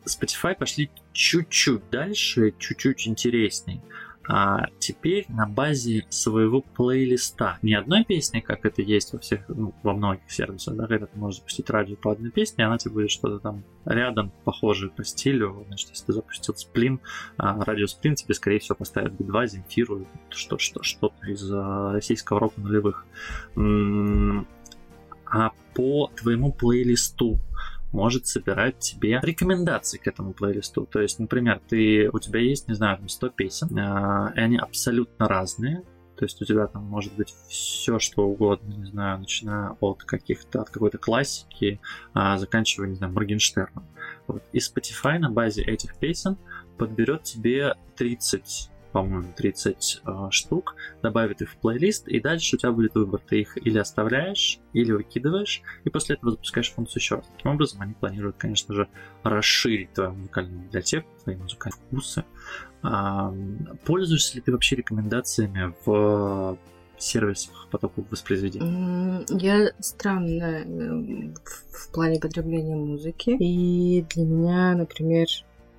Spotify 0.07 0.55
пошли 0.59 0.91
чуть-чуть 1.13 1.91
дальше, 1.91 2.55
чуть-чуть 2.59 3.07
интересней 3.07 3.83
а 4.27 4.69
теперь 4.79 5.27
на 5.29 5.47
базе 5.47 6.07
своего 6.09 6.63
плейлиста. 6.63 7.59
Не 7.63 7.75
одной 7.75 8.05
песни, 8.05 8.41
как 8.41 8.65
это 8.65 8.81
есть 8.83 9.13
во 9.13 9.19
всех, 9.19 9.49
ну, 9.49 9.75
во 9.83 9.93
многих 9.93 10.31
сервисах, 10.31 10.77
да, 10.77 10.87
когда 10.87 11.07
ты 11.07 11.19
можешь 11.19 11.41
запустить 11.41 11.69
радио 11.71 11.97
по 11.97 12.13
одной 12.13 12.31
песне, 12.31 12.67
она 12.67 12.79
тебе 12.79 12.95
будет 12.95 13.11
что-то 13.11 13.39
там 13.39 13.65
рядом 13.85 14.33
похожее 14.45 14.91
по 14.91 15.05
стилю. 15.05 15.65
Значит, 15.67 15.91
если 15.91 16.07
ты 16.07 16.13
запустил 16.15 16.55
сплин, 16.55 17.01
а, 17.37 17.63
радио 17.65 17.87
сплин 17.87 18.15
тебе, 18.15 18.35
скорее 18.35 18.61
всего, 18.61 18.77
поставят 18.77 19.13
B2, 19.13 19.47
Земфиру, 19.47 20.07
что, 20.31 20.59
что, 20.59 20.83
что-то 20.83 21.27
из 21.27 21.51
а, 21.53 21.93
российского 21.93 22.41
рока 22.41 22.61
нулевых. 22.61 23.07
А 25.27 25.51
по 25.75 26.11
твоему 26.17 26.53
плейлисту 26.53 27.41
может 27.95 28.27
собирать 28.27 28.79
тебе 28.81 29.21
рекомендации 29.23 29.99
к 29.99 30.07
этому 30.07 30.33
плейлисту. 30.33 30.85
То 30.85 31.01
есть, 31.01 31.19
например, 31.19 31.61
ты, 31.67 32.11
у 32.13 32.19
тебя 32.19 32.41
есть, 32.41 32.69
не 32.69 32.75
знаю, 32.75 32.99
100 33.09 33.29
песен, 33.31 33.79
э, 33.79 34.33
и 34.37 34.41
они 34.41 34.59
абсолютно 34.59 35.29
разные, 35.29 35.85
то 36.17 36.25
есть 36.25 36.41
у 36.41 36.45
тебя 36.45 36.67
там 36.67 36.85
может 36.85 37.13
быть 37.15 37.35
все, 37.49 37.99
что 37.99 38.27
угодно, 38.27 38.73
не 38.75 38.87
знаю, 38.87 39.19
начиная 39.19 39.77
от 39.81 40.05
каких-то, 40.05 40.63
от 40.63 40.71
какой-то 40.71 40.99
классики, 40.99 41.81
а, 42.13 42.39
заканчивая, 42.39 42.89
не 42.89 42.95
знаю, 42.95 43.13
Моргенштерном. 43.13 43.85
Вот. 44.29 44.43
И 44.53 44.59
Spotify 44.59 45.19
на 45.19 45.31
базе 45.31 45.63
этих 45.63 45.97
песен 45.97 46.37
подберет 46.79 47.25
тебе 47.25 47.75
30 47.97 48.71
по-моему, 48.95 49.33
30 49.37 50.03
э, 50.07 50.13
штук, 50.31 50.77
добавит 51.03 51.43
их 51.43 51.51
в 51.51 51.57
плейлист, 51.57 52.07
и 52.07 52.21
дальше 52.21 52.55
у 52.55 52.59
тебя 52.61 52.71
будет 52.71 52.95
выбор. 52.95 53.21
Ты 53.29 53.41
их 53.41 53.59
или 53.59 53.77
оставляешь, 53.77 54.61
или 54.73 54.93
выкидываешь, 54.93 55.63
и 55.83 55.91
после 55.91 56.15
этого 56.15 56.31
запускаешь 56.31 56.71
функцию 56.71 57.01
еще 57.01 57.17
раз. 57.17 57.27
Таким 57.37 57.51
образом, 57.51 57.83
они 57.83 57.95
планируют, 57.95 58.37
конечно 58.39 58.73
же, 58.73 58.89
расширить 59.25 59.93
твою 59.95 60.13
музыкальную 60.13 60.61
библиотеку, 60.61 61.09
твои 61.25 61.35
музыкальные 61.35 61.81
вкусы. 61.89 62.25
Э, 62.85 63.33
пользуешься 63.85 64.37
ли 64.37 64.43
ты 64.43 64.53
вообще 64.53 64.77
рекомендациями 64.77 65.75
в 65.85 66.57
сервисах 66.97 67.67
потоков 67.73 68.05
воспроизведения? 68.13 69.25
Я 69.29 69.73
странная 69.81 70.65
э, 70.65 71.35
в 71.73 71.93
плане 71.93 72.21
потребления 72.21 72.77
музыки. 72.77 73.31
И 73.41 74.03
для 74.03 74.25
меня, 74.25 74.77
например, 74.77 75.27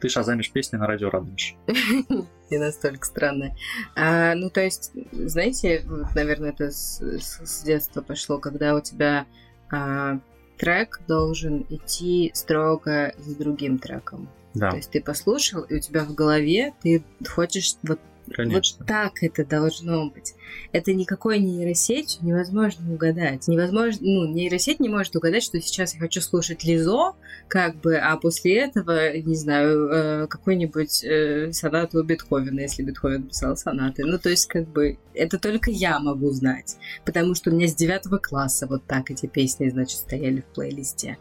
ты 0.02 0.10
шазамишь 0.10 0.52
песни 0.52 0.76
на 0.76 0.86
радио 0.86 1.10
радуешь. 1.10 1.56
Не 2.50 2.58
настолько 2.58 3.06
странно. 3.06 3.56
А, 3.96 4.36
ну, 4.36 4.50
то 4.50 4.62
есть, 4.62 4.92
знаете, 5.12 5.84
наверное, 6.14 6.52
это 6.52 6.72
с, 6.72 7.02
с 7.02 7.64
детства 7.64 8.02
пошло, 8.02 8.38
когда 8.38 8.76
у 8.76 8.82
тебя 8.82 9.26
а, 9.72 10.20
трек 10.58 11.02
должен 11.08 11.66
идти 11.70 12.32
строго 12.34 13.14
за 13.18 13.36
другим 13.36 13.80
треком. 13.80 14.30
Да. 14.54 14.70
То 14.70 14.78
есть 14.78 14.92
ты 14.92 15.02
послушал, 15.02 15.64
и 15.64 15.76
у 15.76 15.80
тебя 15.80 16.06
в 16.06 16.14
голове 16.14 16.74
ты 16.82 17.04
хочешь 17.28 17.76
вот 17.84 18.00
Конечно. 18.34 18.80
Вот 18.80 18.88
так 18.88 19.22
это 19.22 19.46
должно 19.46 20.10
быть. 20.10 20.34
Это 20.72 20.94
никакой 20.94 21.40
нейросеть 21.40 22.20
невозможно 22.22 22.94
угадать. 22.94 23.48
Невозможно, 23.48 24.00
ну, 24.02 24.28
нейросеть 24.28 24.80
не 24.80 24.90
может 24.90 25.16
угадать, 25.16 25.44
что 25.44 25.60
сейчас 25.62 25.94
я 25.94 26.00
хочу 26.00 26.22
слушать 26.22 26.64
Лизо, 26.64 27.14
как 27.48 27.78
бы, 27.78 27.98
а 27.98 28.18
после 28.18 28.60
этого, 28.60 29.16
не 29.18 29.36
знаю, 29.36 29.90
э, 29.90 30.28
какой-нибудь 30.28 31.04
э, 31.04 31.52
сонату 31.52 32.04
Бетховена, 32.04 32.62
если 32.62 32.84
Бетховен 32.84 33.24
писал 33.24 33.56
сонаты. 33.56 34.04
Ну, 34.06 34.18
то 34.20 34.30
есть, 34.30 34.48
как 34.48 34.68
бы, 34.68 34.98
это 35.14 35.40
только 35.40 35.72
я 35.72 36.00
могу 36.00 36.32
знать, 36.32 36.78
потому 37.06 37.36
что 37.36 37.52
у 37.52 37.54
меня 37.54 37.68
с 37.68 37.76
девятого 37.76 38.18
класса 38.18 38.68
вот 38.68 38.86
так 38.86 39.12
эти 39.12 39.28
песни, 39.28 39.70
значит, 39.70 39.98
стояли 39.98 40.42
в 40.42 40.54
плейлисте. 40.54 41.18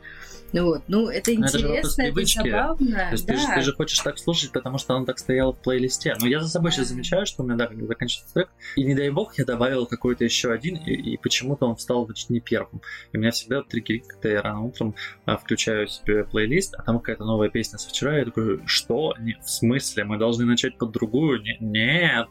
Ну 0.54 0.66
вот, 0.66 0.82
ну 0.86 1.08
это 1.08 1.34
интересно, 1.34 2.02
это, 2.02 2.20
это 2.20 2.24
забавно. 2.26 2.96
То 2.96 3.08
есть 3.10 3.26
да. 3.26 3.34
ты, 3.34 3.40
же, 3.40 3.46
ты 3.56 3.60
же 3.62 3.72
хочешь 3.72 3.98
так 3.98 4.16
слушать, 4.18 4.52
потому 4.52 4.78
что 4.78 4.94
он 4.94 5.04
так 5.04 5.18
стоял 5.18 5.52
в 5.52 5.58
плейлисте. 5.58 6.14
Но 6.20 6.28
я 6.28 6.38
за 6.38 6.48
собой 6.48 6.70
сейчас 6.70 6.88
замечаю, 6.88 7.26
что 7.26 7.42
у 7.42 7.46
меня, 7.46 7.56
да, 7.56 7.66
когда 7.66 7.84
заканчивается 7.86 8.32
трек, 8.34 8.48
и 8.76 8.84
не 8.84 8.94
дай 8.94 9.10
бог, 9.14 9.38
я 9.38 9.44
добавил 9.44 9.86
какой-то 9.86 10.24
еще 10.24 10.52
один, 10.52 10.76
и, 10.76 10.92
и 10.92 11.16
почему-то 11.16 11.66
он 11.66 11.76
встал 11.76 12.04
значит, 12.06 12.30
не 12.30 12.40
первым. 12.40 12.82
И 13.12 13.16
у 13.16 13.20
меня 13.20 13.30
всегда 13.30 13.62
триггерит, 13.62 14.06
когда 14.06 14.28
я 14.28 14.42
рано 14.42 14.62
утром 14.62 14.94
а, 15.24 15.36
включаю 15.36 15.86
себе 15.86 16.24
плейлист, 16.24 16.74
а 16.76 16.82
там 16.82 16.98
какая-то 16.98 17.24
новая 17.24 17.48
песня 17.48 17.78
со 17.78 17.88
вчера, 17.88 18.18
я 18.18 18.24
такой, 18.24 18.60
что? 18.66 19.14
Не, 19.18 19.36
в 19.42 19.48
смысле? 19.48 20.04
Мы 20.04 20.18
должны 20.18 20.44
начать 20.44 20.78
под 20.78 20.92
другую? 20.92 21.42
Не, 21.42 21.56
нет. 21.60 22.28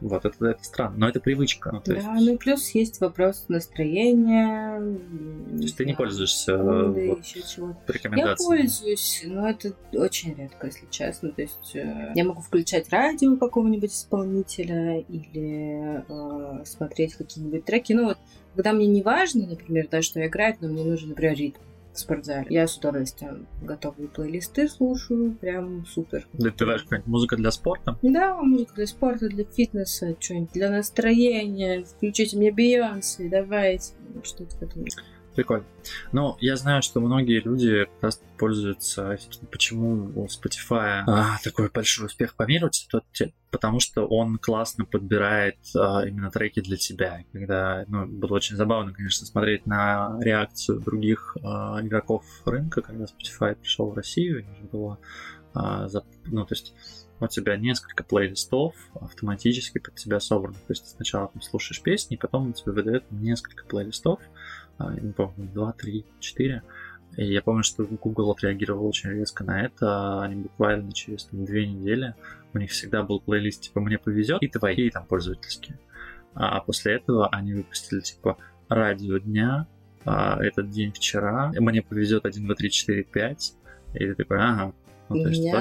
Вот, 0.00 0.24
это, 0.24 0.46
это 0.46 0.64
странно, 0.64 0.96
но 0.96 1.08
это 1.08 1.20
привычка. 1.20 1.70
Ну, 1.72 1.80
то 1.80 1.92
есть... 1.92 2.06
Да, 2.06 2.14
ну 2.14 2.36
плюс 2.38 2.70
есть 2.70 3.00
вопрос 3.00 3.46
настроения. 3.48 4.80
То 5.56 5.62
есть 5.62 5.76
ты 5.76 5.84
не 5.84 5.94
пользуешься 5.94 6.56
ну, 6.56 6.92
вот, 6.92 7.76
рекомендациями? 7.88 8.58
Я 8.58 8.62
пользуюсь, 8.62 9.22
но 9.26 9.48
это 9.48 9.72
очень 9.92 10.34
редко, 10.34 10.66
если 10.66 10.86
честно. 10.90 11.30
То 11.30 11.42
есть 11.42 11.74
э, 11.74 12.12
я 12.14 12.24
могу 12.24 12.40
включать 12.40 12.88
радио 12.90 13.36
какого-нибудь 13.36 13.92
исполнителя 13.92 15.00
или 15.00 16.02
э, 16.08 16.64
смотреть 16.64 17.14
какие-нибудь 17.14 17.64
треки. 17.64 17.92
Ну 17.92 18.06
вот, 18.06 18.18
когда 18.54 18.72
мне 18.72 18.86
не 18.86 19.02
важно, 19.02 19.46
например, 19.46 19.88
да, 19.90 20.02
что 20.02 20.24
играет, 20.26 20.56
но 20.60 20.68
мне 20.68 20.84
нужен, 20.84 21.10
например, 21.10 21.36
ритм 21.36 21.60
в 21.92 21.98
спортзале. 21.98 22.46
Я 22.48 22.66
с 22.66 22.76
удовольствием 22.76 23.46
готовые 23.62 24.08
плейлисты 24.08 24.68
слушаю, 24.68 25.32
прям 25.32 25.86
супер. 25.86 26.26
Да, 26.32 26.50
ты 26.50 26.66
даешь 26.66 26.82
какая-нибудь 26.82 27.10
музыка 27.10 27.36
для 27.36 27.50
спорта? 27.50 27.98
Да, 28.02 28.36
музыка 28.36 28.74
для 28.76 28.86
спорта, 28.86 29.28
для 29.28 29.44
фитнеса, 29.44 30.16
что-нибудь 30.18 30.52
для 30.52 30.70
настроения. 30.70 31.84
Включите 31.84 32.36
мне 32.36 32.52
Бейонсе, 32.52 33.28
давайте, 33.28 33.92
что-то 34.22 34.56
в 34.56 34.62
этом. 34.62 34.84
Прикольно. 35.34 35.64
Но 36.12 36.36
я 36.40 36.56
знаю, 36.56 36.82
что 36.82 37.00
многие 37.00 37.40
люди 37.40 37.84
как 37.84 38.02
раз 38.02 38.22
пользуются, 38.38 39.18
почему 39.50 40.10
у 40.14 40.26
Spotify 40.26 41.02
а, 41.06 41.38
такой 41.42 41.70
большой 41.70 42.06
успех 42.06 42.34
по 42.34 42.44
миру, 42.44 42.70
потому 43.50 43.80
что 43.80 44.06
он 44.06 44.38
классно 44.38 44.84
подбирает 44.84 45.58
а, 45.76 46.06
именно 46.06 46.30
треки 46.30 46.60
для 46.60 46.76
тебя. 46.76 47.24
Когда, 47.32 47.84
ну, 47.88 48.06
было 48.06 48.34
очень 48.34 48.56
забавно, 48.56 48.92
конечно, 48.92 49.26
смотреть 49.26 49.66
на 49.66 50.18
реакцию 50.20 50.80
других 50.80 51.36
а, 51.42 51.80
игроков 51.82 52.24
рынка, 52.44 52.82
когда 52.82 53.04
Spotify 53.04 53.54
пришел 53.54 53.90
в 53.90 53.94
Россию, 53.94 54.40
и 54.40 54.66
было, 54.66 54.98
а, 55.54 55.88
за, 55.88 56.04
ну, 56.26 56.44
то 56.44 56.54
есть 56.54 56.74
у 57.20 57.26
тебя 57.26 57.56
несколько 57.56 58.02
плейлистов 58.02 58.74
автоматически 58.94 59.78
под 59.78 59.94
тебя 59.94 60.20
собраны. 60.20 60.54
То 60.54 60.70
есть 60.70 60.84
ты 60.84 60.90
сначала 60.90 61.28
там 61.28 61.42
слушаешь 61.42 61.82
песни, 61.82 62.16
потом 62.16 62.46
он 62.46 62.52
тебе 62.54 62.72
выдает 62.72 63.04
несколько 63.10 63.64
плейлистов, 63.66 64.20
не 65.00 65.12
помню, 65.12 65.48
2, 65.52 65.72
3, 65.72 66.04
4. 66.20 66.62
И 67.16 67.24
я 67.24 67.42
помню, 67.42 67.62
что 67.62 67.84
Google 67.84 68.30
отреагировал 68.30 68.86
очень 68.86 69.10
резко 69.10 69.44
на 69.44 69.62
это. 69.62 70.22
Они 70.22 70.36
буквально 70.36 70.92
через 70.92 71.24
там, 71.24 71.44
две 71.44 71.66
недели 71.66 72.14
у 72.52 72.58
них 72.58 72.70
всегда 72.70 73.02
был 73.02 73.20
плейлист 73.20 73.62
типа 73.62 73.80
«Мне 73.80 73.98
повезет» 73.98 74.42
и 74.42 74.48
твои 74.48 74.90
там 74.90 75.06
пользовательские. 75.06 75.78
А 76.34 76.60
после 76.60 76.94
этого 76.94 77.28
они 77.28 77.54
выпустили 77.54 78.00
типа 78.00 78.38
«Радио 78.68 79.18
дня», 79.18 79.66
а, 80.04 80.42
«Этот 80.42 80.70
день 80.70 80.92
вчера», 80.92 81.52
«Мне 81.56 81.82
повезет 81.82 82.24
1, 82.24 82.46
2, 82.46 82.54
3, 82.54 82.70
4, 82.70 83.06
5». 83.12 83.52
И 83.94 83.98
ты 83.98 84.14
такой, 84.14 84.38
ага, 84.38 84.72
ну, 85.08 85.16
у 85.16 85.24
меня 85.26 85.60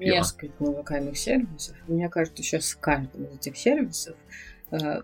несколько 0.00 0.52
музыкальных 0.58 1.16
сервисов. 1.16 1.76
Мне 1.86 2.08
кажется, 2.08 2.42
сейчас 2.42 2.66
с 2.66 2.74
каждым 2.74 3.24
из 3.24 3.34
этих 3.34 3.56
сервисов 3.56 4.16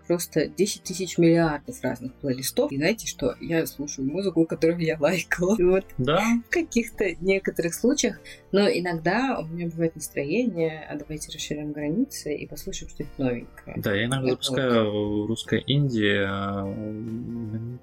просто 0.07 0.47
10 0.47 0.83
тысяч 0.83 1.17
миллиардов 1.17 1.81
разных 1.81 2.13
плейлистов. 2.15 2.71
И 2.71 2.77
знаете 2.77 3.07
что? 3.07 3.35
Я 3.39 3.65
слушаю 3.65 4.09
музыку, 4.09 4.45
которую 4.45 4.79
я 4.79 4.97
лайкала. 4.99 5.55
Вот. 5.69 5.85
Да. 5.97 6.23
В 6.47 6.49
каких-то 6.49 7.15
некоторых 7.21 7.75
случаях. 7.75 8.19
Но 8.51 8.67
иногда 8.67 9.39
у 9.39 9.45
меня 9.45 9.67
бывает 9.67 9.95
настроение, 9.95 10.85
а 10.89 10.95
давайте 10.95 11.31
расширим 11.31 11.71
границы 11.71 12.35
и 12.35 12.47
послушаем 12.47 12.89
что-то 12.89 13.09
новенькое. 13.17 13.77
Да, 13.77 13.93
я 13.93 14.05
иногда 14.05 14.27
Это 14.27 14.43
запускаю 14.43 14.91
вот. 14.91 15.27
русское 15.27 15.63
инди. 15.65 16.23
А, 16.25 16.63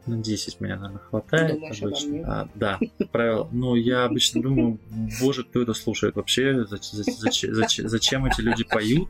на 0.07 0.23
10 0.23 0.61
меня, 0.61 0.77
наверное, 0.77 1.01
хватает. 1.01 1.55
Думаешь 1.55 1.83
обычно. 1.83 2.09
Обо 2.09 2.17
мне? 2.17 2.25
А, 2.27 2.49
да, 2.55 2.79
правило. 3.13 3.49
Ну, 3.53 3.75
я 3.75 4.05
обычно 4.05 4.43
думаю, 4.43 4.79
боже, 5.21 5.45
кто 5.45 5.63
это 5.63 5.75
слушает 5.75 6.17
вообще? 6.17 6.65
Зачем, 6.65 8.27
эти 8.27 8.41
люди 8.41 8.65
поют? 8.65 9.09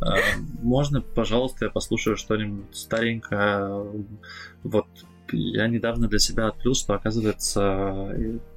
А, 0.00 0.16
можно, 0.62 1.00
пожалуйста, 1.00 1.66
я 1.66 1.70
послушаю 1.70 1.94
слушаю 1.94 2.16
что-нибудь 2.16 2.76
старенькое. 2.76 3.86
Вот 4.62 4.86
я 5.32 5.68
недавно 5.68 6.08
для 6.08 6.18
себя 6.18 6.48
открыл, 6.48 6.74
что 6.74 6.94
оказывается 6.94 8.12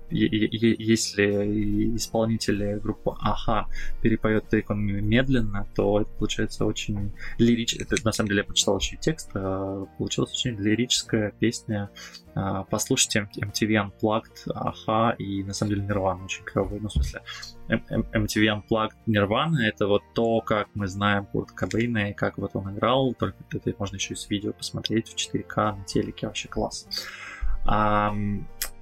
если 0.09 1.95
исполнитель 1.95 2.79
группы 2.79 3.15
Аха 3.19 3.67
перепоет 4.01 4.47
Тейкон 4.49 4.85
медленно, 4.85 5.67
то 5.75 6.01
это 6.01 6.09
получается 6.11 6.65
очень 6.65 7.13
лирическое. 7.37 7.87
На 8.03 8.11
самом 8.11 8.29
деле 8.29 8.41
я 8.41 8.45
прочитал 8.45 8.77
еще 8.79 8.97
текст. 8.97 9.31
А 9.33 9.85
получилась 9.97 10.31
очень 10.31 10.55
лирическая 10.55 11.31
песня. 11.31 11.89
А, 12.35 12.63
послушайте 12.63 13.27
MTV 13.37 13.91
Unplugged, 13.91 14.51
Аха 14.53 15.15
и 15.17 15.43
на 15.43 15.53
самом 15.53 15.71
деле 15.71 15.83
Нирвана 15.83 16.25
очень 16.25 16.43
клевый. 16.43 16.79
Ну, 16.79 16.87
в 16.87 16.91
смысле, 16.91 17.21
MTV 17.67 18.61
Unplugged 18.61 18.95
Нирвана 19.07 19.67
это 19.67 19.87
вот 19.87 20.03
то, 20.13 20.41
как 20.41 20.69
мы 20.73 20.87
знаем 20.87 21.25
Курт 21.25 21.51
Кобейна 21.51 22.11
и 22.11 22.13
как 22.13 22.37
вот 22.37 22.51
он 22.55 22.73
играл, 22.73 23.13
только 23.13 23.37
это 23.51 23.73
можно 23.77 23.95
еще 23.95 24.13
и 24.13 24.17
с 24.17 24.29
видео 24.29 24.53
посмотреть 24.53 25.09
в 25.09 25.15
4К 25.15 25.77
на 25.77 25.83
телеке, 25.85 26.27
вообще 26.27 26.47
класс. 26.47 26.87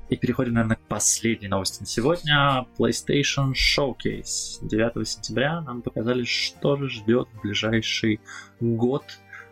И 0.10 0.18
переходим, 0.18 0.54
наверное, 0.54 0.78
к 0.78 0.88
последней 0.88 1.48
новости 1.48 1.80
на 1.80 1.88
сегодня. 1.88 2.66
PlayStation 2.78 3.54
Showcase. 3.54 4.60
9 4.62 5.08
сентября 5.08 5.62
нам 5.62 5.82
показали, 5.82 6.24
что 6.24 6.78
же 6.78 6.90
ждет 6.90 7.28
в 7.34 7.42
ближайший 7.42 8.20
год 8.60 9.04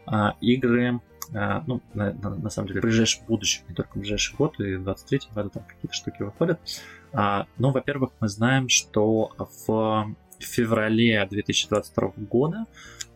а, 0.06 0.36
игры 0.42 1.02
а, 1.34 1.64
ну, 1.66 1.82
на, 1.94 2.14
на, 2.14 2.36
на 2.36 2.50
самом 2.50 2.68
деле, 2.68 2.82
в 2.82 2.84
ближайшем 2.84 3.26
будущем, 3.26 3.64
не 3.68 3.76
только 3.76 3.94
в 3.94 4.00
ближайший 4.00 4.36
год, 4.36 4.60
и 4.60 4.76
в 4.76 4.84
23 4.84 5.20
году 5.34 5.50
там 5.50 5.64
какие-то 5.64 5.94
штуки 5.94 6.22
выходят. 6.22 6.60
А, 7.12 7.48
ну, 7.58 7.72
во-первых, 7.72 8.12
мы 8.20 8.28
знаем, 8.28 8.70
что 8.70 9.32
в 9.68 10.16
феврале 10.40 11.26
2022 11.30 12.14
года 12.30 12.66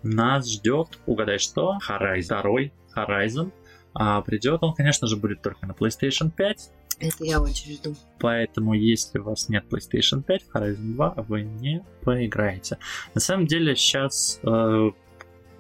нас 0.04 0.50
ждет, 0.50 1.00
угадай 1.06 1.40
что, 1.40 1.78
Horizon, 1.88 2.22
второй 2.22 2.74
Horizon. 2.96 3.52
А, 3.94 4.22
придет 4.22 4.64
он, 4.64 4.74
конечно 4.74 5.08
же, 5.08 5.18
будет 5.18 5.42
только 5.42 5.66
на 5.66 5.72
PlayStation 5.72 6.30
5, 6.30 6.72
это 7.00 7.24
я 7.24 7.42
очень 7.42 7.74
жду. 7.74 7.96
Поэтому, 8.20 8.74
если 8.74 9.20
у 9.20 9.24
вас 9.24 9.50
нет 9.50 9.66
PlayStation 9.70 10.24
5, 10.24 10.46
Horizon 10.54 10.94
2 10.94 11.14
вы 11.28 11.44
не 11.44 11.84
поиграете. 12.04 12.78
На 13.14 13.22
самом 13.22 13.46
деле, 13.46 13.76
сейчас 13.76 14.40
э, 14.44 14.92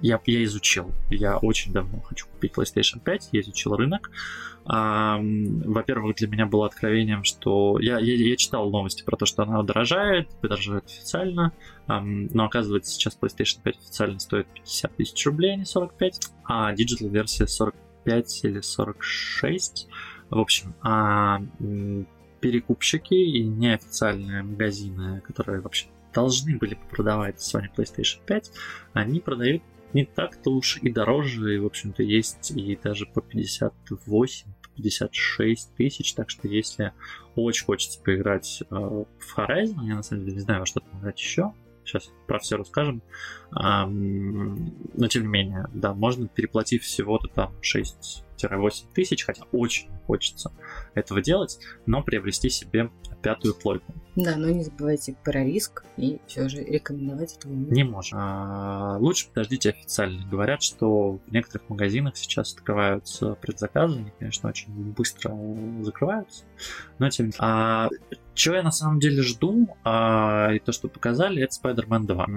я, 0.01 0.19
я 0.25 0.43
изучил. 0.43 0.91
Я 1.09 1.38
очень 1.38 1.73
давно 1.73 2.01
хочу 2.01 2.27
купить 2.27 2.53
PlayStation 2.53 2.99
5. 3.03 3.29
Я 3.31 3.41
изучил 3.41 3.75
рынок. 3.75 4.11
А, 4.65 5.19
во-первых, 5.21 6.17
для 6.17 6.27
меня 6.27 6.45
было 6.45 6.65
откровением, 6.65 7.23
что 7.23 7.79
я, 7.79 7.99
я, 7.99 8.15
я 8.15 8.35
читал 8.35 8.69
новости 8.69 9.03
про 9.03 9.15
то, 9.15 9.25
что 9.25 9.43
она 9.43 9.63
дорожает, 9.63 10.29
дорожает 10.41 10.85
официально. 10.85 11.53
А, 11.88 12.01
но 12.01 12.45
оказывается, 12.45 12.91
сейчас 12.91 13.17
PlayStation 13.19 13.61
5 13.63 13.77
официально 13.77 14.19
стоит 14.19 14.47
50 14.53 14.95
тысяч 14.95 15.25
рублей, 15.25 15.53
а 15.53 15.55
не 15.57 15.65
45. 15.65 16.19
А 16.45 16.73
digital 16.74 17.09
версия 17.09 17.47
45 17.47 18.43
или 18.43 18.61
46. 18.61 19.88
В 20.30 20.39
общем, 20.39 20.75
а 20.82 21.41
перекупщики 22.39 23.13
и 23.13 23.43
неофициальные 23.43 24.43
магазины, 24.43 25.21
которые 25.21 25.61
вообще 25.61 25.88
должны 26.13 26.57
были 26.57 26.78
продавать 26.89 27.38
Sony 27.38 27.67
PlayStation 27.75 28.19
5, 28.25 28.51
они 28.93 29.19
продают 29.19 29.63
не 29.93 30.05
так-то 30.05 30.51
уж 30.51 30.78
и 30.78 30.91
дороже, 30.91 31.55
и, 31.55 31.59
в 31.59 31.65
общем-то, 31.65 32.03
есть 32.03 32.51
и 32.51 32.78
даже 32.82 33.05
по 33.05 33.21
58, 33.21 34.53
по 34.61 34.69
56 34.75 35.75
тысяч, 35.75 36.13
так 36.13 36.30
что 36.30 36.47
если 36.47 36.93
очень 37.36 37.65
хочется 37.65 38.01
поиграть 38.01 38.63
э, 38.69 38.75
в 38.75 39.38
Horizon, 39.38 39.86
я 39.86 39.95
на 39.95 40.03
самом 40.03 40.23
деле 40.23 40.36
не 40.36 40.41
знаю, 40.41 40.61
во 40.61 40.65
что 40.65 40.82
играть 40.99 41.19
еще, 41.19 41.53
сейчас 41.86 42.11
про 42.28 42.39
все 42.39 42.57
расскажем, 42.57 43.01
но 43.52 45.08
тем 45.08 45.24
не 45.24 45.30
менее, 45.30 45.68
да, 45.74 45.93
можно 45.93 46.28
переплатив 46.28 46.84
всего-то 46.84 47.28
там 47.28 47.54
6 47.62 48.24
8 48.43 48.88
тысяч, 48.93 49.26
хотя 49.26 49.43
очень 49.52 49.89
хочется 50.06 50.52
этого 50.93 51.22
делать, 51.22 51.60
но 51.86 52.04
приобрести 52.04 52.50
себе 52.50 52.91
пятую 53.22 53.56
плойку. 53.56 53.93
Да, 54.16 54.36
но 54.36 54.50
не 54.50 54.64
забывайте 54.64 55.16
про 55.24 55.43
риск 55.43 55.84
и 55.98 56.20
все 56.28 56.50
же 56.50 56.64
рекомендовать 56.64 57.36
этого 57.36 57.52
не 57.52 57.84
можно. 57.84 58.18
А, 58.20 58.98
лучше 59.00 59.28
подождите 59.28 59.72
официально. 59.72 60.26
Говорят, 60.28 60.64
что 60.64 61.20
в 61.26 61.32
некоторых 61.32 61.70
магазинах 61.70 62.16
сейчас 62.18 62.54
открываются 62.54 63.34
предзаказы, 63.36 63.98
они, 64.00 64.12
конечно, 64.18 64.50
очень 64.50 64.72
быстро 64.93 65.36
закрываются, 65.82 66.45
но 67.00 67.10
тем 67.10 67.28
не 67.28 67.32
менее. 67.32 67.39
А 67.41 67.89
что 68.34 68.56
я 68.56 68.64
на 68.64 68.72
самом 68.72 69.00
деле 69.00 69.24
жду, 69.24 69.76
а, 69.84 70.52
и 70.54 70.60
то, 70.60 70.72
что 70.72 70.88
показали, 70.88 71.43
это 71.43 71.56
Spider-Man 71.56 72.06
2. 72.06 72.28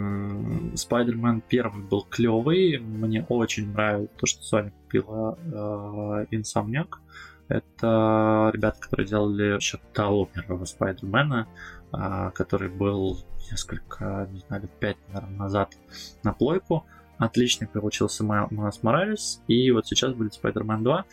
Spider-Man 1.01 1.42
1 1.48 1.88
был 1.88 2.07
клевый, 2.09 2.78
мне 2.78 3.24
очень 3.28 3.72
нравится 3.72 4.14
то, 4.16 4.26
что 4.26 4.59
Sony 4.59 4.70
купила 4.70 5.38
э, 5.42 6.26
Insomniac. 6.32 6.96
Это 7.48 8.51
ребята, 8.55 8.80
которые 8.80 9.09
делали 9.09 9.57
еще 9.57 9.80
того 9.92 10.26
первого 10.26 10.64
Спайдермена, 10.64 11.48
э, 11.92 12.30
который 12.34 12.68
был 12.68 13.18
несколько, 13.51 14.28
не 14.32 14.40
знаю, 14.40 14.62
лет 14.62 14.70
пять, 14.78 14.96
наверное, 15.09 15.36
назад 15.36 15.72
на 16.22 16.32
плойку. 16.32 16.86
Отличный 17.18 17.66
получился 17.66 18.24
Майлз 18.24 18.82
Моралес, 18.82 19.42
и 19.46 19.70
вот 19.72 19.86
сейчас 19.86 20.14
будет 20.14 20.38
Spider-Man 20.40 20.82
2. 20.82 21.05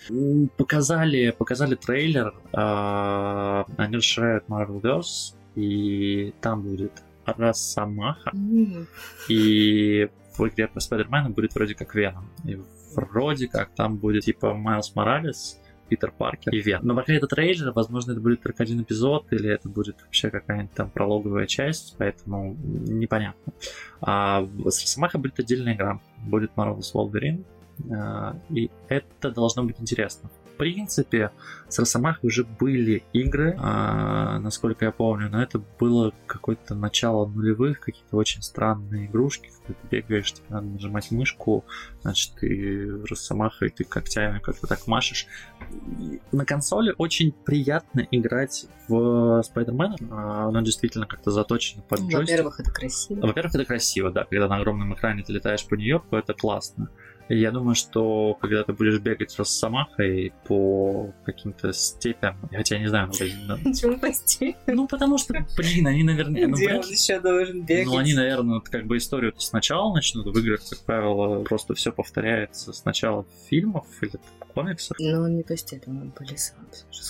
Показали, 0.56 1.32
показали 1.32 1.76
трейлер, 1.76 2.34
э, 2.54 3.64
они 3.78 3.96
расширяют 3.98 4.46
Marvelverse, 4.48 5.36
и 5.56 6.34
там 6.40 6.62
будет 6.62 7.04
Росомаха, 7.34 8.32
mm. 8.32 8.86
и 9.30 10.10
в 10.38 10.48
игре 10.48 10.68
про 10.68 10.80
Спайдермена 10.80 11.30
будет 11.30 11.56
вроде 11.56 11.76
как 11.76 11.96
Веном. 11.96 12.30
И 12.46 12.60
вроде 12.96 13.48
как 13.48 13.74
там 13.76 13.98
будет 13.98 14.24
типа 14.24 14.54
Майлз 14.54 14.96
Моралес, 14.96 15.60
Питер 15.90 16.12
Паркер 16.12 16.54
и 16.54 16.62
Вен. 16.62 16.82
Но 16.84 16.96
пока 16.96 17.14
это 17.14 17.28
трейлер, 17.28 17.72
возможно, 17.72 18.12
это 18.12 18.22
будет 18.22 18.42
только 18.42 18.64
один 18.64 18.82
эпизод, 18.82 19.32
или 19.32 19.50
это 19.50 19.70
будет 19.70 20.02
вообще 20.02 20.30
какая-нибудь 20.30 20.74
там 20.74 20.90
прологовая 20.90 21.48
часть, 21.48 21.96
поэтому 21.98 22.56
непонятно. 22.56 23.54
А 24.02 24.46
с 24.66 24.82
Росомаха 24.82 25.18
будет 25.18 25.40
отдельная 25.40 25.76
игра. 25.76 26.00
Будет 26.26 26.52
Marvel's 26.56 26.94
Wolverine, 26.94 27.44
а, 27.92 28.38
и 28.50 28.70
это 28.90 29.32
должно 29.32 29.64
быть 29.64 29.80
интересно. 29.80 30.30
Принципе, 30.58 31.32
с 31.70 31.80
Росомахой 31.80 32.28
уже 32.28 32.44
были 32.44 33.04
игры, 33.14 33.58
а, 33.60 34.40
насколько 34.40 34.86
я 34.86 34.92
помню, 34.92 35.30
но 35.30 35.42
это 35.42 35.60
было 35.80 36.14
какое-то 36.26 36.76
начало 36.76 37.28
нулевых, 37.28 37.80
какие-то 37.80 38.18
очень 38.18 38.42
странные 38.42 39.06
игрушки, 39.06 39.50
когда 39.66 39.80
ты 39.82 39.88
бегаешь, 39.90 40.34
тебе 40.34 40.46
надо 40.50 40.68
нажимать 40.68 41.12
мышку, 41.12 41.66
значит, 42.02 42.34
ты 42.40 43.04
Росомахой, 43.06 43.70
ты 43.70 43.84
когтями 43.84 44.40
как-то 44.40 44.68
так 44.68 44.88
машешь. 44.88 45.28
На 46.32 46.46
консоли 46.46 46.94
очень 46.98 47.32
приятно 47.32 48.08
играть 48.12 48.66
в 48.88 49.42
Спайдермена, 49.44 50.48
оно 50.48 50.62
действительно 50.62 51.06
как-то 51.06 51.32
заточено 51.32 51.82
под 51.84 52.00
джойстик. 52.00 52.20
Во-первых, 52.20 52.60
это 52.60 52.72
красиво. 52.72 53.28
Во-первых, 53.28 53.56
это 53.56 53.66
красиво, 53.66 54.12
да, 54.12 54.26
когда 54.26 54.48
на 54.48 54.58
огромном 54.58 54.94
экране 54.94 55.24
ты 55.24 55.34
летаешь 55.34 55.66
по 55.68 55.76
Нью-Йорку, 55.76 56.16
это 56.16 56.34
классно. 56.34 56.90
Я 57.30 57.52
думаю, 57.52 57.76
что 57.76 58.38
когда 58.40 58.64
ты 58.64 58.74
будешь 58.74 59.00
бегать 59.00 59.32
с 59.32 59.40
Росомахой 59.40 60.34
по 60.46 61.14
каким-то 61.26 61.74
степям, 61.74 62.38
хотя 62.52 62.76
я 62.76 62.82
не 62.82 62.88
знаю, 62.88 63.12
ну, 63.48 63.58
Почему 63.58 64.00
по 64.00 64.12
степям? 64.14 64.76
Ну, 64.76 64.88
потому 64.88 65.18
что, 65.18 65.34
блин, 65.58 65.88
они, 65.88 66.04
наверное... 66.04 66.48
Ну, 66.48 66.56
Где 66.56 66.76
он 66.76 66.82
еще 66.82 67.20
должен 67.20 67.64
бегать? 67.64 67.86
Ну, 67.88 67.98
они, 67.98 68.14
наверное, 68.14 68.62
как 68.62 68.86
бы 68.86 68.98
историю 68.98 69.34
сначала 69.38 69.94
начнут. 69.94 70.26
В 70.28 70.40
играх, 70.40 70.62
как 70.70 70.80
правило, 70.80 71.44
просто 71.44 71.74
все 71.74 71.92
повторяется 71.92 72.74
сначала 72.74 73.26
фильмов 73.50 73.88
или 74.02 74.20
комиксов. 74.54 74.98
Но 75.00 75.22
он 75.22 75.36
не 75.36 75.44
по 75.44 75.58
степям, 75.58 76.02
он 76.02 76.12
по 76.12 76.24
лесам. 76.24 76.58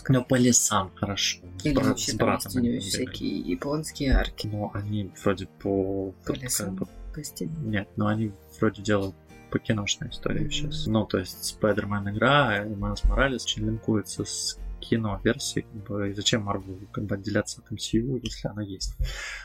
Ну, 0.09 0.23
по 0.23 0.35
лесам, 0.35 0.91
хорошо. 0.95 1.39
Или 1.63 1.73
брат, 1.73 1.87
вообще 1.87 2.11
с 2.11 2.15
братом. 2.15 2.51
Там 2.51 2.63
есть 2.63 2.87
всякие 2.87 3.39
японские 3.39 4.13
арки. 4.13 4.47
Ну, 4.47 4.71
они 4.73 5.11
вроде 5.23 5.47
по... 5.47 6.13
По 6.25 6.31
лесам? 6.33 6.87
По 7.13 7.23
степям? 7.23 7.69
Нет, 7.69 7.87
но 7.95 8.07
они 8.07 8.31
вроде 8.59 8.81
делают 8.81 9.15
по 9.49 9.59
киношной 9.59 10.09
истории 10.09 10.49
сейчас. 10.49 10.87
Ну, 10.87 11.05
то 11.05 11.19
есть 11.19 11.43
Спайдермен 11.43 12.09
игра, 12.09 12.63
и 12.63 12.75
Майлз 12.75 13.03
Моралес 13.05 13.45
очень 13.45 13.65
линкуется 13.65 14.25
с 14.25 14.59
кино-версией, 14.79 15.65
как 15.65 15.87
бы, 15.87 16.09
и 16.09 16.13
зачем 16.13 16.43
Марвел 16.43 16.79
как 16.91 17.05
бы 17.05 17.15
отделяться 17.15 17.61
от 17.61 17.71
MCU, 17.71 18.19
если 18.23 18.47
она 18.47 18.61
есть. 18.61 18.95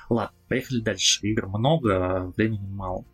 Ладно, 0.08 0.36
поехали 0.48 0.80
дальше. 0.80 1.26
Игр 1.26 1.48
много, 1.48 1.96
а 1.96 2.32
времени 2.36 2.66
мало. 2.66 3.04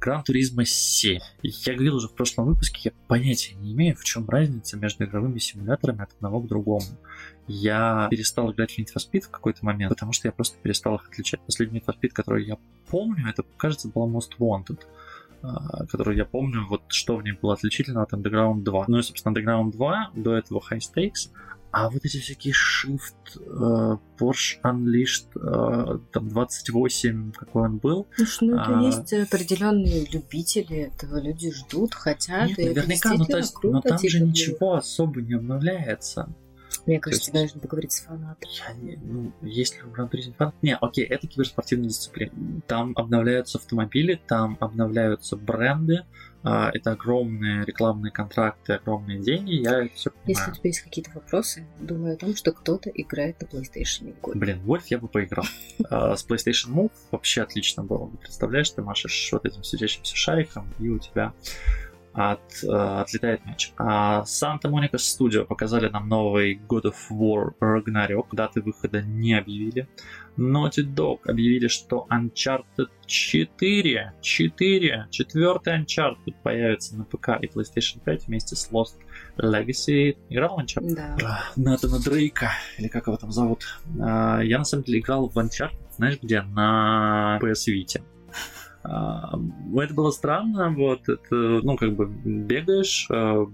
Гран 0.00 0.22
Туризма 0.22 0.64
7. 0.64 1.20
Я 1.42 1.74
говорил 1.74 1.96
уже 1.96 2.08
в 2.08 2.14
прошлом 2.14 2.46
выпуске, 2.46 2.80
я 2.84 2.92
понятия 3.08 3.54
не 3.54 3.72
имею, 3.72 3.96
в 3.96 4.04
чем 4.04 4.28
разница 4.28 4.76
между 4.76 5.04
игровыми 5.04 5.38
симуляторами 5.38 6.02
от 6.02 6.12
одного 6.12 6.40
к 6.40 6.48
другому. 6.48 6.86
Я 7.48 8.06
перестал 8.10 8.52
играть 8.52 8.72
в 8.72 8.78
Need 8.78 8.88
for 8.94 9.00
Speed 9.00 9.22
в 9.22 9.30
какой-то 9.30 9.64
момент, 9.64 9.90
потому 9.90 10.12
что 10.12 10.28
я 10.28 10.32
просто 10.32 10.58
перестал 10.60 10.96
их 10.96 11.08
отличать. 11.08 11.40
Последний 11.40 11.80
Need 11.80 11.86
for 11.86 11.94
Speed, 11.98 12.10
который 12.10 12.44
я 12.44 12.58
помню, 12.88 13.28
это, 13.28 13.42
кажется, 13.56 13.88
была 13.88 14.06
Most 14.06 14.38
Wanted. 14.38 14.80
А, 15.42 15.86
которую 15.86 16.16
я 16.16 16.24
помню, 16.24 16.66
вот 16.68 16.82
что 16.88 17.16
в 17.16 17.22
ней 17.22 17.32
было 17.32 17.54
отличительно 17.54 18.02
от 18.02 18.12
Underground 18.12 18.62
2. 18.62 18.84
Ну 18.88 18.98
и, 18.98 19.02
собственно, 19.02 19.34
Underground 19.34 19.72
2, 19.72 20.10
до 20.14 20.36
этого 20.36 20.60
High 20.70 20.80
Stakes, 20.80 21.30
а 21.72 21.90
вот 21.90 22.04
эти 22.06 22.18
всякие 22.18 22.54
Shift, 22.54 23.36
uh, 23.36 23.98
Porsche 24.18 24.60
Unleashed, 24.64 25.28
uh, 25.34 26.00
там 26.10 26.28
28, 26.30 27.32
какой 27.32 27.64
он 27.64 27.76
был. 27.76 28.06
Слушай, 28.16 28.48
ну 28.48 28.54
это 28.54 28.78
а... 28.78 28.82
есть 28.82 29.12
определенные 29.12 30.06
любители 30.06 30.76
этого, 30.78 31.20
люди 31.20 31.52
ждут, 31.52 31.92
хотят. 31.92 32.48
Нет, 32.48 32.58
наверняка, 32.58 33.12
но, 33.14 33.26
то 33.26 33.36
есть, 33.36 33.52
круто, 33.52 33.74
но 33.74 33.80
там 33.82 33.98
типа, 33.98 34.10
же 34.10 34.20
ничего 34.20 34.74
особо 34.76 35.20
не 35.20 35.34
обновляется. 35.34 36.30
Мне 36.86 37.00
кажется, 37.00 37.30
тебе 37.30 37.42
нужно 37.42 37.60
поговорить 37.60 37.92
с 37.92 38.00
фанатом. 38.02 38.50
Я 38.50 38.74
не, 38.74 38.96
ну, 38.96 39.32
есть 39.42 39.76
ли 39.76 39.82
в 39.82 39.92
Гран 39.92 40.10
фанат? 40.36 40.54
Не, 40.62 40.76
окей, 40.76 41.04
это 41.04 41.26
киберспортивная 41.26 41.88
дисциплина. 41.88 42.32
Там 42.66 42.92
обновляются 42.96 43.58
автомобили, 43.58 44.20
там 44.26 44.56
обновляются 44.60 45.36
бренды, 45.36 46.04
а, 46.48 46.70
это 46.72 46.92
огромные 46.92 47.64
рекламные 47.64 48.12
контракты, 48.12 48.74
огромные 48.74 49.18
деньги, 49.18 49.54
я 49.54 49.88
все 49.94 50.10
понимаю. 50.10 50.26
Если 50.26 50.50
у 50.50 50.54
тебя 50.54 50.68
есть 50.68 50.80
какие-то 50.80 51.10
вопросы, 51.12 51.66
думаю 51.80 52.14
о 52.14 52.16
том, 52.16 52.36
что 52.36 52.52
кто-то 52.52 52.88
играет 52.90 53.40
на 53.40 53.46
PlayStation 53.46 54.14
в 54.14 54.20
год. 54.20 54.36
Блин, 54.36 54.60
Вольф 54.60 54.86
я 54.86 54.98
бы 54.98 55.08
поиграл. 55.08 55.44
А, 55.90 56.16
с 56.16 56.26
PlayStation 56.26 56.70
Move 56.72 56.92
вообще 57.10 57.42
отлично 57.42 57.82
было. 57.82 58.06
Представляешь, 58.20 58.70
ты 58.70 58.82
машешь 58.82 59.28
вот 59.32 59.44
этим 59.44 59.62
светящимся 59.62 60.16
шариком, 60.16 60.72
и 60.78 60.88
у 60.88 60.98
тебя 60.98 61.32
от, 62.16 62.40
uh, 62.64 63.02
отлетает 63.02 63.44
мяч. 63.44 63.72
А 63.76 64.22
Santa 64.22 64.70
Monica 64.70 64.94
Studio 64.94 65.44
показали 65.44 65.88
нам 65.88 66.08
новый 66.08 66.58
God 66.66 66.84
of 66.84 66.94
War 67.10 67.52
Ragnarok. 67.60 68.28
Даты 68.32 68.62
выхода 68.62 69.02
не 69.02 69.34
объявили. 69.34 69.86
Naughty 70.38 70.82
Dog 70.82 71.20
объявили, 71.26 71.68
что 71.68 72.06
Uncharted 72.10 72.88
4, 73.06 74.12
4, 74.20 75.06
четвертый 75.10 75.78
Uncharted 75.78 76.34
появится 76.42 76.96
на 76.96 77.04
ПК 77.04 77.30
и 77.40 77.46
PlayStation 77.46 78.00
5 78.04 78.26
вместе 78.26 78.56
с 78.56 78.70
Lost 78.70 78.96
Legacy. 79.36 80.16
Играл 80.30 80.56
в 80.56 80.60
Uncharted? 80.60 80.94
Да. 80.94 81.44
Натана 81.56 81.98
Дрейка, 82.00 82.52
или 82.78 82.88
как 82.88 83.06
его 83.06 83.16
там 83.18 83.30
зовут. 83.30 83.64
Uh, 83.94 84.44
я 84.44 84.58
на 84.58 84.64
самом 84.64 84.84
деле 84.84 85.00
играл 85.00 85.28
в 85.28 85.36
Uncharted, 85.36 85.76
знаешь 85.96 86.18
где? 86.22 86.40
На 86.40 87.38
PS 87.42 87.68
Vita. 87.68 88.02
А, 88.88 89.38
это 89.76 89.94
было 89.94 90.10
странно, 90.10 90.70
вот, 90.70 91.08
это, 91.08 91.34
ну, 91.34 91.76
как 91.76 91.94
бы 91.94 92.06
бегаешь. 92.06 93.08
А, 93.10 93.46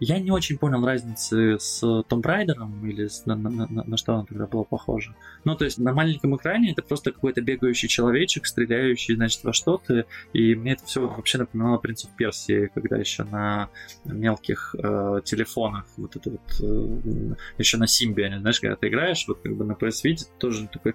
я 0.00 0.20
не 0.20 0.30
очень 0.30 0.58
понял 0.58 0.84
разницы 0.84 1.58
с 1.58 1.80
Том 2.08 2.20
Райдером 2.22 2.88
или 2.88 3.08
с, 3.08 3.26
на, 3.26 3.34
на, 3.34 3.50
на, 3.50 3.84
на 3.84 3.96
что 3.96 4.14
оно 4.14 4.26
тогда 4.26 4.46
было 4.46 4.62
похоже. 4.62 5.14
Ну, 5.44 5.56
то 5.56 5.64
есть 5.64 5.78
на 5.78 5.92
маленьком 5.92 6.36
экране 6.36 6.72
это 6.72 6.82
просто 6.82 7.10
какой-то 7.10 7.40
бегающий 7.40 7.88
человечек, 7.88 8.46
стреляющий, 8.46 9.16
значит, 9.16 9.42
во 9.42 9.52
что-то, 9.52 10.06
и 10.32 10.54
мне 10.54 10.72
это 10.72 10.84
все 10.84 11.06
вообще 11.06 11.38
напоминало 11.38 11.78
«Принцев 11.78 12.10
Персии», 12.16 12.70
когда 12.72 12.96
еще 12.96 13.24
на 13.24 13.70
мелких 14.04 14.74
э, 14.78 15.20
телефонах, 15.24 15.86
вот 15.96 16.14
это 16.14 16.30
вот, 16.30 16.60
э, 16.62 17.34
еще 17.58 17.76
на 17.76 17.86
Симбиане, 17.86 18.38
знаешь, 18.40 18.60
когда 18.60 18.76
ты 18.76 18.88
играешь, 18.88 19.24
вот 19.26 19.40
как 19.40 19.56
бы 19.56 19.64
на 19.64 19.72
PS 19.72 20.04
Vita, 20.04 20.26
тоже 20.38 20.68
такой, 20.68 20.94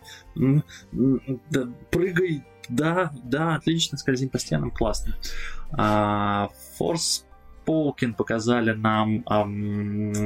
да, 0.91 1.67
прыгай, 1.91 2.43
да, 2.69 3.11
да, 3.23 3.55
отлично, 3.55 3.97
скользим 3.97 4.29
по 4.29 4.39
стенам, 4.39 4.71
классно. 4.71 5.15
А, 5.71 6.49
Force 6.79 7.23
Полкин 7.65 8.13
показали 8.13 8.73
нам, 8.73 9.23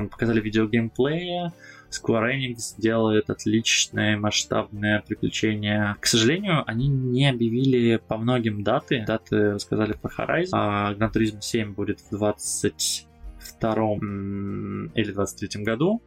показали 0.09 0.41
видео 0.41 0.67
геймплея. 0.67 1.53
Square 1.89 2.35
Enix 2.35 2.75
делает 2.77 3.29
отличное 3.29 4.17
масштабное 4.17 5.01
приключение. 5.07 5.95
К 6.01 6.05
сожалению, 6.05 6.63
они 6.67 6.87
не 6.87 7.29
объявили 7.29 8.01
по 8.07 8.17
многим 8.17 8.63
даты. 8.63 9.05
Даты 9.07 9.53
рассказали 9.53 9.93
про 9.93 10.09
Horizon. 10.09 10.49
А 10.53 10.93
Gran 10.93 11.13
Turismo 11.13 11.41
7 11.41 11.73
будет 11.73 12.01
в 12.01 12.09
20 12.09 13.07
22 13.59 14.91
или 14.95 15.11
23 15.11 15.63
году. 15.63 16.01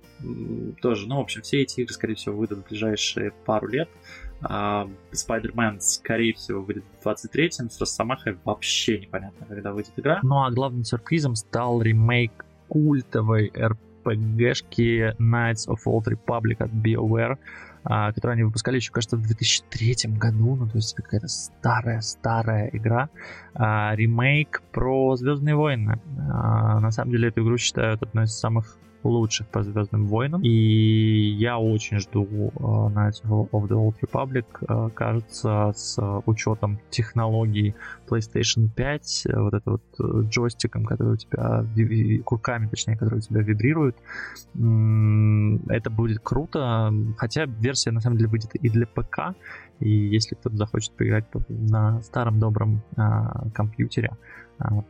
Тоже, 0.83 1.09
ну, 1.09 1.16
в 1.16 1.20
общем, 1.20 1.43
все 1.43 1.62
эти 1.62 1.81
игры, 1.81 1.95
скорее 1.95 2.14
всего, 2.14 2.37
выйдут 2.37 2.61
в 2.61 2.68
ближайшие 2.68 3.33
пару 3.47 3.68
лет. 3.68 3.89
Spider-Man, 4.43 5.76
а, 5.76 5.80
скорее 5.80 6.34
всего, 6.34 6.62
выйдет 6.62 6.84
в 7.01 7.07
23-м, 7.07 7.70
с 7.70 7.80
Росомахой 7.80 8.38
вообще 8.45 8.99
непонятно, 8.99 9.47
когда 9.47 9.72
выйдет 9.72 9.93
игра. 9.97 10.20
Ну 10.22 10.43
а 10.43 10.51
главным 10.51 10.84
сюрпризом 10.84 11.34
стал 11.34 11.82
ремейк 11.82 12.45
культовой 12.68 13.53
RPG-шки 13.55 15.16
Knights 15.18 15.68
of 15.68 15.78
Old 15.86 16.07
Republic 16.07 16.62
от 16.62 16.70
BioWare, 16.70 17.36
а, 17.84 18.12
которую 18.12 18.34
они 18.34 18.43
выпускали 18.45 18.76
еще, 18.76 18.93
кажется, 18.93 19.16
в 19.16 19.22
2003 19.22 20.16
году, 20.18 20.55
ну, 20.55 20.68
то 20.68 20.76
есть 20.76 20.95
какая-то 20.95 21.28
старая-старая 21.28 22.70
игра, 22.72 23.09
а, 23.55 23.95
ремейк 23.95 24.62
про 24.72 25.16
Звездные 25.16 25.55
войны. 25.55 26.01
На 26.16 26.91
самом 26.91 27.12
деле 27.12 27.28
эту 27.28 27.43
игру 27.43 27.57
считают 27.57 28.03
одной 28.03 28.24
из 28.24 28.38
самых 28.38 28.76
лучших 29.03 29.46
по 29.48 29.62
Звездным 29.62 30.07
войнам. 30.07 30.42
И 30.42 30.48
я 30.48 31.59
очень 31.59 31.98
жду 31.98 32.24
Knights 32.24 33.22
of 33.24 33.68
the 33.68 33.76
Old 33.76 33.94
Republic. 34.01 34.44
Uh, 34.61 34.90
кажется, 34.90 35.72
с 35.74 35.98
учетом 36.26 36.78
технологий 36.90 37.74
PlayStation 38.09 38.68
5, 38.68 39.26
вот 39.34 39.55
это 39.55 39.70
вот 39.70 39.82
э, 40.01 40.28
джойстиком, 40.28 40.84
который 40.84 41.14
у 41.14 41.16
тебя, 41.16 41.64
курками, 42.24 42.66
точнее, 42.66 42.96
которые 42.96 43.18
у 43.18 43.22
тебя 43.22 43.40
вибрируют, 43.40 43.96
это 44.55 45.90
будет 45.90 46.20
круто. 46.20 46.92
Хотя 47.16 47.44
версия, 47.46 47.92
на 47.92 48.01
самом 48.01 48.18
деле, 48.18 48.28
выйдет 48.28 48.55
и 48.55 48.68
для 48.68 48.86
ПК. 48.86 49.34
И 49.78 49.88
если 49.88 50.34
кто-то 50.34 50.57
захочет 50.57 50.92
поиграть 50.92 51.24
на 51.48 52.03
старом 52.03 52.38
добром 52.38 52.82
компьютере, 53.55 54.11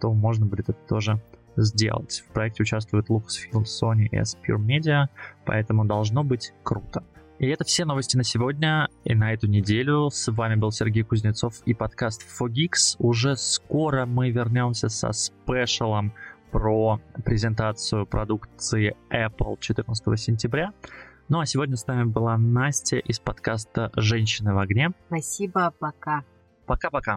то 0.00 0.12
можно 0.12 0.46
будет 0.46 0.70
это 0.70 0.78
тоже 0.88 1.20
сделать. 1.62 2.24
В 2.28 2.32
проекте 2.32 2.62
участвуют 2.62 3.08
Lucasfilm, 3.08 3.64
Sony 3.64 4.08
и 4.10 4.16
Aspire 4.16 4.58
Media, 4.58 5.06
поэтому 5.44 5.84
должно 5.84 6.24
быть 6.24 6.52
круто. 6.62 7.04
И 7.38 7.46
это 7.46 7.64
все 7.64 7.86
новости 7.86 8.18
на 8.18 8.24
сегодня 8.24 8.88
и 9.04 9.14
на 9.14 9.32
эту 9.32 9.46
неделю. 9.46 10.10
С 10.10 10.30
вами 10.30 10.56
был 10.56 10.72
Сергей 10.72 11.04
Кузнецов 11.04 11.62
и 11.64 11.72
подкаст 11.72 12.22
Fogix. 12.22 12.96
Уже 12.98 13.34
скоро 13.36 14.04
мы 14.04 14.30
вернемся 14.30 14.90
со 14.90 15.12
спешалом 15.12 16.12
про 16.50 17.00
презентацию 17.24 18.04
продукции 18.04 18.94
Apple 19.10 19.56
14 19.58 20.20
сентября. 20.20 20.72
Ну 21.30 21.40
а 21.40 21.46
сегодня 21.46 21.76
с 21.76 21.86
нами 21.86 22.04
была 22.04 22.36
Настя 22.36 22.98
из 22.98 23.18
подкаста 23.20 23.90
«Женщины 23.96 24.52
в 24.52 24.58
огне». 24.58 24.90
Спасибо, 25.06 25.72
пока. 25.78 26.24
Пока-пока. 26.66 27.16